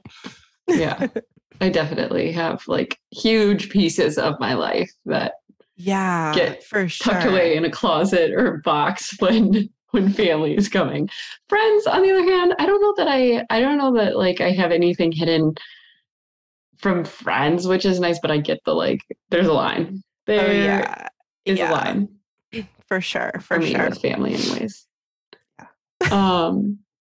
Yeah. 0.68 1.06
I 1.60 1.68
definitely 1.70 2.30
have 2.32 2.62
like 2.68 2.98
huge 3.10 3.68
pieces 3.70 4.16
of 4.16 4.38
my 4.38 4.54
life 4.54 4.90
that 5.06 5.32
Yeah. 5.76 6.32
Get 6.34 6.62
for 6.64 6.88
sure. 6.88 7.12
tucked 7.14 7.26
away 7.26 7.56
in 7.56 7.64
a 7.64 7.70
closet 7.70 8.32
or 8.32 8.54
a 8.54 8.58
box 8.60 9.14
when 9.20 9.68
when 9.90 10.12
family 10.12 10.54
is 10.56 10.68
coming. 10.68 11.08
Friends, 11.48 11.86
on 11.86 12.02
the 12.02 12.10
other 12.12 12.22
hand, 12.30 12.54
I 12.60 12.66
don't 12.66 12.80
know 12.80 12.94
that 13.04 13.08
I 13.10 13.44
I 13.50 13.60
don't 13.60 13.78
know 13.78 13.92
that 13.94 14.16
like 14.16 14.40
I 14.40 14.50
have 14.52 14.70
anything 14.70 15.10
hidden 15.10 15.54
from 16.76 17.04
friends, 17.04 17.66
which 17.66 17.84
is 17.84 17.98
nice, 17.98 18.20
but 18.20 18.30
I 18.30 18.38
get 18.38 18.60
the 18.64 18.72
like 18.74 19.00
there's 19.30 19.48
a 19.48 19.52
line. 19.52 20.02
There 20.26 20.46
oh 20.46 21.06
is 21.44 21.58
yeah. 21.58 21.70
a 21.70 21.72
line 21.72 22.08
For 22.86 23.00
sure. 23.00 23.32
for 23.40 23.40
For 23.40 23.58
me 23.58 23.72
sure. 23.72 23.88
with 23.88 24.00
family 24.00 24.34
anyways. 24.34 24.86
Um 26.12 26.78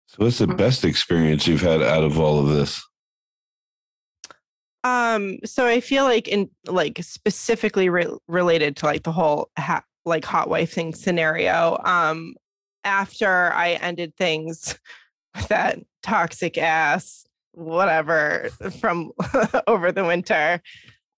So, 0.09 0.25
what's 0.25 0.39
the 0.39 0.47
best 0.47 0.87
experience 0.87 1.47
you've 1.47 1.61
had 1.61 1.83
out 1.83 2.03
of 2.03 2.19
all 2.19 2.39
of 2.39 2.49
this? 2.49 2.83
Um, 4.83 5.39
so 5.45 5.67
I 5.67 5.81
feel 5.81 6.05
like 6.05 6.29
in 6.29 6.49
like 6.67 6.99
specifically 7.03 7.91
re- 7.91 8.17
related 8.27 8.75
to 8.77 8.87
like 8.87 9.03
the 9.03 9.13
whole 9.13 9.51
ha- 9.59 9.85
like 10.07 10.25
hot 10.25 10.49
wife 10.49 10.73
thing 10.73 10.95
scenario. 10.95 11.79
Um, 11.85 12.37
after 12.85 13.53
I 13.53 13.73
ended 13.73 14.17
things 14.17 14.79
with 15.37 15.49
that 15.49 15.79
toxic 16.03 16.57
ass 16.57 17.27
whatever 17.53 18.49
from 18.81 19.11
over 19.67 19.93
the 19.93 20.05
winter, 20.05 20.63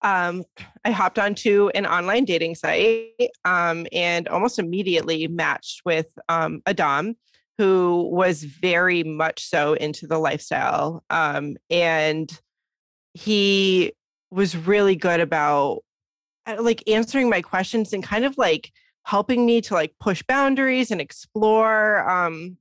um, 0.01 0.43
I 0.83 0.91
hopped 0.91 1.17
onto 1.17 1.69
an 1.75 1.85
online 1.85 2.25
dating 2.25 2.55
site 2.55 3.29
um, 3.45 3.87
and 3.93 4.27
almost 4.27 4.59
immediately 4.59 5.27
matched 5.27 5.83
with 5.85 6.07
um, 6.27 6.61
a 6.65 6.73
dom 6.73 7.15
who 7.57 8.09
was 8.11 8.43
very 8.43 9.03
much 9.03 9.45
so 9.45 9.73
into 9.73 10.07
the 10.07 10.17
lifestyle 10.17 11.03
um, 11.09 11.57
and 11.69 12.39
he 13.13 13.93
was 14.31 14.55
really 14.55 14.95
good 14.95 15.19
about 15.19 15.81
uh, 16.47 16.55
like 16.59 16.83
answering 16.87 17.29
my 17.29 17.41
questions 17.41 17.93
and 17.93 18.03
kind 18.03 18.25
of 18.25 18.37
like 18.37 18.71
helping 19.03 19.45
me 19.45 19.61
to 19.61 19.73
like 19.73 19.93
push 19.99 20.23
boundaries 20.23 20.91
and 20.91 21.01
explore 21.01 22.09
um 22.09 22.57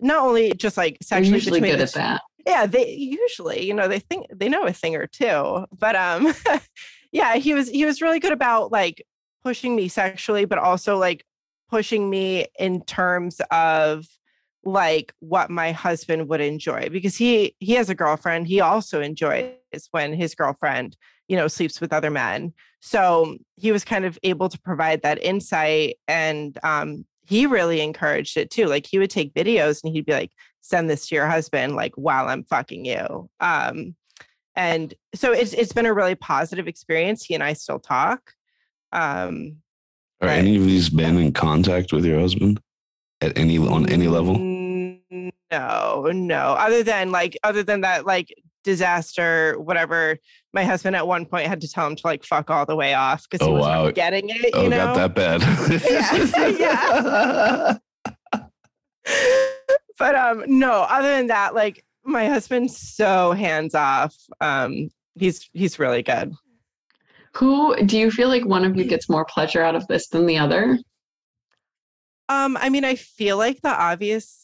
not 0.00 0.22
only 0.22 0.52
just 0.54 0.76
like 0.76 0.98
they're 0.98 1.18
sexually 1.24 1.34
usually 1.34 1.60
good 1.60 1.80
at 1.80 1.92
that. 1.92 2.22
yeah 2.46 2.66
they 2.66 2.90
usually 2.92 3.64
you 3.64 3.72
know 3.72 3.86
they 3.86 3.98
think 3.98 4.26
they 4.34 4.48
know 4.48 4.64
a 4.64 4.72
thing 4.72 4.96
or 4.96 5.06
two 5.06 5.64
but 5.78 5.94
um 5.94 6.34
yeah 7.12 7.36
he 7.36 7.54
was 7.54 7.68
he 7.68 7.84
was 7.84 8.02
really 8.02 8.18
good 8.18 8.32
about 8.32 8.72
like 8.72 9.04
pushing 9.42 9.76
me 9.76 9.88
sexually 9.88 10.44
but 10.44 10.58
also 10.58 10.96
like 10.98 11.24
pushing 11.70 12.10
me 12.10 12.46
in 12.58 12.82
terms 12.84 13.40
of 13.50 14.06
like 14.64 15.12
what 15.20 15.50
my 15.50 15.72
husband 15.72 16.28
would 16.28 16.40
enjoy 16.40 16.88
because 16.90 17.16
he 17.16 17.54
he 17.60 17.72
has 17.72 17.90
a 17.90 17.94
girlfriend 17.94 18.46
he 18.46 18.60
also 18.60 19.00
enjoys 19.00 19.52
when 19.90 20.12
his 20.12 20.34
girlfriend 20.34 20.96
you 21.28 21.36
know 21.36 21.48
sleeps 21.48 21.80
with 21.80 21.92
other 21.92 22.10
men 22.10 22.52
so 22.80 23.36
he 23.56 23.72
was 23.72 23.84
kind 23.84 24.04
of 24.04 24.18
able 24.22 24.48
to 24.48 24.60
provide 24.60 25.02
that 25.02 25.22
insight 25.22 25.96
and 26.08 26.58
um 26.62 27.04
he 27.26 27.46
really 27.46 27.80
encouraged 27.80 28.36
it 28.36 28.50
too 28.50 28.66
like 28.66 28.86
he 28.86 28.98
would 28.98 29.10
take 29.10 29.34
videos 29.34 29.82
and 29.82 29.92
he'd 29.94 30.06
be 30.06 30.12
like 30.12 30.30
send 30.64 30.88
this 30.88 31.06
to 31.06 31.14
your 31.14 31.26
husband 31.26 31.76
like 31.76 31.92
while 31.96 32.26
I'm 32.28 32.42
fucking 32.44 32.86
you. 32.86 33.28
Um, 33.38 33.94
and 34.56 34.94
so 35.14 35.32
it's 35.32 35.52
it's 35.52 35.72
been 35.72 35.86
a 35.86 35.92
really 35.92 36.14
positive 36.14 36.66
experience. 36.66 37.24
He 37.24 37.34
and 37.34 37.42
I 37.42 37.52
still 37.52 37.78
talk. 37.78 38.32
Um, 38.92 39.56
Are 40.20 40.28
Right. 40.28 40.38
any 40.38 40.56
of 40.56 40.64
these 40.64 40.88
been 40.88 41.18
in 41.18 41.32
contact 41.32 41.92
with 41.92 42.04
your 42.04 42.18
husband 42.18 42.60
at 43.20 43.36
any 43.36 43.58
on 43.58 43.88
any 43.90 44.08
level? 44.08 44.36
No, 45.10 46.10
no. 46.12 46.36
Other 46.54 46.82
than 46.82 47.10
like 47.12 47.36
other 47.44 47.62
than 47.62 47.82
that 47.82 48.06
like 48.06 48.34
disaster, 48.64 49.56
whatever. 49.60 50.18
My 50.52 50.64
husband 50.64 50.96
at 50.96 51.06
one 51.06 51.26
point 51.26 51.46
had 51.48 51.60
to 51.60 51.68
tell 51.68 51.86
him 51.86 51.96
to 51.96 52.06
like 52.06 52.24
fuck 52.24 52.48
all 52.50 52.64
the 52.64 52.76
way 52.76 52.94
off 52.94 53.24
because 53.28 53.46
he 53.46 53.52
Oh, 53.52 53.56
wasn't 53.58 53.74
wow. 53.84 53.90
getting 53.90 54.28
it. 54.30 54.36
You 54.42 54.50
Oh, 54.54 54.68
know? 54.68 54.94
got 54.94 55.14
that 55.14 55.14
bad. 55.14 56.58
yeah. 56.58 57.78
Yeah, 58.34 58.40
but 59.98 60.14
um 60.14 60.44
no 60.46 60.82
other 60.82 61.08
than 61.16 61.26
that 61.28 61.54
like 61.54 61.84
my 62.04 62.26
husband's 62.26 62.76
so 62.76 63.32
hands 63.32 63.74
off 63.74 64.14
um 64.40 64.88
he's 65.14 65.48
he's 65.52 65.78
really 65.78 66.02
good 66.02 66.32
Who 67.34 67.76
do 67.84 67.98
you 67.98 68.10
feel 68.10 68.28
like 68.28 68.44
one 68.46 68.64
of 68.64 68.76
you 68.76 68.84
gets 68.84 69.08
more 69.10 69.24
pleasure 69.26 69.62
out 69.62 69.74
of 69.76 69.86
this 69.88 70.08
than 70.08 70.26
the 70.26 70.38
other? 70.38 70.78
um 72.30 72.56
i 72.60 72.70
mean 72.70 72.84
i 72.84 72.94
feel 72.94 73.36
like 73.36 73.60
the 73.62 73.68
obvious 73.68 74.43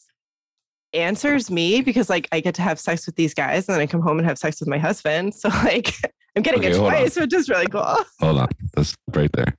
answer 0.93 1.35
is 1.35 1.49
me 1.49 1.81
because 1.81 2.09
like 2.09 2.27
i 2.31 2.39
get 2.39 2.53
to 2.55 2.61
have 2.61 2.79
sex 2.79 3.05
with 3.05 3.15
these 3.15 3.33
guys 3.33 3.67
and 3.67 3.75
then 3.75 3.81
i 3.81 3.87
come 3.87 4.01
home 4.01 4.17
and 4.19 4.27
have 4.27 4.37
sex 4.37 4.59
with 4.59 4.67
my 4.69 4.77
husband 4.77 5.33
so 5.41 5.47
like 5.63 5.93
i'm 6.35 6.43
getting 6.43 6.59
Okay, 6.59 6.69
it 6.71 6.75
hold 6.75 6.87
on. 6.87 6.91
twice 6.93 7.15
which 7.19 7.33
is 7.33 7.49
really 7.49 7.67
cool 7.67 7.97
Hold 8.19 8.39
on. 8.39 8.47
That's 8.75 8.95
right 9.15 9.31
there. 9.33 9.55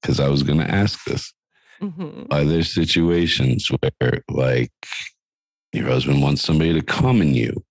Because 0.00 0.20
I 0.20 0.28
was 0.28 0.42
going 0.42 0.58
to 0.58 0.70
ask 0.70 1.04
this. 1.04 1.32
Mhm. 1.82 2.26
Are 2.30 2.44
there 2.44 2.62
situations 2.62 3.68
where, 3.70 4.22
like, 4.30 4.70
your 5.72 5.86
husband 5.88 6.22
wants 6.22 6.42
somebody 6.42 6.72
to 6.72 6.80
come 6.82 7.20
in 7.20 7.34
you 7.34 7.64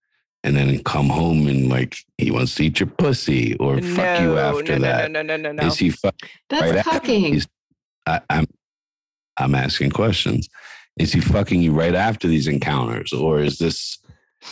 and 0.44 0.56
then 0.56 0.84
come 0.84 1.10
home 1.10 1.48
and, 1.48 1.70
like, 1.70 1.96
he 2.18 2.30
wants 2.32 2.56
to 2.56 2.66
eat 2.66 2.80
your 2.80 2.88
pussy 2.90 3.56
or 3.58 3.82
fuck 3.82 4.20
you 4.22 4.38
after 4.38 4.78
no, 4.78 4.80
that? 4.80 5.12
no 5.12 5.22
no 5.22 5.38
no 5.38 5.52
no 5.52 5.52
no 5.54 5.68
Is 5.68 5.78
he 5.78 5.90
fuck? 5.90 6.16
That's 6.50 6.62
Right 6.62 6.76
after 6.76 7.00
cucking. 7.00 7.48
I, 8.06 8.22
I'm 8.30 8.46
I'm 9.38 9.56
asking 9.56 9.92
questions. 9.92 10.48
Is 10.98 11.12
he 11.14 11.20
fucking 11.20 11.62
you 11.62 11.74
right 11.74 11.96
after 11.96 12.28
these 12.28 12.48
encounters, 12.48 13.12
or 13.12 13.40
is 13.40 13.58
this 13.58 13.98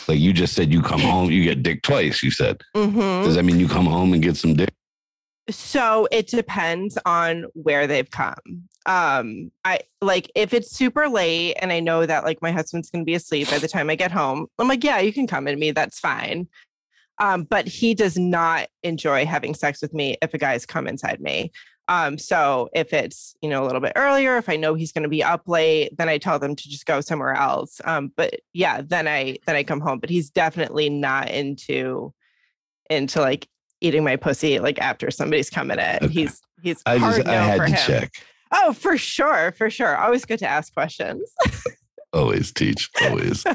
like 0.08 0.18
you 0.18 0.32
just 0.32 0.54
said? 0.54 0.72
You 0.72 0.82
come 0.82 1.00
home, 1.00 1.30
you 1.30 1.44
get 1.44 1.62
dick 1.62 1.82
twice. 1.82 2.22
You 2.22 2.30
said. 2.30 2.62
Mhm. 2.76 3.24
Does 3.24 3.36
that 3.36 3.44
mean 3.44 3.60
you 3.60 3.68
come 3.68 3.86
home 3.86 4.12
and 4.12 4.22
get 4.22 4.36
some 4.36 4.54
dick? 4.54 4.72
So 5.50 6.08
it 6.10 6.28
depends 6.28 6.98
on 7.04 7.46
where 7.54 7.86
they've 7.86 8.10
come. 8.10 8.68
Um, 8.86 9.50
I 9.64 9.80
like 10.02 10.30
if 10.34 10.52
it's 10.52 10.70
super 10.70 11.08
late 11.08 11.54
and 11.60 11.72
I 11.72 11.80
know 11.80 12.04
that 12.06 12.24
like 12.24 12.42
my 12.42 12.50
husband's 12.50 12.90
gonna 12.90 13.04
be 13.04 13.14
asleep 13.14 13.50
by 13.50 13.58
the 13.58 13.68
time 13.68 13.88
I 13.88 13.94
get 13.94 14.12
home, 14.12 14.46
I'm 14.58 14.68
like, 14.68 14.84
yeah, 14.84 14.98
you 15.00 15.12
can 15.12 15.26
come 15.26 15.48
at 15.48 15.58
me, 15.58 15.70
that's 15.70 15.98
fine. 15.98 16.48
Um, 17.18 17.44
but 17.44 17.66
he 17.68 17.94
does 17.94 18.18
not 18.18 18.68
enjoy 18.82 19.24
having 19.24 19.54
sex 19.54 19.80
with 19.80 19.94
me 19.94 20.16
if 20.20 20.34
a 20.34 20.38
guy's 20.38 20.66
come 20.66 20.86
inside 20.88 21.20
me. 21.20 21.52
Um, 21.88 22.16
so 22.16 22.68
if 22.74 22.92
it's 22.92 23.34
you 23.42 23.48
know 23.48 23.62
a 23.62 23.66
little 23.66 23.80
bit 23.80 23.92
earlier, 23.96 24.36
if 24.36 24.48
I 24.48 24.56
know 24.56 24.74
he's 24.74 24.92
gonna 24.92 25.08
be 25.08 25.22
up 25.22 25.42
late, 25.46 25.96
then 25.96 26.08
I 26.08 26.18
tell 26.18 26.38
them 26.38 26.56
to 26.56 26.68
just 26.68 26.86
go 26.86 27.00
somewhere 27.00 27.34
else. 27.34 27.80
Um, 27.84 28.12
but 28.16 28.40
yeah, 28.52 28.80
then 28.82 29.06
I 29.06 29.38
then 29.46 29.56
I 29.56 29.64
come 29.64 29.80
home. 29.80 29.98
But 29.98 30.10
he's 30.10 30.30
definitely 30.30 30.88
not 30.88 31.30
into 31.30 32.12
into 32.90 33.20
like 33.20 33.48
eating 33.80 34.04
my 34.04 34.16
pussy 34.16 34.58
like 34.60 34.78
after 34.80 35.10
somebody's 35.10 35.50
coming 35.50 35.78
in. 35.78 35.96
Okay. 36.02 36.08
He's 36.08 36.40
he's 36.62 36.82
I 36.86 36.96
hard 36.98 37.16
just 37.16 37.26
no 37.26 37.32
I 37.32 37.36
had 37.36 37.58
for 37.58 37.66
to 37.66 37.72
him. 37.72 37.78
check. 38.00 38.12
Oh, 38.52 38.72
for 38.72 38.96
sure, 38.96 39.52
for 39.52 39.68
sure. 39.68 39.96
Always 39.96 40.24
good 40.24 40.38
to 40.38 40.48
ask 40.48 40.72
questions. 40.72 41.28
Always 42.12 42.52
teach. 42.52 42.88
Always. 43.02 43.44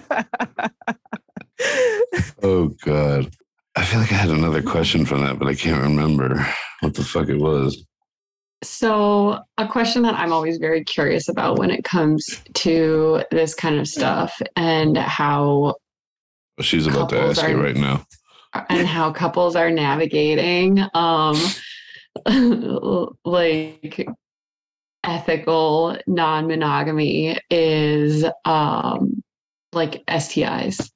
Oh 2.42 2.70
God. 2.86 3.32
I 3.76 3.84
feel 3.84 4.00
like 4.00 4.12
I 4.12 4.16
had 4.16 4.30
another 4.30 4.62
question 4.62 5.06
from 5.06 5.22
that, 5.24 5.40
but 5.40 5.48
I 5.48 5.56
can't 5.56 5.82
remember 5.82 6.46
what 6.82 6.94
the 6.94 7.04
fuck 7.04 7.30
it 7.30 7.38
was. 7.38 7.86
So, 8.62 9.39
a 9.57 9.68
question 9.68 10.01
that 10.01 10.16
I'm 10.16 10.34
always 10.34 10.57
very 10.57 10.84
curious 10.84 11.30
about 11.30 11.57
when 11.57 11.72
it 11.72 11.84
comes 11.84 12.41
to 12.55 13.24
this 13.32 13.55
kind 13.55 13.80
of 13.80 13.88
stuff 13.88 14.41
and 14.55 14.97
how 14.97 15.76
She's 16.60 16.88
about 16.88 17.10
to 17.10 17.20
ask 17.22 17.47
you 17.47 17.62
right 17.62 17.76
now. 17.76 18.05
and 18.70 18.86
how 18.86 19.14
couples 19.14 19.55
are 19.55 19.72
navigating 19.72 20.84
um 20.93 21.38
like 23.26 24.07
ethical 25.03 25.97
non-monogamy 26.07 27.38
is 27.49 28.26
um 28.45 29.24
like 29.72 30.03
STIs. 30.07 30.89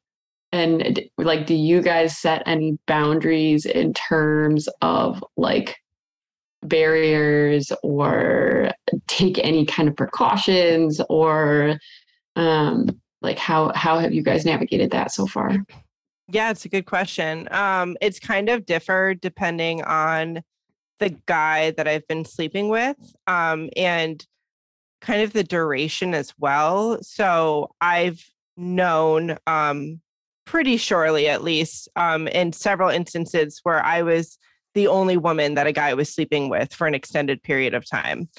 And 0.51 0.99
like 1.17 1.45
do 1.45 1.55
you 1.55 1.81
guys 1.81 2.17
set 2.17 2.43
any 2.45 2.77
boundaries 2.87 3.65
in 3.65 3.93
terms 3.93 4.67
of 4.81 5.23
like 5.37 5.77
barriers 6.67 7.71
or 7.83 8.71
take 9.07 9.39
any 9.39 9.65
kind 9.65 9.87
of 9.89 9.95
precautions 9.95 11.01
or 11.09 11.77
um 12.35 12.87
like 13.21 13.37
how 13.37 13.71
how 13.73 13.99
have 13.99 14.13
you 14.13 14.21
guys 14.21 14.45
navigated 14.45 14.91
that 14.91 15.11
so 15.11 15.25
far? 15.25 15.57
Yeah, 16.29 16.51
it's 16.51 16.65
a 16.65 16.69
good 16.69 16.85
question. 16.85 17.47
Um, 17.51 17.97
it's 18.01 18.19
kind 18.19 18.49
of 18.49 18.65
differed 18.65 19.21
depending 19.21 19.83
on 19.83 20.41
the 20.99 21.09
guy 21.25 21.71
that 21.71 21.87
I've 21.87 22.07
been 22.07 22.25
sleeping 22.25 22.69
with, 22.69 22.97
um, 23.27 23.69
and 23.75 24.25
kind 25.01 25.21
of 25.21 25.33
the 25.33 25.43
duration 25.43 26.13
as 26.13 26.33
well. 26.37 26.97
So 27.01 27.71
I've 27.81 28.23
known 28.55 29.37
um, 29.47 29.99
pretty 30.45 30.77
surely, 30.77 31.27
at 31.27 31.43
least, 31.43 31.89
um, 31.95 32.27
in 32.29 32.53
several 32.53 32.89
instances 32.89 33.59
where 33.63 33.83
I 33.83 34.01
was 34.01 34.37
the 34.73 34.87
only 34.87 35.17
woman 35.17 35.55
that 35.55 35.67
a 35.67 35.71
guy 35.71 35.93
was 35.93 36.13
sleeping 36.13 36.49
with 36.49 36.73
for 36.73 36.87
an 36.87 36.95
extended 36.95 37.41
period 37.43 37.73
of 37.73 37.87
time. 37.87 38.29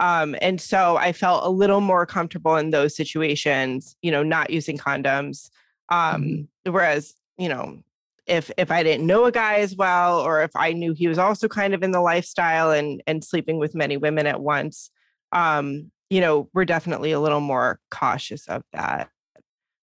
Um, 0.00 0.36
and 0.40 0.60
so 0.60 0.96
I 0.96 1.12
felt 1.12 1.44
a 1.44 1.50
little 1.50 1.80
more 1.80 2.06
comfortable 2.06 2.56
in 2.56 2.70
those 2.70 2.96
situations, 2.96 3.96
you 4.02 4.10
know, 4.10 4.22
not 4.22 4.50
using 4.50 4.78
condoms. 4.78 5.50
Um, 5.88 6.48
whereas, 6.64 7.14
you 7.36 7.48
know, 7.48 7.82
if 8.26 8.50
if 8.58 8.70
I 8.70 8.82
didn't 8.82 9.06
know 9.06 9.24
a 9.24 9.32
guy 9.32 9.56
as 9.56 9.74
well, 9.74 10.20
or 10.20 10.42
if 10.42 10.50
I 10.54 10.72
knew 10.72 10.92
he 10.92 11.08
was 11.08 11.18
also 11.18 11.48
kind 11.48 11.74
of 11.74 11.82
in 11.82 11.92
the 11.92 12.00
lifestyle 12.00 12.70
and 12.70 13.02
and 13.06 13.24
sleeping 13.24 13.58
with 13.58 13.74
many 13.74 13.96
women 13.96 14.26
at 14.26 14.40
once, 14.40 14.90
um, 15.32 15.90
you 16.10 16.20
know, 16.20 16.48
we're 16.54 16.64
definitely 16.64 17.12
a 17.12 17.20
little 17.20 17.40
more 17.40 17.80
cautious 17.90 18.46
of 18.48 18.62
that. 18.72 19.08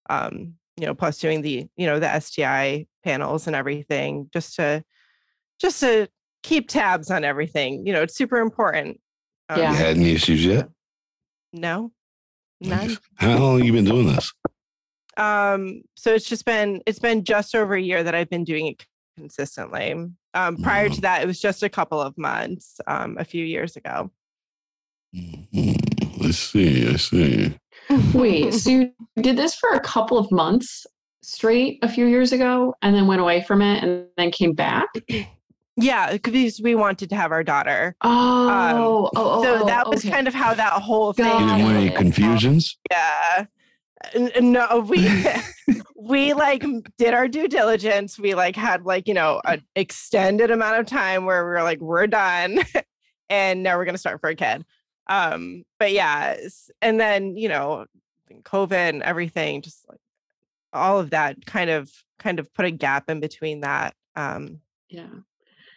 Um, 0.09 0.53
you 0.77 0.85
know, 0.85 0.93
plus 0.93 1.19
doing 1.19 1.41
the, 1.41 1.67
you 1.75 1.87
know, 1.87 1.99
the 1.99 2.19
STI 2.19 2.85
panels 3.03 3.47
and 3.47 3.55
everything, 3.55 4.29
just 4.31 4.55
to 4.55 4.83
just 5.59 5.79
to 5.81 6.07
keep 6.43 6.69
tabs 6.69 7.09
on 7.11 7.23
everything. 7.23 7.85
You 7.85 7.93
know, 7.93 8.01
it's 8.01 8.15
super 8.15 8.37
important. 8.37 8.99
Um, 9.49 9.59
Yeah. 9.59 9.71
You 9.71 9.77
had 9.77 9.97
any 9.97 10.11
issues 10.11 10.45
yet? 10.45 10.69
No, 11.53 11.91
none. 12.61 12.97
How 13.15 13.37
long 13.37 13.57
have 13.57 13.65
you 13.65 13.73
been 13.73 13.85
doing 13.85 14.07
this? 14.07 14.31
Um, 15.17 15.81
so 15.95 16.13
it's 16.13 16.27
just 16.27 16.43
been 16.45 16.81
it's 16.85 16.99
been 16.99 17.23
just 17.23 17.55
over 17.55 17.73
a 17.75 17.81
year 17.81 18.03
that 18.03 18.13
I've 18.13 18.29
been 18.29 18.43
doing 18.43 18.67
it 18.67 18.85
consistently. 19.17 19.93
Um, 20.33 20.57
prior 20.57 20.89
Wow. 20.89 20.95
to 20.95 21.01
that, 21.01 21.23
it 21.23 21.25
was 21.27 21.39
just 21.39 21.63
a 21.63 21.69
couple 21.69 22.01
of 22.01 22.17
months, 22.17 22.81
um, 22.87 23.15
a 23.17 23.23
few 23.23 23.45
years 23.45 23.77
ago. 23.77 24.11
Mhm. 25.15 26.25
I 26.25 26.31
see. 26.31 26.87
I 26.89 26.95
see. 26.97 27.57
Wait, 28.13 28.53
so 28.53 28.69
you 28.69 28.91
did 29.21 29.37
this 29.37 29.55
for 29.55 29.69
a 29.71 29.79
couple 29.79 30.17
of 30.17 30.29
months 30.31 30.85
straight 31.23 31.79
a 31.81 31.87
few 31.89 32.05
years 32.07 32.33
ago 32.33 32.73
and 32.81 32.93
then 32.93 33.07
went 33.07 33.21
away 33.21 33.41
from 33.43 33.61
it 33.61 33.81
and 33.83 34.07
then 34.17 34.31
came 34.31 34.53
back? 34.53 34.87
yeah, 35.77 36.11
because 36.13 36.61
we 36.61 36.75
wanted 36.75 37.09
to 37.09 37.15
have 37.15 37.31
our 37.31 37.43
daughter. 37.43 37.95
Oh, 38.01 38.09
oh, 38.09 39.09
oh, 39.15 39.43
so 39.43 39.63
oh, 39.63 39.65
that 39.65 39.89
was 39.89 40.01
okay. 40.01 40.09
kind 40.11 40.27
of 40.27 40.33
how 40.33 40.53
that 40.53 40.73
whole 40.81 41.13
thing. 41.13 41.25
You 41.25 41.31
Got 41.31 41.57
didn't 41.57 41.63
want 41.65 41.77
any 41.77 41.87
it. 41.87 41.95
confusions? 41.95 42.77
Yeah. 42.91 43.45
N- 44.13 44.31
n- 44.35 44.51
No, 44.51 44.85
we 44.87 45.07
we 45.95 46.33
like 46.33 46.63
did 46.97 47.13
our 47.13 47.27
due 47.27 47.47
diligence. 47.47 48.19
We 48.19 48.35
like 48.35 48.55
had 48.55 48.83
like, 48.85 49.07
you 49.07 49.13
know, 49.13 49.41
an 49.45 49.63
extended 49.75 50.51
amount 50.51 50.79
of 50.79 50.85
time 50.85 51.25
where 51.25 51.43
we 51.43 51.49
were 51.51 51.63
like, 51.63 51.79
we're 51.79 52.07
done 52.07 52.59
and 53.29 53.63
now 53.63 53.77
we're 53.77 53.85
gonna 53.85 53.97
start 53.97 54.21
for 54.21 54.29
a 54.29 54.35
kid. 54.35 54.63
Um, 55.07 55.63
but 55.79 55.91
yeah, 55.91 56.35
and 56.81 56.99
then, 56.99 57.35
you 57.37 57.49
know, 57.49 57.85
COVID 58.43 58.73
and 58.73 59.03
everything, 59.03 59.61
just 59.61 59.87
like 59.89 59.99
all 60.73 60.99
of 60.99 61.11
that 61.11 61.45
kind 61.45 61.69
of 61.69 61.91
kind 62.19 62.39
of 62.39 62.53
put 62.53 62.65
a 62.65 62.71
gap 62.71 63.09
in 63.09 63.19
between 63.19 63.61
that. 63.61 63.93
Um 64.15 64.59
Yeah. 64.89 65.07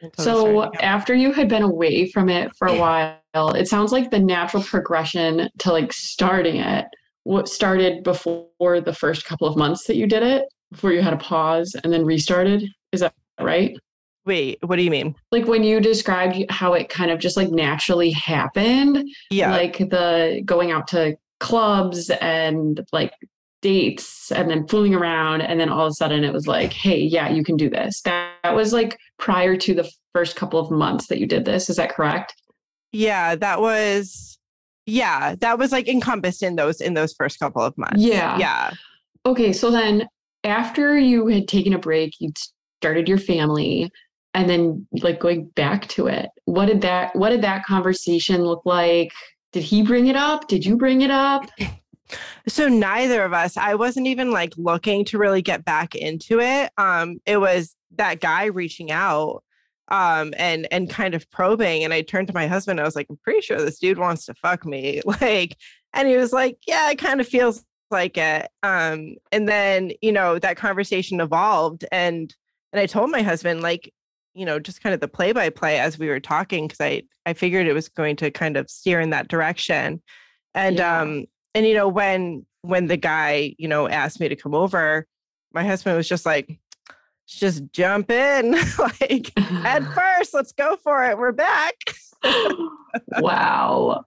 Until 0.03 0.47
we 0.47 0.53
started 0.61 0.79
So 0.79 0.83
after 0.83 1.15
you 1.15 1.33
had 1.33 1.49
been 1.49 1.63
away 1.63 2.11
from 2.11 2.29
it 2.29 2.51
for 2.57 2.69
a 2.69 2.77
while, 2.77 3.51
it 3.55 3.69
sounds 3.69 3.93
like 3.93 4.11
the 4.11 4.19
natural 4.19 4.63
progression 4.63 5.49
to 5.59 5.73
like 5.73 5.93
starting 5.93 6.57
it 6.57 6.87
what 7.25 7.49
started 7.49 8.03
before 8.05 8.81
the 8.81 8.95
first 8.95 9.25
couple 9.27 9.47
of 9.47 9.57
months 9.57 9.85
that 9.87 9.97
you 9.97 10.07
did 10.07 10.23
it, 10.23 10.45
before 10.71 10.93
you 10.93 11.03
had 11.03 11.13
a 11.13 11.19
pause 11.19 11.77
and 11.85 11.93
then 11.93 12.05
restarted. 12.05 12.65
Is 12.93 13.01
that 13.01 13.13
right? 13.41 13.77
wait, 14.25 14.59
what 14.67 14.77
do 14.77 14.83
you 14.83 14.91
mean? 14.91 15.15
Like 15.33 15.47
when 15.47 15.65
you 15.65 15.81
described 15.81 16.45
how 16.51 16.75
it 16.75 16.91
kind 16.91 17.11
of 17.11 17.19
just 17.19 17.37
like 17.39 17.51
naturally 17.51 18.11
happened, 18.11 19.03
Yeah. 19.31 19.51
like 19.51 19.79
the 19.79 20.43
going 20.45 20.71
out 20.71 20.87
to 20.89 21.17
clubs 21.41 22.11
and 22.11 22.85
like 22.93 23.13
dates 23.61 24.31
and 24.31 24.51
then 24.51 24.67
fooling 24.69 24.95
around 24.95 25.41
and 25.41 25.59
then 25.59 25.69
all 25.69 25.87
of 25.87 25.91
a 25.91 25.95
sudden 25.95 26.23
it 26.23 26.33
was 26.33 26.47
like 26.47 26.73
hey 26.73 26.99
yeah 26.99 27.29
you 27.29 27.43
can 27.43 27.57
do 27.57 27.69
this 27.69 28.01
that, 28.03 28.33
that 28.45 28.55
was 28.55 28.73
like 28.73 28.97
prior 29.19 29.57
to 29.57 29.75
the 29.75 29.91
first 30.15 30.37
couple 30.37 30.61
of 30.61 30.71
months 30.71 31.09
that 31.09 31.19
you 31.19 31.27
did 31.27 31.45
this 31.45 31.69
is 31.69 31.77
that 31.77 31.91
correct 31.91 32.35
Yeah, 32.93 33.35
that 33.37 33.61
was 33.61 34.39
yeah, 34.87 35.35
that 35.41 35.59
was 35.59 35.71
like 35.71 35.87
encompassed 35.89 36.43
in 36.43 36.57
those 36.57 36.81
in 36.81 36.95
those 36.95 37.13
first 37.13 37.39
couple 37.39 37.63
of 37.63 37.77
months. 37.77 37.99
Yeah. 37.99 38.39
Yeah. 38.39 38.71
okay 39.27 39.53
so 39.53 39.71
then 39.71 40.07
after 40.45 40.97
you 40.99 41.27
had 41.27 41.49
taken 41.49 41.75
a 41.75 41.79
break 41.79 42.15
you 42.21 42.33
started 42.81 43.09
your 43.09 43.19
family 43.19 43.91
and 44.35 44.49
then 44.49 44.87
like 45.03 45.19
going 45.21 45.47
back 45.57 45.89
to 45.89 46.07
it 46.07 46.29
what 46.45 46.67
did 46.67 46.81
that 46.81 47.15
what 47.17 47.31
did 47.31 47.43
that 47.43 47.65
conversation 47.65 48.43
look 48.43 48.63
like 48.65 49.11
did 49.53 49.63
he 49.63 49.83
bring 49.83 50.07
it 50.07 50.17
up 50.17 50.47
did 50.49 50.65
you 50.65 50.77
bring 50.77 51.01
it 51.03 51.11
up 51.11 51.51
So 52.47 52.69
neither 52.69 53.23
of 53.25 53.33
us, 53.33 53.57
I 53.57 53.75
wasn't 53.75 54.07
even 54.07 54.31
like 54.31 54.55
looking 54.57 55.05
to 55.07 55.19
really 55.19 55.43
get 55.43 55.65
back 55.65 55.95
into 55.95 56.41
it. 56.41 56.71
Um, 56.79 57.19
it 57.27 57.39
was 57.39 57.75
that 57.97 58.21
guy 58.21 58.47
reaching 58.47 58.91
out 58.91 59.43
um 59.91 60.35
and 60.37 60.69
and 60.71 60.91
kind 60.91 61.15
of 61.15 61.31
probing. 61.31 61.83
And 61.85 61.95
I 61.95 62.03
turned 62.03 62.29
to 62.29 62.35
my 62.35 62.47
husband, 62.47 62.81
I 62.81 62.85
was 62.85 62.95
like, 62.97 63.07
I'm 63.09 63.19
pretty 63.25 63.41
sure 63.41 63.59
this 63.59 63.79
dude 63.79 63.99
wants 63.99 64.27
to 64.27 64.35
fuck 64.35 64.65
me. 64.67 65.01
Like, 65.21 65.57
and 65.95 66.07
he 66.09 66.17
was 66.17 66.33
like, 66.33 66.59
Yeah, 66.67 66.91
it 66.91 66.99
kind 66.99 67.21
of 67.21 67.29
feels 67.29 67.65
like 67.91 68.19
it. 68.19 68.49
Um, 68.63 69.15
and 69.33 69.49
then, 69.49 69.93
you 70.03 70.13
know, 70.13 70.39
that 70.39 70.57
conversation 70.59 71.21
evolved 71.21 71.85
and 71.91 72.35
and 72.73 72.81
I 72.81 72.87
told 72.87 73.11
my 73.11 73.23
husband, 73.23 73.63
like, 73.63 73.93
you 74.35 74.45
know, 74.45 74.59
just 74.59 74.83
kind 74.83 74.93
of 74.95 75.01
the 75.01 75.09
play 75.09 75.33
by 75.33 75.49
play 75.49 75.79
as 75.79 75.99
we 75.99 76.09
were 76.09 76.21
talking, 76.21 76.67
because 76.69 76.81
I 76.83 77.03
I 77.25 77.33
figured 77.33 77.67
it 77.67 77.73
was 77.73 77.89
going 77.89 78.17
to 78.17 78.31
kind 78.31 78.57
of 78.59 78.69
steer 78.71 79.01
in 79.01 79.11
that 79.11 79.29
direction. 79.29 80.03
And 80.55 80.79
Yeah. 80.79 81.01
um, 81.01 81.25
and 81.59 81.67
you 81.67 81.75
know, 81.75 81.89
when 81.89 82.47
when 82.63 82.87
the 82.87 82.97
guy, 82.97 83.55
you 83.59 83.69
know, 83.69 83.89
asked 83.89 84.21
me 84.21 84.29
to 84.29 84.37
come 84.37 84.55
over, 84.55 85.07
my 85.53 85.65
husband 85.65 85.97
was 85.97 86.09
just 86.09 86.25
like, 86.25 86.59
just 87.27 87.65
jump 87.73 88.11
in, 88.11 88.53
like 88.79 89.33
at 89.39 89.83
first, 89.95 90.35
let's 90.35 90.53
go 90.53 90.77
for 90.77 91.05
it. 91.05 91.19
We're 91.19 91.33
back. 91.33 91.75
wow 93.19 94.05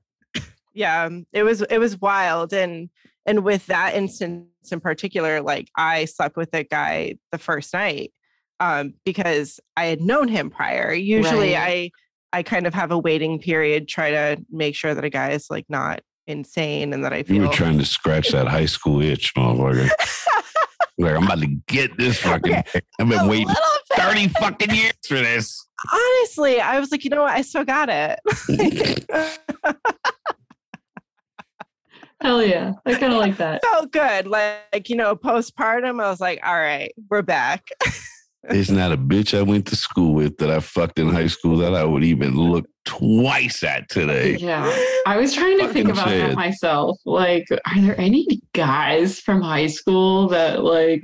yeah 0.74 1.04
um, 1.04 1.26
it 1.34 1.44
was 1.44 1.62
it 1.62 1.78
was 1.78 2.00
wild 2.00 2.54
and 2.54 2.90
and 3.26 3.44
with 3.44 3.66
that 3.68 3.94
instance 3.96 4.46
in 4.72 4.80
particular, 4.80 5.42
like 5.42 5.70
I 5.76 6.06
slept 6.06 6.36
with 6.38 6.52
that 6.52 6.70
guy 6.70 7.16
the 7.32 7.38
first 7.38 7.74
night 7.74 8.12
um, 8.60 8.94
because 9.06 9.60
I 9.78 9.86
had 9.86 10.02
known 10.02 10.28
him 10.28 10.50
prior. 10.50 10.94
Usually, 10.94 11.54
Right. 11.54 11.92
I 12.34 12.38
I 12.40 12.44
kind 12.44 12.66
of 12.66 12.74
have 12.74 12.92
a 12.92 12.98
waiting 12.98 13.40
period, 13.40 13.88
try 13.88 14.12
to 14.12 14.38
make 14.50 14.76
sure 14.76 14.94
that 14.94 15.04
a 15.04 15.10
guy 15.10 15.32
is 15.32 15.48
like 15.50 15.66
not 15.70 16.02
insane 16.32 16.94
and 16.94 17.04
that 17.04 17.14
I 17.14 17.24
You 17.28 17.42
were 17.42 17.48
trying 17.50 17.78
to 17.78 17.86
scratch 17.86 18.30
that 18.30 18.48
high 18.48 18.66
school 18.66 19.02
itch, 19.02 19.34
motherfucker. 19.36 19.90
like, 20.98 21.16
I'm 21.16 21.24
about 21.24 21.40
to 21.42 21.48
get 21.68 21.98
this 21.98 22.20
fucking. 22.20 22.56
Okay. 22.56 22.82
I've 23.00 23.08
A 23.08 23.10
been 23.10 23.28
waiting 23.28 23.54
30 23.96 24.30
fucking 24.30 24.74
years 24.74 24.94
for 25.08 25.16
this. 25.16 25.66
Honestly, 25.92 26.60
I 26.60 26.80
was 26.80 26.92
like, 26.92 27.04
you 27.04 27.10
know 27.10 27.24
what? 27.24 27.32
I 27.32 27.42
still 27.42 27.66
got 27.66 27.90
it. 27.90 28.20
Hell 32.22 32.44
yeah. 32.44 32.74
I 32.86 32.94
kind 32.96 33.14
of 33.14 33.20
like 33.20 33.38
that. 33.38 33.64
Felt 33.64 33.92
good. 33.92 34.28
Like, 34.28 34.90
you 34.90 34.96
know, 34.96 35.16
postpartum, 35.16 36.02
I 36.04 36.10
was 36.10 36.22
like, 36.22 36.40
all 36.46 36.60
right, 36.60 36.94
we're 37.10 37.24
back. 37.24 37.68
There's 38.44 38.72
not 38.72 38.92
a 38.92 38.98
bitch 38.98 39.38
I 39.38 39.44
went 39.44 39.68
to 39.68 39.76
school 39.76 40.14
with 40.14 40.38
that 40.38 40.50
I 40.50 40.60
fucked 40.60 40.98
in 40.98 41.10
high 41.10 41.28
school 41.28 41.58
that 41.58 41.76
I 41.76 41.84
would 41.84 42.04
even 42.04 42.36
look 42.36 42.66
twice 42.86 43.64
at 43.64 43.88
today. 43.90 44.36
Yeah. 44.38 44.66
I 45.06 45.18
was 45.18 45.34
trying 45.34 45.60
to 45.60 45.68
think 45.68 45.90
about 45.90 46.08
say 46.08 46.20
that 46.20 46.36
myself. 46.36 46.98
Like, 47.06 47.46
are 47.52 47.82
there 47.82 48.00
any 48.00 48.42
guys 48.54 49.20
from 49.20 49.42
high 49.42 49.68
school 49.68 50.28
that, 50.30 50.64
like, 50.64 51.04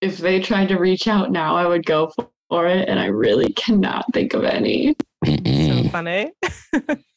if 0.00 0.18
they 0.18 0.40
tried 0.40 0.68
to 0.68 0.78
reach 0.78 1.06
out 1.06 1.30
now, 1.30 1.54
I 1.54 1.66
would 1.66 1.84
go 1.84 2.10
for 2.48 2.66
it? 2.66 2.88
And 2.88 2.98
I 2.98 3.06
really 3.06 3.52
cannot 3.52 4.06
think 4.14 4.32
of 4.32 4.44
any. 4.44 4.96
so 5.24 5.88
funny. 5.90 6.32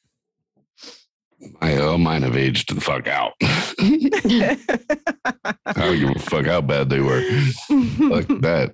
I, 1.61 1.77
all 1.77 1.97
mine 1.97 2.23
have 2.23 2.37
aged 2.37 2.73
the 2.73 2.81
fuck 2.81 3.07
out. 3.07 3.33
I 3.41 4.57
don't 5.73 5.99
give 5.99 6.15
a 6.15 6.19
fuck 6.19 6.45
how 6.45 6.61
bad 6.61 6.89
they 6.89 7.01
were. 7.01 7.21
Fuck 7.21 8.27
that. 8.41 8.73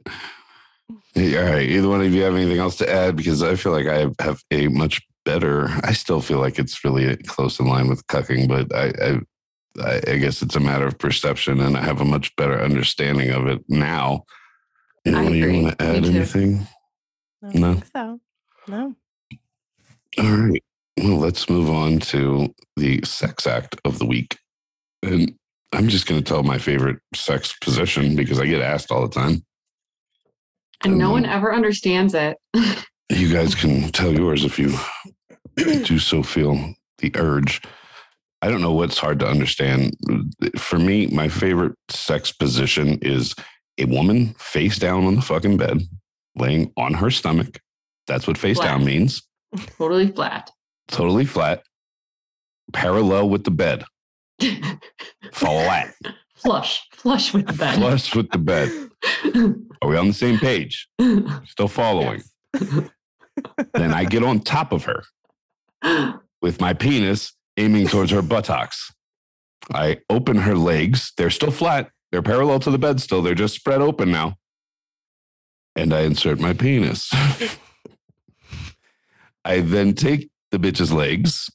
Hey, 1.13 1.37
all 1.37 1.51
right. 1.51 1.69
Either 1.69 1.89
one 1.89 2.01
of 2.01 2.13
you 2.13 2.21
have 2.23 2.35
anything 2.35 2.59
else 2.59 2.77
to 2.77 2.89
add? 2.89 3.15
Because 3.15 3.43
I 3.43 3.55
feel 3.55 3.71
like 3.71 3.87
I 3.87 4.07
have 4.23 4.41
a 4.51 4.67
much 4.69 5.01
better. 5.25 5.67
I 5.83 5.93
still 5.93 6.21
feel 6.21 6.39
like 6.39 6.59
it's 6.59 6.83
really 6.83 7.15
close 7.17 7.59
in 7.59 7.67
line 7.67 7.89
with 7.89 8.05
cucking, 8.07 8.47
but 8.47 8.73
I, 8.75 9.19
I, 9.83 10.01
I, 10.11 10.17
guess 10.17 10.41
it's 10.41 10.55
a 10.55 10.59
matter 10.59 10.87
of 10.87 10.97
perception, 10.97 11.59
and 11.59 11.77
I 11.77 11.81
have 11.81 12.01
a 12.01 12.05
much 12.05 12.35
better 12.35 12.61
understanding 12.61 13.31
of 13.31 13.47
it 13.47 13.63
now. 13.67 14.25
You 15.05 15.11
know, 15.11 15.27
you 15.29 15.63
want 15.63 15.79
to 15.79 15.85
add 15.85 16.05
anything? 16.05 16.67
No. 17.41 17.81
so. 17.95 18.19
No. 18.67 18.95
All 20.19 20.25
right. 20.25 20.63
Well, 21.01 21.17
let's 21.17 21.49
move 21.49 21.69
on 21.69 21.99
to 21.99 22.53
the 22.77 23.01
sex 23.03 23.47
act 23.47 23.75
of 23.85 23.99
the 23.99 24.05
week. 24.05 24.37
And 25.03 25.33
I'm 25.73 25.87
just 25.87 26.05
going 26.07 26.21
to 26.21 26.27
tell 26.27 26.43
my 26.43 26.57
favorite 26.57 26.99
sex 27.15 27.55
position 27.61 28.15
because 28.15 28.39
I 28.39 28.45
get 28.45 28.61
asked 28.61 28.91
all 28.91 29.01
the 29.07 29.13
time. 29.13 29.43
And 30.83 30.97
no 30.97 31.07
Um, 31.07 31.11
one 31.11 31.25
ever 31.25 31.53
understands 31.53 32.13
it. 32.13 32.37
You 33.13 33.29
guys 33.29 33.53
can 33.55 33.91
tell 33.91 34.13
yours 34.13 34.45
if 34.45 34.57
you 34.57 34.73
do 35.83 35.99
so 35.99 36.23
feel 36.23 36.73
the 36.99 37.11
urge. 37.17 37.61
I 38.41 38.49
don't 38.49 38.61
know 38.61 38.71
what's 38.71 38.97
hard 38.97 39.19
to 39.19 39.27
understand. 39.27 39.97
For 40.57 40.79
me, 40.79 41.07
my 41.07 41.27
favorite 41.27 41.75
sex 41.89 42.31
position 42.31 42.99
is 43.01 43.35
a 43.77 43.83
woman 43.83 44.33
face 44.39 44.79
down 44.79 45.03
on 45.05 45.15
the 45.17 45.21
fucking 45.21 45.57
bed, 45.57 45.81
laying 46.37 46.71
on 46.77 46.93
her 46.93 47.11
stomach. 47.11 47.59
That's 48.07 48.27
what 48.27 48.37
face 48.37 48.59
down 48.59 48.85
means. 48.85 49.23
totally 49.77 50.07
flat. 50.07 50.49
Totally 50.91 51.25
flat, 51.25 51.63
parallel 52.73 53.29
with 53.29 53.43
the 53.43 53.51
bed, 53.51 53.83
flat, 55.33 55.93
flush. 56.35 56.81
Flush 56.93 57.33
with 57.33 57.47
the 57.47 57.53
bed. 57.53 57.75
flush 57.75 58.15
with 58.15 58.29
the 58.29 58.37
bed. 58.37 58.69
Are 59.81 59.89
we 59.89 59.97
on 59.97 60.07
the 60.07 60.13
same 60.13 60.37
page? 60.37 60.87
Still 61.45 61.67
following. 61.67 62.21
Then 63.73 63.93
I 63.93 64.05
get 64.05 64.23
on 64.23 64.41
top 64.41 64.71
of 64.71 64.83
her 64.83 65.03
with 66.41 66.61
my 66.61 66.73
penis 66.73 67.33
aiming 67.57 67.87
towards 67.87 68.11
her 68.11 68.21
buttocks. 68.21 68.91
I 69.73 69.99
open 70.09 70.37
her 70.37 70.55
legs. 70.55 71.13
They're 71.17 71.29
still 71.29 71.51
flat. 71.51 71.89
They're 72.11 72.21
parallel 72.21 72.59
to 72.59 72.71
the 72.71 72.77
bed 72.77 72.99
still. 72.99 73.21
They're 73.21 73.35
just 73.35 73.55
spread 73.55 73.81
open 73.81 74.11
now. 74.11 74.35
And 75.75 75.93
I 75.93 76.01
insert 76.01 76.39
my 76.39 76.53
penis. 76.53 77.09
I 79.45 79.61
then 79.61 79.93
take 79.93 80.29
the 80.51 80.57
bitch's 80.59 80.91
legs 80.91 81.49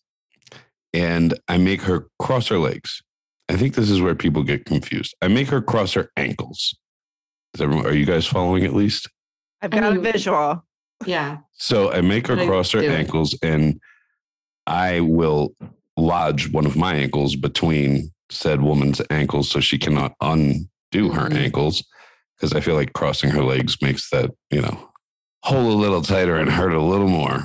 and 0.93 1.39
I 1.49 1.59
make 1.59 1.83
her 1.83 2.09
cross 2.19 2.49
her 2.49 2.59
legs. 2.59 3.03
I 3.49 3.57
think 3.57 3.75
this 3.75 3.91
is 3.91 4.01
where 4.01 4.15
people 4.15 4.43
get 4.43 4.65
confused. 4.65 5.15
I 5.23 5.29
make 5.29 5.49
her 5.49 5.61
cross 5.63 5.93
her 5.93 6.11
ankles. 6.17 6.75
Is 7.55 7.61
everyone, 7.61 7.87
are 7.87 7.95
you 7.95 8.07
guys 8.07 8.27
following 8.27 8.65
at 8.65 8.75
least? 8.75 9.09
I've 9.63 9.73
I 9.75 9.81
got 9.81 9.97
a 9.97 10.01
visual. 10.01 10.65
yeah. 11.07 11.39
So 11.53 11.93
I 11.93 12.01
make 12.01 12.27
her 12.27 12.35
How 12.35 12.41
do 12.41 12.45
you 12.47 12.51
cross 12.51 12.71
her 12.73 12.81
do 12.81 12.87
it? 12.91 12.93
ankles 12.95 13.39
and 13.43 13.81
I 14.67 15.01
will 15.01 15.55
lodge 15.97 16.51
one 16.53 16.67
of 16.67 16.77
my 16.77 16.95
ankles 16.95 17.37
between 17.37 18.11
said 18.31 18.61
woman's 18.61 19.01
ankles 19.11 19.49
so 19.49 19.61
she 19.61 19.79
cannot 19.79 20.15
undo 20.21 21.11
her 21.13 21.29
Mhm. 21.29 21.37
ankles 21.37 21.85
because 22.37 22.53
I 22.53 22.61
feel 22.61 22.75
like 22.75 22.93
crossing 22.93 23.31
her 23.31 23.43
legs 23.45 23.81
makes 23.81 24.11
that, 24.11 24.31
you 24.51 24.61
know, 24.61 24.91
hole 25.45 25.71
a 25.71 25.79
little 25.81 26.03
tighter 26.03 26.37
and 26.37 26.51
hurt 26.51 26.73
a 26.75 26.83
little 26.83 27.09
more. 27.09 27.45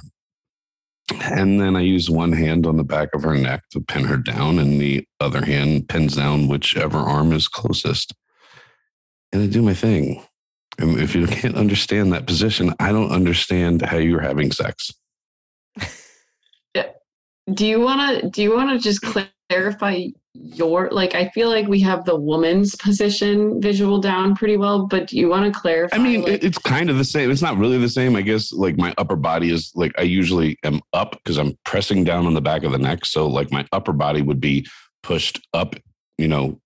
And 1.23 1.59
then 1.59 1.75
I 1.75 1.81
use 1.81 2.09
one 2.09 2.31
hand 2.31 2.65
on 2.65 2.77
the 2.77 2.83
back 2.83 3.09
of 3.13 3.23
her 3.23 3.35
neck 3.35 3.63
to 3.71 3.81
pin 3.81 4.05
her 4.05 4.17
down, 4.17 4.59
and 4.59 4.79
the 4.79 5.05
other 5.19 5.45
hand 5.45 5.87
pins 5.89 6.15
down 6.15 6.47
whichever 6.47 6.97
arm 6.97 7.31
is 7.33 7.47
closest. 7.47 8.13
And 9.31 9.41
I 9.41 9.47
do 9.47 9.61
my 9.61 9.73
thing. 9.73 10.23
And 10.77 10.99
if 10.99 11.15
you 11.15 11.27
can't 11.27 11.55
understand 11.57 12.11
that 12.11 12.25
position, 12.25 12.73
I 12.79 12.91
don't 12.91 13.11
understand 13.11 13.81
how 13.81 13.97
you're 13.97 14.21
having 14.21 14.51
sex. 14.51 14.91
Do 17.53 17.65
you 17.65 17.79
want 17.79 18.21
to 18.21 18.29
do 18.29 18.41
you 18.41 18.55
want 18.55 18.69
to 18.69 18.79
just 18.79 19.01
clarify 19.01 20.05
your 20.33 20.89
like 20.91 21.13
i 21.13 21.27
feel 21.29 21.49
like 21.49 21.67
we 21.67 21.79
have 21.79 22.05
the 22.05 22.15
woman's 22.15 22.75
position 22.75 23.61
visual 23.61 23.99
down 23.99 24.33
pretty 24.33 24.55
well 24.55 24.87
but 24.87 25.07
do 25.07 25.17
you 25.17 25.27
want 25.27 25.51
to 25.51 25.59
clarify 25.59 25.95
I 25.95 25.99
mean, 25.99 26.21
like, 26.21 26.41
it's 26.43 26.57
kind 26.57 26.89
of 26.89 26.97
the 26.97 27.03
same. 27.03 27.29
It's 27.31 27.41
not 27.41 27.57
really 27.57 27.77
the 27.77 27.89
same. 27.89 28.15
I 28.15 28.21
guess 28.21 28.53
like 28.53 28.77
my 28.77 28.93
upper 28.97 29.17
body 29.17 29.51
is 29.51 29.71
like 29.75 29.91
I 29.97 30.03
usually 30.03 30.57
am 30.63 30.79
up 30.93 31.11
because 31.11 31.37
I'm 31.37 31.57
pressing 31.65 32.05
down 32.05 32.25
on 32.25 32.33
the 32.33 32.41
back 32.41 32.63
of 32.63 32.71
the 32.71 32.77
neck. 32.77 33.05
So 33.05 33.27
like 33.27 33.51
my 33.51 33.65
upper 33.73 33.91
body 33.91 34.21
would 34.21 34.39
be 34.39 34.65
pushed 35.03 35.45
up, 35.53 35.75
you 36.17 36.29
know. 36.29 36.59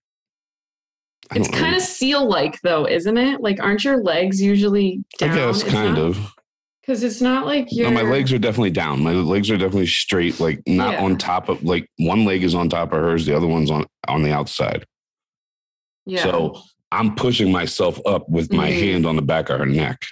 It's 1.33 1.49
know. 1.49 1.57
kind 1.57 1.75
of 1.75 1.81
seal 1.81 2.27
like 2.29 2.61
though 2.61 2.87
isn't 2.87 3.17
it 3.17 3.41
like 3.41 3.59
aren't 3.59 3.83
your 3.83 3.97
legs 3.97 4.39
usually 4.39 5.03
down 5.17 5.31
I 5.31 5.35
guess 5.35 5.63
kind 5.63 5.97
of. 5.97 6.34
Because 6.85 7.03
it's 7.03 7.21
not 7.21 7.45
like 7.45 7.67
No, 7.71 7.89
my 7.91 8.01
legs 8.03 8.31
are 8.33 8.37
definitely 8.37 8.71
down. 8.71 9.01
My 9.01 9.11
legs 9.13 9.49
are 9.49 9.57
definitely 9.57 9.87
straight, 9.87 10.39
like 10.39 10.61
not 10.67 10.93
Yeah. 10.93 11.03
on 11.03 11.17
top 11.17 11.49
of 11.49 11.63
like 11.63 11.89
one 11.97 12.25
leg 12.25 12.43
is 12.43 12.53
on 12.55 12.69
top 12.69 12.93
of 12.93 12.99
hers, 12.99 13.25
the 13.25 13.35
other 13.35 13.47
one's 13.47 13.71
on 13.71 13.85
on 14.07 14.21
the 14.23 14.31
outside. 14.31 14.85
yeah 16.05 16.21
So 16.23 16.61
I'm 16.91 17.15
pushing 17.15 17.51
myself 17.51 17.99
up 18.05 18.29
with 18.29 18.53
my 18.53 18.69
Mhm. 18.69 18.79
hand 18.79 19.05
on 19.07 19.15
the 19.15 19.21
back 19.23 19.49
of 19.49 19.59
her 19.59 19.65
neck. 19.65 20.03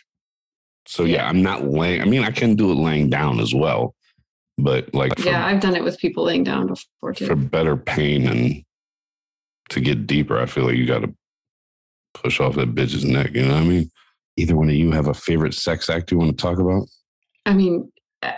So 0.88 1.04
yeah, 1.04 1.18
Yeah. 1.18 1.30
I'm 1.30 1.44
not 1.44 1.66
laying. 1.66 2.02
I 2.02 2.06
mean, 2.06 2.24
I 2.24 2.32
can 2.32 2.56
do 2.56 2.72
it 2.72 2.76
laying 2.76 3.10
down 3.10 3.40
as 3.40 3.54
well, 3.54 3.94
but 4.58 4.94
like 4.94 5.18
for, 5.20 5.30
yeah 5.30 5.46
i've 5.46 5.60
done 5.62 5.76
it 5.76 5.84
with 5.84 5.98
people 6.00 6.24
laying 6.26 6.44
down 6.44 6.68
before 6.68 7.14
too 7.14 7.26
for 7.28 7.36
better 7.36 7.78
pain 7.78 8.28
and 8.28 8.64
to 9.70 9.80
get 9.80 10.06
deeper, 10.08 10.40
I 10.40 10.46
feel 10.48 10.66
like 10.66 10.76
you 10.76 10.86
got 10.86 11.04
to 11.04 11.14
push 12.14 12.40
off 12.40 12.56
that 12.56 12.76
bitch's 12.76 13.06
neck. 13.06 13.32
You 13.34 13.44
know 13.44 13.54
what 13.54 13.64
I 13.64 13.66
mean? 13.66 13.90
Either 14.38 14.56
one 14.56 14.70
of 14.70 14.76
you 14.76 14.92
have 14.92 15.08
a 15.08 15.14
favorite 15.14 15.54
sex 15.54 15.90
act 15.90 16.12
you 16.12 16.18
want 16.18 16.32
to 16.32 16.42
talk 16.42 16.60
about? 16.60 16.88
I 17.46 17.54
mean, 17.54 17.92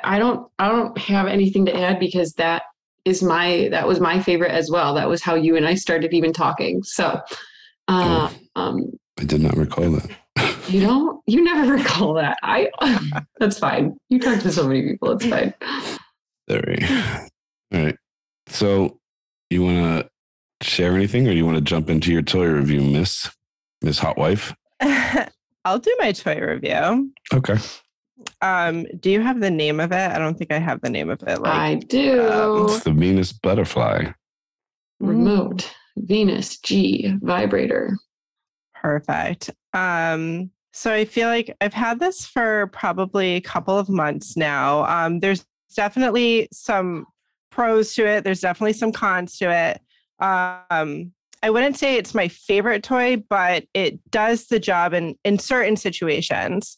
I 0.04 0.20
don't 0.20 0.50
I 0.60 0.70
don't 0.70 0.98
have 0.98 1.28
anything 1.28 1.66
to 1.66 1.76
add 1.76 2.00
because 2.00 2.34
that 2.34 2.64
is 3.06 3.22
my 3.22 3.70
that 3.72 3.88
was 3.88 4.00
my 4.00 4.22
favorite 4.22 4.52
as 4.52 4.70
well. 4.70 4.94
That 4.96 5.08
was 5.08 5.22
how 5.22 5.36
you 5.36 5.56
and 5.56 5.68
I 5.68 5.76
started 5.76 6.14
even 6.14 6.34
talking. 6.34 6.84
So 6.84 7.20
uh, 7.88 8.30
um 8.56 8.92
I 9.20 9.24
did 9.24 9.42
not 9.42 9.56
recall 9.56 9.92
that. 9.92 10.10
you 10.68 10.82
don't 10.82 11.22
you 11.28 11.44
never 11.44 11.74
recall 11.78 12.14
that. 12.16 12.38
I 12.44 12.70
that's 13.40 13.60
fine. 13.60 13.96
You 14.10 14.20
talk 14.20 14.42
to 14.42 14.52
so 14.52 14.68
many 14.68 14.82
people, 14.82 15.12
it's 15.12 15.26
fine. 15.26 15.54
There. 16.48 16.76
All 17.74 17.84
right. 17.84 17.98
So, 18.48 19.00
you 19.50 19.64
want 19.64 20.06
to 20.62 20.68
share 20.68 20.94
anything, 20.94 21.28
or 21.28 21.32
you 21.32 21.46
want 21.46 21.58
to 21.58 21.64
jump 21.64 21.90
into 21.90 22.12
your 22.12 22.22
toy 22.22 22.46
review, 22.46 22.82
Miss 22.82 23.30
Miss 23.82 24.00
Hot 24.00 24.18
Wife? 24.18 24.54
I'll 25.66 25.80
do 25.80 25.94
my 26.00 26.12
toy 26.12 26.40
review. 26.40 27.12
Okay. 27.34 27.58
Um, 28.42 28.86
do 29.00 29.10
you 29.10 29.22
have 29.22 29.42
the 29.42 29.52
name 29.52 29.80
of 29.80 29.92
it? 29.92 30.12
I 30.12 30.18
don't 30.20 30.38
think 30.38 30.54
I 30.54 30.60
have 30.60 30.80
the 30.82 30.90
name 30.90 31.10
of 31.10 31.22
it. 31.24 31.42
Like 31.42 31.52
I 31.52 31.76
do. 31.76 32.66
It's 32.70 32.84
the 32.84 32.92
Venus 32.92 33.34
butterfly. 33.34 34.12
Remote 35.00 35.70
Venus 35.98 36.58
G 36.60 37.16
vibrator. 37.22 37.98
Perfect. 38.76 39.50
Um, 39.74 40.52
so 40.72 40.94
I 40.94 41.06
feel 41.06 41.28
like 41.28 41.56
I've 41.62 41.74
had 41.74 42.00
this 42.00 42.26
for 42.26 42.68
probably 42.68 43.36
a 43.36 43.42
couple 43.42 43.78
of 43.78 43.90
months 43.90 44.38
now. 44.38 44.86
Um, 44.86 45.20
there's 45.20 45.46
definitely 45.76 46.48
some 46.52 47.06
pros 47.50 47.96
to 47.96 48.06
it. 48.06 48.24
There's 48.24 48.42
definitely 48.42 48.74
some 48.74 48.92
cons 48.92 49.38
to 49.38 49.52
it. 49.52 49.82
Um, 50.24 51.12
I 51.46 51.52
wouldn't 51.52 51.78
say 51.78 51.96
it's 51.96 52.16
my 52.16 52.28
favorite 52.28 52.82
toy, 52.82 53.18
but 53.18 53.66
it 53.76 54.00
does 54.10 54.48
the 54.48 54.60
job 54.60 54.96
in 54.96 55.16
in 55.24 55.38
certain 55.38 55.76
situations. 55.78 56.76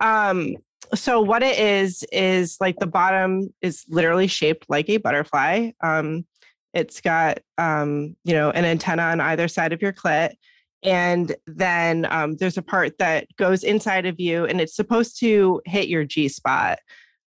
Um, 0.00 0.56
so 0.94 1.20
what 1.20 1.42
it 1.42 1.58
is 1.58 2.02
is 2.12 2.56
like 2.58 2.78
the 2.78 2.86
bottom 2.86 3.52
is 3.60 3.84
literally 3.90 4.26
shaped 4.26 4.64
like 4.70 4.88
a 4.88 4.96
butterfly. 4.96 5.72
Um, 5.82 6.24
it's 6.72 7.02
got 7.02 7.40
um, 7.58 8.16
you 8.24 8.32
know 8.32 8.50
an 8.52 8.64
antenna 8.64 9.02
on 9.02 9.20
either 9.20 9.48
side 9.48 9.74
of 9.74 9.82
your 9.82 9.92
clit, 9.92 10.32
and 10.82 11.36
then 11.46 12.06
um, 12.10 12.36
there's 12.36 12.56
a 12.56 12.62
part 12.62 12.96
that 12.96 13.26
goes 13.36 13.64
inside 13.64 14.06
of 14.06 14.18
you, 14.18 14.46
and 14.46 14.62
it's 14.62 14.76
supposed 14.76 15.20
to 15.20 15.60
hit 15.66 15.88
your 15.88 16.04
G 16.04 16.28
spot. 16.28 16.78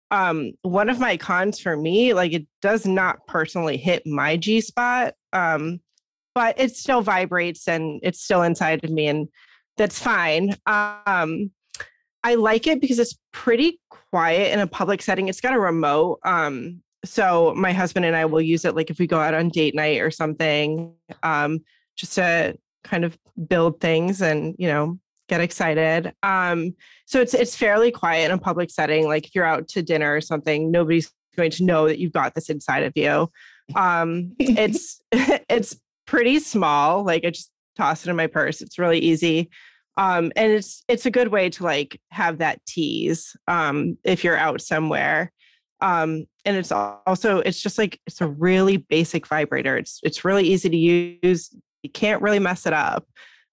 Um, 0.09 0.53
one 0.63 0.89
of 0.89 0.99
my 0.99 1.17
cons 1.17 1.59
for 1.59 1.77
me, 1.77 2.15
like 2.15 2.33
it 2.33 2.47
does 2.63 2.87
not 2.87 3.27
personally 3.27 3.77
hit 3.77 4.07
my 4.07 4.37
G 4.37 4.59
spot, 4.59 5.13
um, 5.33 5.81
but 6.39 6.57
it 6.57 6.73
still 6.73 7.01
vibrates 7.01 7.67
and 7.67 7.99
it's 8.01 8.21
still 8.21 8.43
inside 8.43 8.81
of 8.85 8.89
me, 8.89 9.07
and 9.07 9.27
that's 9.75 9.99
fine. 9.99 10.55
Um, 10.67 11.51
I 12.23 12.35
like 12.35 12.65
it 12.65 12.79
because 12.79 12.97
it's 12.97 13.19
pretty 13.33 13.81
quiet 13.89 14.53
in 14.53 14.61
a 14.61 14.65
public 14.65 15.01
setting. 15.01 15.27
It's 15.27 15.41
got 15.41 15.53
a 15.53 15.59
remote. 15.59 16.19
Um, 16.23 16.81
so 17.03 17.53
my 17.57 17.73
husband 17.73 18.05
and 18.05 18.15
I 18.15 18.23
will 18.23 18.39
use 18.39 18.63
it 18.63 18.73
like 18.73 18.89
if 18.89 18.99
we 18.99 19.05
go 19.05 19.19
out 19.19 19.33
on 19.33 19.49
date 19.49 19.75
night 19.75 19.99
or 19.99 20.11
something, 20.11 20.93
um, 21.23 21.59
just 21.97 22.13
to 22.15 22.57
kind 22.85 23.03
of 23.03 23.17
build 23.49 23.81
things 23.81 24.21
and 24.21 24.55
you 24.57 24.69
know 24.69 24.97
get 25.27 25.41
excited. 25.41 26.13
Um, 26.23 26.73
so 27.05 27.19
it's 27.19 27.33
it's 27.33 27.53
fairly 27.53 27.91
quiet 27.91 28.31
in 28.31 28.31
a 28.31 28.37
public 28.37 28.69
setting. 28.69 29.09
Like 29.09 29.25
if 29.25 29.35
you're 29.35 29.43
out 29.43 29.67
to 29.67 29.81
dinner 29.81 30.15
or 30.15 30.21
something, 30.21 30.71
nobody's 30.71 31.11
going 31.35 31.51
to 31.51 31.65
know 31.65 31.89
that 31.89 31.99
you've 31.99 32.13
got 32.13 32.33
this 32.33 32.49
inside 32.49 32.83
of 32.83 32.93
you. 32.95 33.29
Um, 33.75 34.35
it's 34.39 35.01
it's 35.11 35.75
pretty 36.09 36.39
small. 36.39 37.03
Like 37.03 37.23
I 37.23 37.29
just 37.29 37.51
toss 37.77 38.05
it 38.05 38.09
in 38.09 38.15
my 38.15 38.25
purse. 38.27 38.61
It's 38.61 38.79
really 38.79 38.97
easy. 38.99 39.49
Um, 39.95 40.31
and 40.35 40.51
it's 40.51 40.83
it's 40.87 41.05
a 41.05 41.11
good 41.11 41.27
way 41.27 41.49
to 41.51 41.63
like 41.63 42.01
have 42.09 42.39
that 42.39 42.65
tease 42.65 43.35
um, 43.47 43.97
if 44.03 44.23
you're 44.23 44.37
out 44.37 44.61
somewhere. 44.61 45.31
Um, 45.81 46.25
and 46.45 46.57
it's 46.57 46.71
also 46.71 47.39
it's 47.39 47.61
just 47.61 47.77
like 47.77 47.99
it's 48.07 48.21
a 48.21 48.27
really 48.27 48.77
basic 48.77 49.27
vibrator. 49.27 49.77
It's 49.77 49.99
it's 50.03 50.25
really 50.25 50.47
easy 50.47 50.69
to 50.69 50.77
use. 50.77 51.53
You 51.83 51.91
can't 51.91 52.21
really 52.21 52.39
mess 52.39 52.65
it 52.65 52.73
up. 52.73 53.05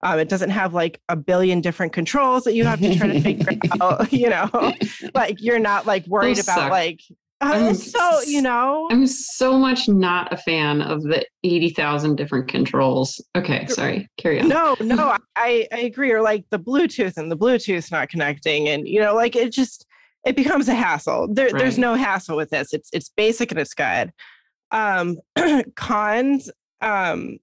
Um, 0.03 0.19
it 0.19 0.29
doesn't 0.29 0.49
have 0.51 0.73
like 0.73 0.99
a 1.09 1.15
billion 1.15 1.61
different 1.61 1.93
controls 1.93 2.43
that 2.45 2.53
you 2.53 2.65
have 2.65 2.79
to 2.79 2.95
try 2.95 3.07
to 3.07 3.21
figure 3.21 3.53
out. 3.81 4.11
You 4.11 4.29
know, 4.29 4.73
like 5.13 5.41
you're 5.41 5.59
not 5.59 5.85
like 5.85 6.07
worried 6.07 6.37
Those 6.37 6.45
about 6.45 6.57
suck. 6.57 6.71
like 6.71 7.01
I'm 7.39 7.75
so 7.75 8.21
you 8.21 8.41
know. 8.41 8.87
I'm 8.91 9.05
so 9.05 9.57
much 9.57 9.87
not 9.87 10.33
a 10.33 10.37
fan 10.37 10.81
of 10.81 11.03
the 11.03 11.25
80,000 11.43 12.15
different 12.15 12.47
controls. 12.47 13.23
Okay, 13.35 13.67
sorry. 13.67 14.09
Carry 14.17 14.41
on. 14.41 14.47
No, 14.47 14.75
no, 14.81 15.15
I, 15.35 15.67
I 15.71 15.79
agree. 15.79 16.11
Or 16.11 16.21
like 16.21 16.45
the 16.49 16.59
Bluetooth 16.59 17.17
and 17.17 17.31
the 17.31 17.37
Bluetooth 17.37 17.91
not 17.91 18.09
connecting, 18.09 18.67
and 18.69 18.87
you 18.87 18.99
know, 18.99 19.13
like 19.13 19.35
it 19.35 19.51
just 19.51 19.85
it 20.25 20.35
becomes 20.35 20.67
a 20.67 20.73
hassle. 20.73 21.27
There, 21.31 21.51
there's 21.51 21.77
no 21.77 21.93
hassle 21.93 22.35
with 22.35 22.49
this. 22.49 22.73
It's 22.73 22.89
it's 22.91 23.09
basic 23.09 23.51
and 23.51 23.59
it's 23.59 23.73
good. 23.73 24.11
Um, 24.71 25.17
cons, 25.75 26.49
um, 26.81 27.37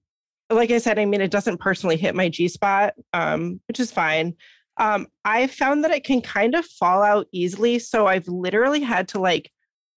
like 0.49 0.71
I 0.71 0.77
said, 0.77 0.99
I 0.99 1.05
mean, 1.05 1.21
it 1.21 1.31
doesn't 1.31 1.59
personally 1.59 1.97
hit 1.97 2.15
my 2.15 2.29
G 2.29 2.47
spot, 2.47 2.93
um, 3.13 3.59
which 3.67 3.79
is 3.79 3.91
fine. 3.91 4.35
Um, 4.77 5.07
I 5.23 5.47
found 5.47 5.83
that 5.83 5.91
it 5.91 6.03
can 6.03 6.21
kind 6.21 6.53
of 6.53 6.65
fall 6.65 7.01
out 7.01 7.27
easily, 7.31 7.79
so 7.79 8.07
I've 8.07 8.27
literally 8.27 8.81
had 8.81 9.07
to 9.09 9.19
like 9.19 9.49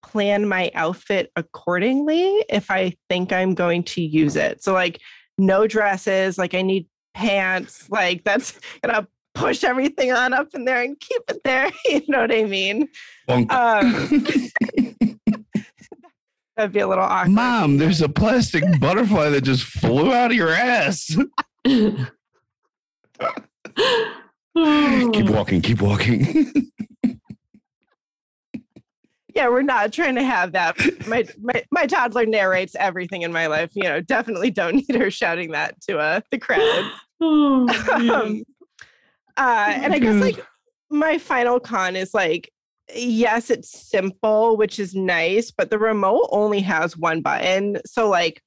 plan 0.02 0.48
my 0.48 0.70
outfit 0.74 1.30
accordingly 1.36 2.44
if 2.48 2.70
I 2.70 2.94
think 3.08 3.32
I'm 3.32 3.54
going 3.54 3.82
to 3.84 4.00
use 4.00 4.36
it. 4.36 4.62
So 4.62 4.72
like 4.72 5.00
no 5.36 5.66
dresses, 5.66 6.38
like 6.38 6.54
I 6.54 6.62
need 6.62 6.86
pants, 7.14 7.90
like 7.90 8.24
that's 8.24 8.58
gonna 8.82 9.06
push 9.34 9.64
everything 9.64 10.12
on 10.12 10.32
up 10.32 10.54
in 10.54 10.64
there 10.64 10.82
and 10.82 10.98
keep 10.98 11.22
it 11.28 11.42
there. 11.44 11.70
You 11.88 12.02
know 12.08 12.20
what 12.20 12.34
I 12.34 12.44
mean? 12.44 12.88
Um, 13.28 13.46
that'd 16.56 16.72
be 16.72 16.80
a 16.80 16.88
little 16.88 17.04
awkward. 17.04 17.32
Mom, 17.32 17.78
there's 17.78 18.02
a 18.02 18.08
plastic 18.08 18.64
butterfly 18.80 19.30
that 19.30 19.42
just 19.42 19.64
flew 19.64 20.12
out 20.12 20.30
of 20.30 20.36
your 20.36 20.50
ass. 20.50 21.16
Keep 21.64 21.98
walking, 25.30 25.62
keep 25.62 25.80
walking. 25.80 26.52
Yeah, 29.38 29.50
we're 29.50 29.62
not 29.62 29.92
trying 29.92 30.16
to 30.16 30.24
have 30.24 30.50
that. 30.52 30.76
My, 31.06 31.24
my 31.40 31.62
my 31.70 31.86
toddler 31.86 32.26
narrates 32.26 32.74
everything 32.74 33.22
in 33.22 33.32
my 33.32 33.46
life. 33.46 33.70
You 33.74 33.84
know, 33.84 34.00
definitely 34.00 34.50
don't 34.50 34.74
need 34.74 34.96
her 34.96 35.12
shouting 35.12 35.52
that 35.52 35.80
to 35.82 35.98
uh, 35.98 36.20
the 36.32 36.38
crowds. 36.38 36.88
Oh, 37.20 37.66
um, 38.14 38.44
uh, 39.36 39.72
and 39.74 39.92
I 39.92 39.98
guess 39.98 40.14
like 40.20 40.44
my 40.90 41.18
final 41.18 41.58
con 41.60 41.96
is 41.96 42.14
like, 42.14 42.50
yes, 42.94 43.50
it's 43.50 43.70
simple, 43.90 44.56
which 44.56 44.78
is 44.78 44.94
nice, 44.94 45.50
but 45.50 45.70
the 45.70 45.78
remote 45.80 46.28
only 46.30 46.60
has 46.60 46.96
one 46.96 47.20
button. 47.20 47.78
So 47.86 48.08
like 48.08 48.40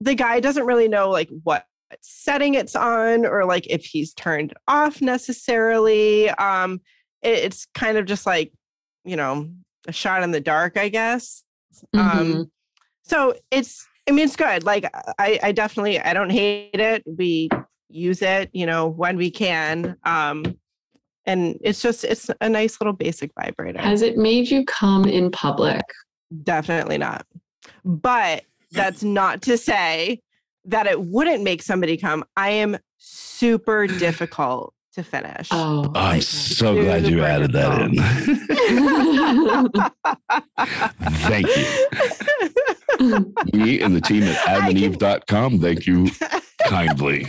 the 0.00 0.14
guy 0.14 0.40
doesn't 0.40 0.66
really 0.66 0.88
know 0.88 1.08
like 1.08 1.30
what 1.44 1.64
setting 2.02 2.52
it's 2.54 2.76
on 2.76 3.24
or 3.24 3.44
like 3.46 3.66
if 3.68 3.84
he's 3.84 4.12
turned 4.12 4.52
off 4.68 5.00
necessarily. 5.00 6.28
Um, 6.30 6.80
it- 7.22 7.44
it's 7.44 7.66
kind 7.74 7.96
of 7.96 8.04
just 8.04 8.26
like, 8.26 8.52
you 9.06 9.16
know, 9.16 9.48
a 9.86 9.92
shot 9.92 10.22
in 10.22 10.30
the 10.30 10.40
dark, 10.40 10.76
I 10.76 10.88
guess. 10.88 11.44
Mhm. 11.94 12.00
Um, 12.00 12.50
so 13.02 13.34
it's, 13.50 13.86
I 14.08 14.12
mean, 14.12 14.24
it's 14.24 14.36
good. 14.36 14.64
Like 14.64 14.88
I, 15.18 15.38
I 15.42 15.52
definitely, 15.52 16.00
I 16.00 16.12
don't 16.12 16.30
hate 16.30 16.80
it. 16.80 17.02
We 17.06 17.48
use 17.88 18.22
it, 18.22 18.50
you 18.52 18.66
know, 18.66 18.86
when 18.86 19.16
we 19.16 19.30
can. 19.30 19.96
Um, 20.04 20.56
and 21.24 21.58
it's 21.60 21.82
just, 21.82 22.04
it's 22.04 22.30
a 22.40 22.48
nice 22.48 22.80
little 22.80 22.92
basic 22.92 23.32
vibrator. 23.38 23.80
Has 23.80 24.02
it 24.02 24.16
made 24.16 24.48
you 24.48 24.64
come 24.64 25.04
in 25.06 25.30
public? 25.30 25.82
Definitely 26.42 26.98
not. 26.98 27.26
But 27.84 28.44
that's 28.72 29.02
not 29.02 29.42
to 29.42 29.56
say 29.58 30.20
that 30.64 30.86
it 30.86 31.00
wouldn't 31.00 31.42
make 31.42 31.62
somebody 31.62 31.96
come. 31.96 32.24
I 32.36 32.50
am 32.50 32.76
super 32.98 33.86
difficult 33.98 34.72
to 34.96 35.04
finish. 35.04 35.48
Oh, 35.52 35.84
I'm 35.94 36.14
like- 36.16 36.22
so 36.22 36.74
glad 36.74 37.06
you 37.06 37.22
added 37.22 37.52
that 37.52 37.80
in. 37.82 37.94
Thank 41.22 41.46
you. 41.56 43.34
Me 43.58 43.80
and 43.80 43.94
the 43.94 44.00
team 44.00 44.22
at 44.24 44.36
adamandeve.com, 44.46 45.60
thank 45.60 45.86
you 45.86 46.08
kindly. 46.66 47.26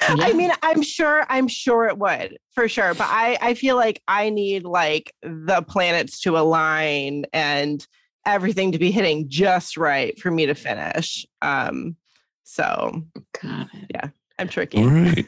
I 0.00 0.32
mean, 0.32 0.50
I'm 0.62 0.82
sure, 0.82 1.24
I'm 1.28 1.46
sure 1.46 1.86
it 1.86 1.96
would 1.96 2.36
for 2.52 2.68
sure. 2.68 2.92
But 2.94 3.06
I, 3.08 3.38
I 3.40 3.54
feel 3.54 3.76
like 3.76 4.02
I 4.08 4.30
need 4.30 4.64
like 4.64 5.14
the 5.22 5.62
planets 5.62 6.20
to 6.22 6.36
align 6.36 7.24
and 7.32 7.86
everything 8.26 8.72
to 8.72 8.78
be 8.80 8.90
hitting 8.90 9.28
just 9.28 9.76
right 9.76 10.18
for 10.18 10.32
me 10.32 10.46
to 10.46 10.54
finish. 10.56 11.24
Um, 11.40 11.94
so 12.42 13.02
Got 13.40 13.68
it. 13.72 14.10
I'm 14.38 14.48
tricky. 14.48 14.78
All 14.78 14.88
right. 14.90 15.26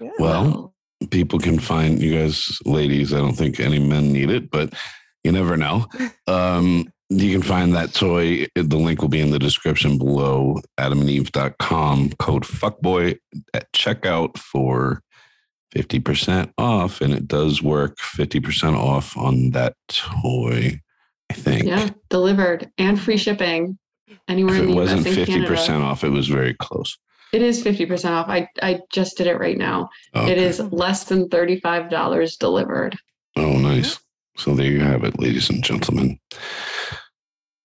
Yeah. 0.00 0.10
Well, 0.18 0.74
people 1.10 1.38
can 1.38 1.58
find 1.58 2.00
you 2.00 2.18
guys, 2.18 2.58
ladies. 2.64 3.12
I 3.12 3.18
don't 3.18 3.34
think 3.34 3.60
any 3.60 3.78
men 3.78 4.12
need 4.12 4.30
it, 4.30 4.50
but 4.50 4.72
you 5.24 5.32
never 5.32 5.56
know. 5.56 5.86
Um, 6.28 6.90
you 7.08 7.30
can 7.32 7.42
find 7.42 7.72
that 7.76 7.94
toy. 7.94 8.46
The 8.56 8.76
link 8.76 9.00
will 9.00 9.08
be 9.08 9.20
in 9.20 9.30
the 9.30 9.38
description 9.38 9.96
below. 9.96 10.60
AdamandEve.com. 10.80 12.10
Code 12.18 12.42
fuckboy 12.42 13.16
at 13.54 13.70
checkout 13.72 14.36
for 14.38 15.02
50% 15.74 16.52
off. 16.58 17.00
And 17.00 17.12
it 17.14 17.28
does 17.28 17.62
work 17.62 17.96
50% 17.98 18.74
off 18.76 19.16
on 19.16 19.50
that 19.50 19.74
toy, 19.88 20.80
I 21.30 21.34
think. 21.34 21.66
yeah, 21.66 21.90
delivered 22.10 22.70
and 22.76 23.00
free 23.00 23.16
shipping. 23.18 23.78
Anywhere 24.28 24.56
If 24.56 24.62
in 24.62 24.70
it 24.70 24.74
wasn't 24.74 25.06
and 25.06 25.16
50% 25.16 25.26
Canada. 25.26 25.84
off, 25.84 26.02
it 26.02 26.08
was 26.10 26.26
very 26.26 26.54
close. 26.54 26.98
It 27.32 27.42
is 27.42 27.62
50% 27.62 28.10
off. 28.10 28.28
I, 28.28 28.48
I 28.62 28.80
just 28.92 29.16
did 29.16 29.26
it 29.26 29.38
right 29.38 29.58
now. 29.58 29.88
It 30.14 30.18
Okay. 30.18 30.44
is 30.44 30.60
less 30.60 31.04
than 31.04 31.28
$35 31.28 32.38
delivered. 32.38 32.96
Oh, 33.36 33.58
nice. 33.58 33.98
So 34.36 34.54
there 34.54 34.70
you 34.70 34.80
have 34.80 35.02
it, 35.04 35.18
ladies 35.18 35.50
and 35.50 35.62
gentlemen. 35.64 36.18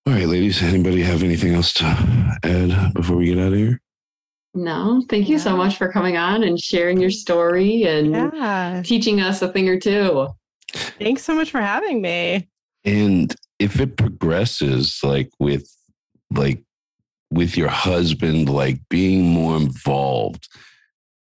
All 0.08 0.14
right, 0.14 0.28
ladies. 0.28 0.64
Anybody 0.64 1.04
have 1.04 1.22
anything 1.24 1.54
else 1.54 1.74
to 1.74 1.86
add 2.44 2.94
before 2.94 3.18
we 3.18 3.26
get 3.28 3.38
out 3.38 3.54
of 3.54 3.60
here? 3.60 3.82
No, 4.54 5.04
thank 5.10 5.30
you 5.30 5.38
so 5.40 5.56
much 5.56 5.78
for 5.78 5.92
coming 5.92 6.18
on 6.18 6.44
and 6.44 6.60
sharing 6.60 7.00
your 7.00 7.12
story 7.12 7.84
and 7.84 8.12
Yeah. 8.12 8.82
teaching 8.84 9.22
us 9.22 9.42
a 9.42 9.48
thing 9.48 9.70
or 9.70 9.80
two. 9.80 10.28
Thanks 10.74 11.24
so 11.24 11.36
much 11.36 11.52
for 11.52 11.62
having 11.62 12.02
me. 12.02 12.50
And 12.84 13.34
if 13.60 13.80
it 13.80 13.96
progresses, 13.96 15.00
like 15.04 15.30
with 15.40 15.70
like 16.34 16.64
with 17.32 17.58
your 17.58 17.70
husband, 17.70 18.50
like 18.50 18.78
being 18.90 19.24
more 19.24 19.56
involved, 19.56 20.48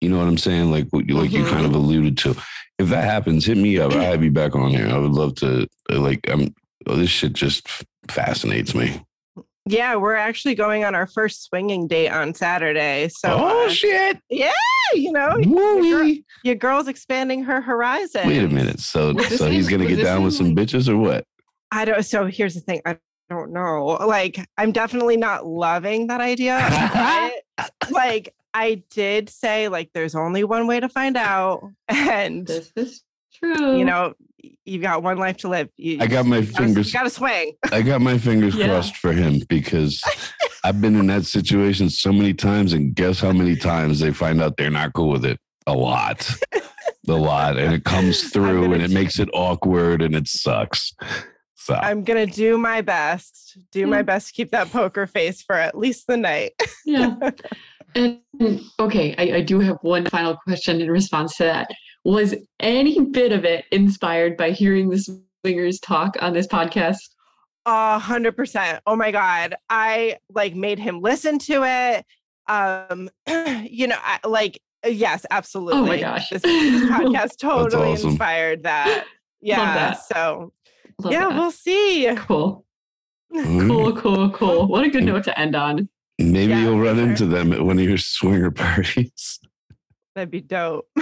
you 0.01 0.09
know 0.09 0.19
what 0.19 0.27
I'm 0.27 0.39
saying? 0.39 0.71
Like 0.71 0.89
what 0.91 1.09
you 1.09 1.15
like 1.15 1.31
you 1.31 1.45
kind 1.45 1.67
of 1.67 1.75
alluded 1.75 2.17
to. 2.19 2.31
If 2.79 2.89
that 2.89 3.05
happens, 3.05 3.45
hit 3.45 3.59
me 3.59 3.79
up. 3.79 3.93
I'd 3.95 4.21
be 4.21 4.31
back 4.31 4.57
on 4.57 4.71
here. 4.71 4.89
I 4.89 4.99
would 4.99 5.13
love 5.13 5.35
to. 5.37 5.67
uh, 5.93 5.99
Like 6.01 6.21
I'm. 6.29 6.55
oh, 6.87 6.97
This 6.97 7.11
shit 7.11 7.35
just 7.35 7.69
fascinates 8.09 8.75
me. 8.75 9.01
Yeah, 9.67 9.97
we're 9.97 10.15
actually 10.17 10.55
going 10.55 10.85
on 10.85 10.95
our 10.95 11.07
first 11.07 11.45
swinging 11.45 11.87
date 11.87 12.09
on 12.09 12.35
Saturday. 12.35 13.09
So, 13.11 13.29
oh 13.39 13.67
uh, 13.67 13.69
shit! 13.69 14.19
Yeah, 14.31 14.51
you 14.95 15.13
know, 15.13 15.37
Woo-wee. 15.45 16.25
your 16.43 16.55
girl's 16.55 16.89
expanding 16.89 17.45
her 17.45 17.61
horizon. 17.61 18.27
Wait 18.27 18.43
a 18.43 18.49
minute. 18.49 18.81
So 18.81 19.17
so 19.19 19.51
he's 19.51 19.69
gonna 19.69 19.87
get 19.87 20.03
down 20.03 20.25
with 20.25 20.33
some 20.35 20.57
bitches 20.57 20.89
or 20.89 20.97
what? 20.97 21.25
I 21.71 21.85
don't. 21.85 22.03
So 22.03 22.25
here's 22.25 22.55
the 22.55 22.61
thing. 22.63 22.81
I 22.87 22.97
don't 23.31 23.53
know. 23.53 23.87
Like, 24.07 24.45
I'm 24.59 24.73
definitely 24.73 25.17
not 25.17 25.47
loving 25.47 26.09
that 26.09 26.21
idea. 26.21 26.59
but, 27.57 27.71
like, 27.91 28.35
I 28.53 28.83
did 28.91 29.31
say 29.31 29.69
like 29.69 29.91
there's 29.95 30.15
only 30.17 30.43
one 30.45 30.67
way 30.67 30.81
to 30.81 30.89
find 30.89 31.17
out, 31.17 31.63
and 31.89 32.47
This 32.47 32.73
is 32.77 33.03
true. 33.33 33.79
you 33.79 33.85
know, 33.85 34.15
you've 34.65 34.83
got 34.83 35.03
one 35.05 35.19
life 35.19 35.37
to 35.39 35.49
live. 35.49 35.69
You, 35.77 35.99
I 36.01 36.07
got 36.09 36.27
my 36.27 36.43
fingers. 36.43 36.89
You 36.93 36.99
got 36.99 37.05
to 37.05 37.11
swing. 37.11 37.53
I 37.71 37.83
got 37.83 38.01
my 38.01 38.19
fingers 38.19 38.57
Yeah. 38.57 38.67
crossed 38.67 38.97
for 38.97 39.13
him 39.13 39.41
because 39.49 40.03
I've 40.65 40.81
been 40.81 40.97
in 40.97 41.07
that 41.07 41.27
situation 41.27 41.89
so 41.91 42.13
many 42.13 42.35
times, 42.35 42.73
and 42.73 42.93
guess 42.95 43.21
how 43.21 43.33
many 43.33 43.55
times 43.55 44.01
they 44.01 44.13
find 44.13 44.43
out 44.43 44.57
they're 44.57 44.69
not 44.71 44.93
cool 44.95 45.11
with 45.11 45.25
it? 45.25 45.39
A 45.69 45.73
lot, 45.73 46.29
a 47.09 47.13
lot, 47.13 47.57
and 47.57 47.73
it 47.73 47.85
comes 47.85 48.31
through, 48.31 48.73
and 48.73 48.83
it 48.83 48.91
makes 48.91 49.21
it 49.21 49.29
awkward, 49.33 50.03
and 50.03 50.17
it 50.17 50.27
sucks. 50.27 50.93
So 51.61 51.75
I'm 51.75 52.05
gonna 52.05 52.25
do 52.25 52.57
my 52.57 52.81
best. 52.81 53.59
Do 53.71 53.87
my 53.87 54.01
best 54.01 54.29
to 54.29 54.33
keep 54.33 54.51
that 54.53 54.73
poker 54.73 55.07
face 55.07 55.43
for 55.43 55.55
at 55.55 55.77
least 55.77 56.07
the 56.07 56.17
night. 56.17 56.53
yeah. 56.85 57.17
And 57.97 58.21
okay, 58.79 59.17
I, 59.19 59.39
I 59.39 59.41
do 59.41 59.59
have 59.59 59.77
one 59.83 60.07
final 60.07 60.37
question 60.37 60.81
in 60.81 60.89
response 60.89 61.37
to 61.39 61.43
that. 61.43 61.69
Was 62.05 62.37
any 62.61 63.01
bit 63.01 63.33
of 63.33 63.45
it 63.45 63.65
inspired 63.73 64.37
by 64.37 64.53
hearing 64.53 64.89
the 64.89 65.21
swingers 65.43 65.81
talk 65.81 66.15
on 66.21 66.33
this 66.33 66.47
podcast? 66.47 67.01
A 67.67 67.99
hundred 67.99 68.37
percent. 68.37 68.81
Oh 68.87 68.95
my 68.95 69.11
god. 69.11 69.57
I 69.69 70.19
like 70.33 70.55
made 70.55 70.79
him 70.79 71.01
listen 71.01 71.41
to 71.41 71.65
it. 71.65 72.07
Um, 72.47 73.11
you 73.69 73.89
know, 73.89 73.99
I, 74.01 74.21
like 74.25 74.63
yes, 74.87 75.27
absolutely. 75.29 75.81
Oh 75.81 75.85
my 75.85 75.99
gosh. 75.99 76.31
This, 76.31 76.43
this 76.43 76.89
podcast 76.89 77.37
totally 77.41 77.95
awesome. 77.95 78.11
inspired 78.11 78.63
that. 78.63 79.05
Yeah. 79.41 79.57
that. 79.75 80.03
So 80.15 80.53
Love 81.05 81.13
yeah, 81.13 81.29
that. 81.29 81.35
we'll 81.39 81.51
see. 81.51 82.11
cool. 82.17 82.65
mm, 83.33 83.67
Cool, 83.69 83.93
cool, 83.97 84.31
cool. 84.31 84.67
What 84.69 84.85
a 84.85 84.91
good 84.91 85.03
Mm. 85.05 85.07
note 85.07 85.25
to 85.25 85.39
end 85.39 85.55
on. 85.57 85.89
maybe 86.19 86.51
Yeah, 86.53 86.63
you'll 86.63 86.81
run 86.81 86.97
sure. 86.97 87.09
into 87.09 87.27
them 87.27 87.53
at 87.53 87.63
one 87.63 87.79
of 87.79 87.85
your 87.85 87.99
swinger 88.17 88.51
parties. 88.51 89.39
That'd 90.15 90.31
be 90.31 90.41
dope. 90.41 90.89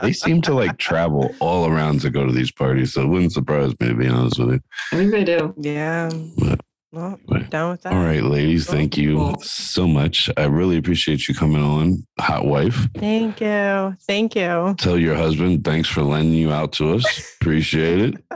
They 0.00 0.12
seem 0.12 0.40
to 0.42 0.54
like 0.54 0.78
travel 0.78 1.34
all 1.40 1.66
around 1.68 2.00
to 2.02 2.10
go 2.10 2.24
to 2.24 2.32
these 2.32 2.52
parties, 2.52 2.92
so 2.92 3.02
it 3.02 3.08
wouldn't 3.08 3.32
surprise 3.32 3.72
me 3.80 3.88
to 3.88 3.94
be 3.94 4.06
honest 4.08 4.38
with 4.38 4.50
you. 4.52 4.60
I 4.92 4.96
think 4.96 5.10
they 5.10 5.24
do. 5.24 5.52
yeah. 5.58 6.10
But- 6.38 6.60
Well, 6.90 7.18
but- 7.26 7.50
down 7.50 7.70
with 7.72 7.82
that. 7.82 7.92
All 7.92 8.02
right, 8.02 8.22
ladies, 8.22 8.66
thank 8.66 8.96
you 8.96 9.34
so 9.42 9.86
much. 9.86 10.30
I 10.36 10.44
really 10.44 10.78
appreciate 10.78 11.28
you 11.28 11.34
coming 11.34 11.62
on, 11.62 12.02
hot 12.18 12.46
wife. 12.46 12.88
Thank 12.96 13.40
you. 13.42 13.94
Thank 14.06 14.34
you. 14.34 14.74
Tell 14.78 14.98
your 14.98 15.14
husband 15.14 15.64
thanks 15.64 15.88
for 15.88 16.02
lending 16.02 16.32
you 16.34 16.50
out 16.50 16.72
to 16.74 16.94
us. 16.94 17.34
Appreciate 17.40 18.00
it. 18.00 18.14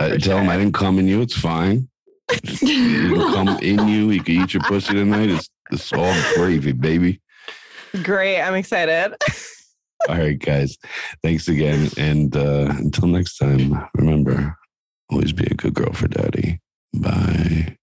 Uh, 0.00 0.16
tell 0.16 0.38
him 0.38 0.48
I 0.48 0.56
didn't 0.56 0.74
come 0.74 0.98
in 0.98 1.06
you. 1.06 1.20
It's 1.20 1.36
fine. 1.38 1.88
It'll 2.32 3.32
come 3.32 3.48
in 3.62 3.86
you. 3.86 4.10
You 4.10 4.22
can 4.22 4.42
eat 4.42 4.54
your 4.54 4.62
pussy 4.64 4.94
tonight. 4.94 5.30
It's 5.30 5.48
it's 5.70 5.92
all 5.92 6.12
gravy, 6.34 6.72
baby. 6.72 7.20
Great. 8.02 8.40
I'm 8.40 8.54
excited. 8.54 9.14
All 10.08 10.16
right, 10.18 10.36
guys. 10.38 10.76
Thanks 11.22 11.46
again. 11.48 11.88
And 11.98 12.34
uh, 12.36 12.66
until 12.78 13.06
next 13.08 13.36
time, 13.38 13.86
remember 13.94 14.56
always 15.10 15.32
be 15.32 15.44
a 15.44 15.54
good 15.54 15.74
girl 15.74 15.92
for 15.92 16.08
daddy. 16.08 16.60
Bye. 16.94 17.76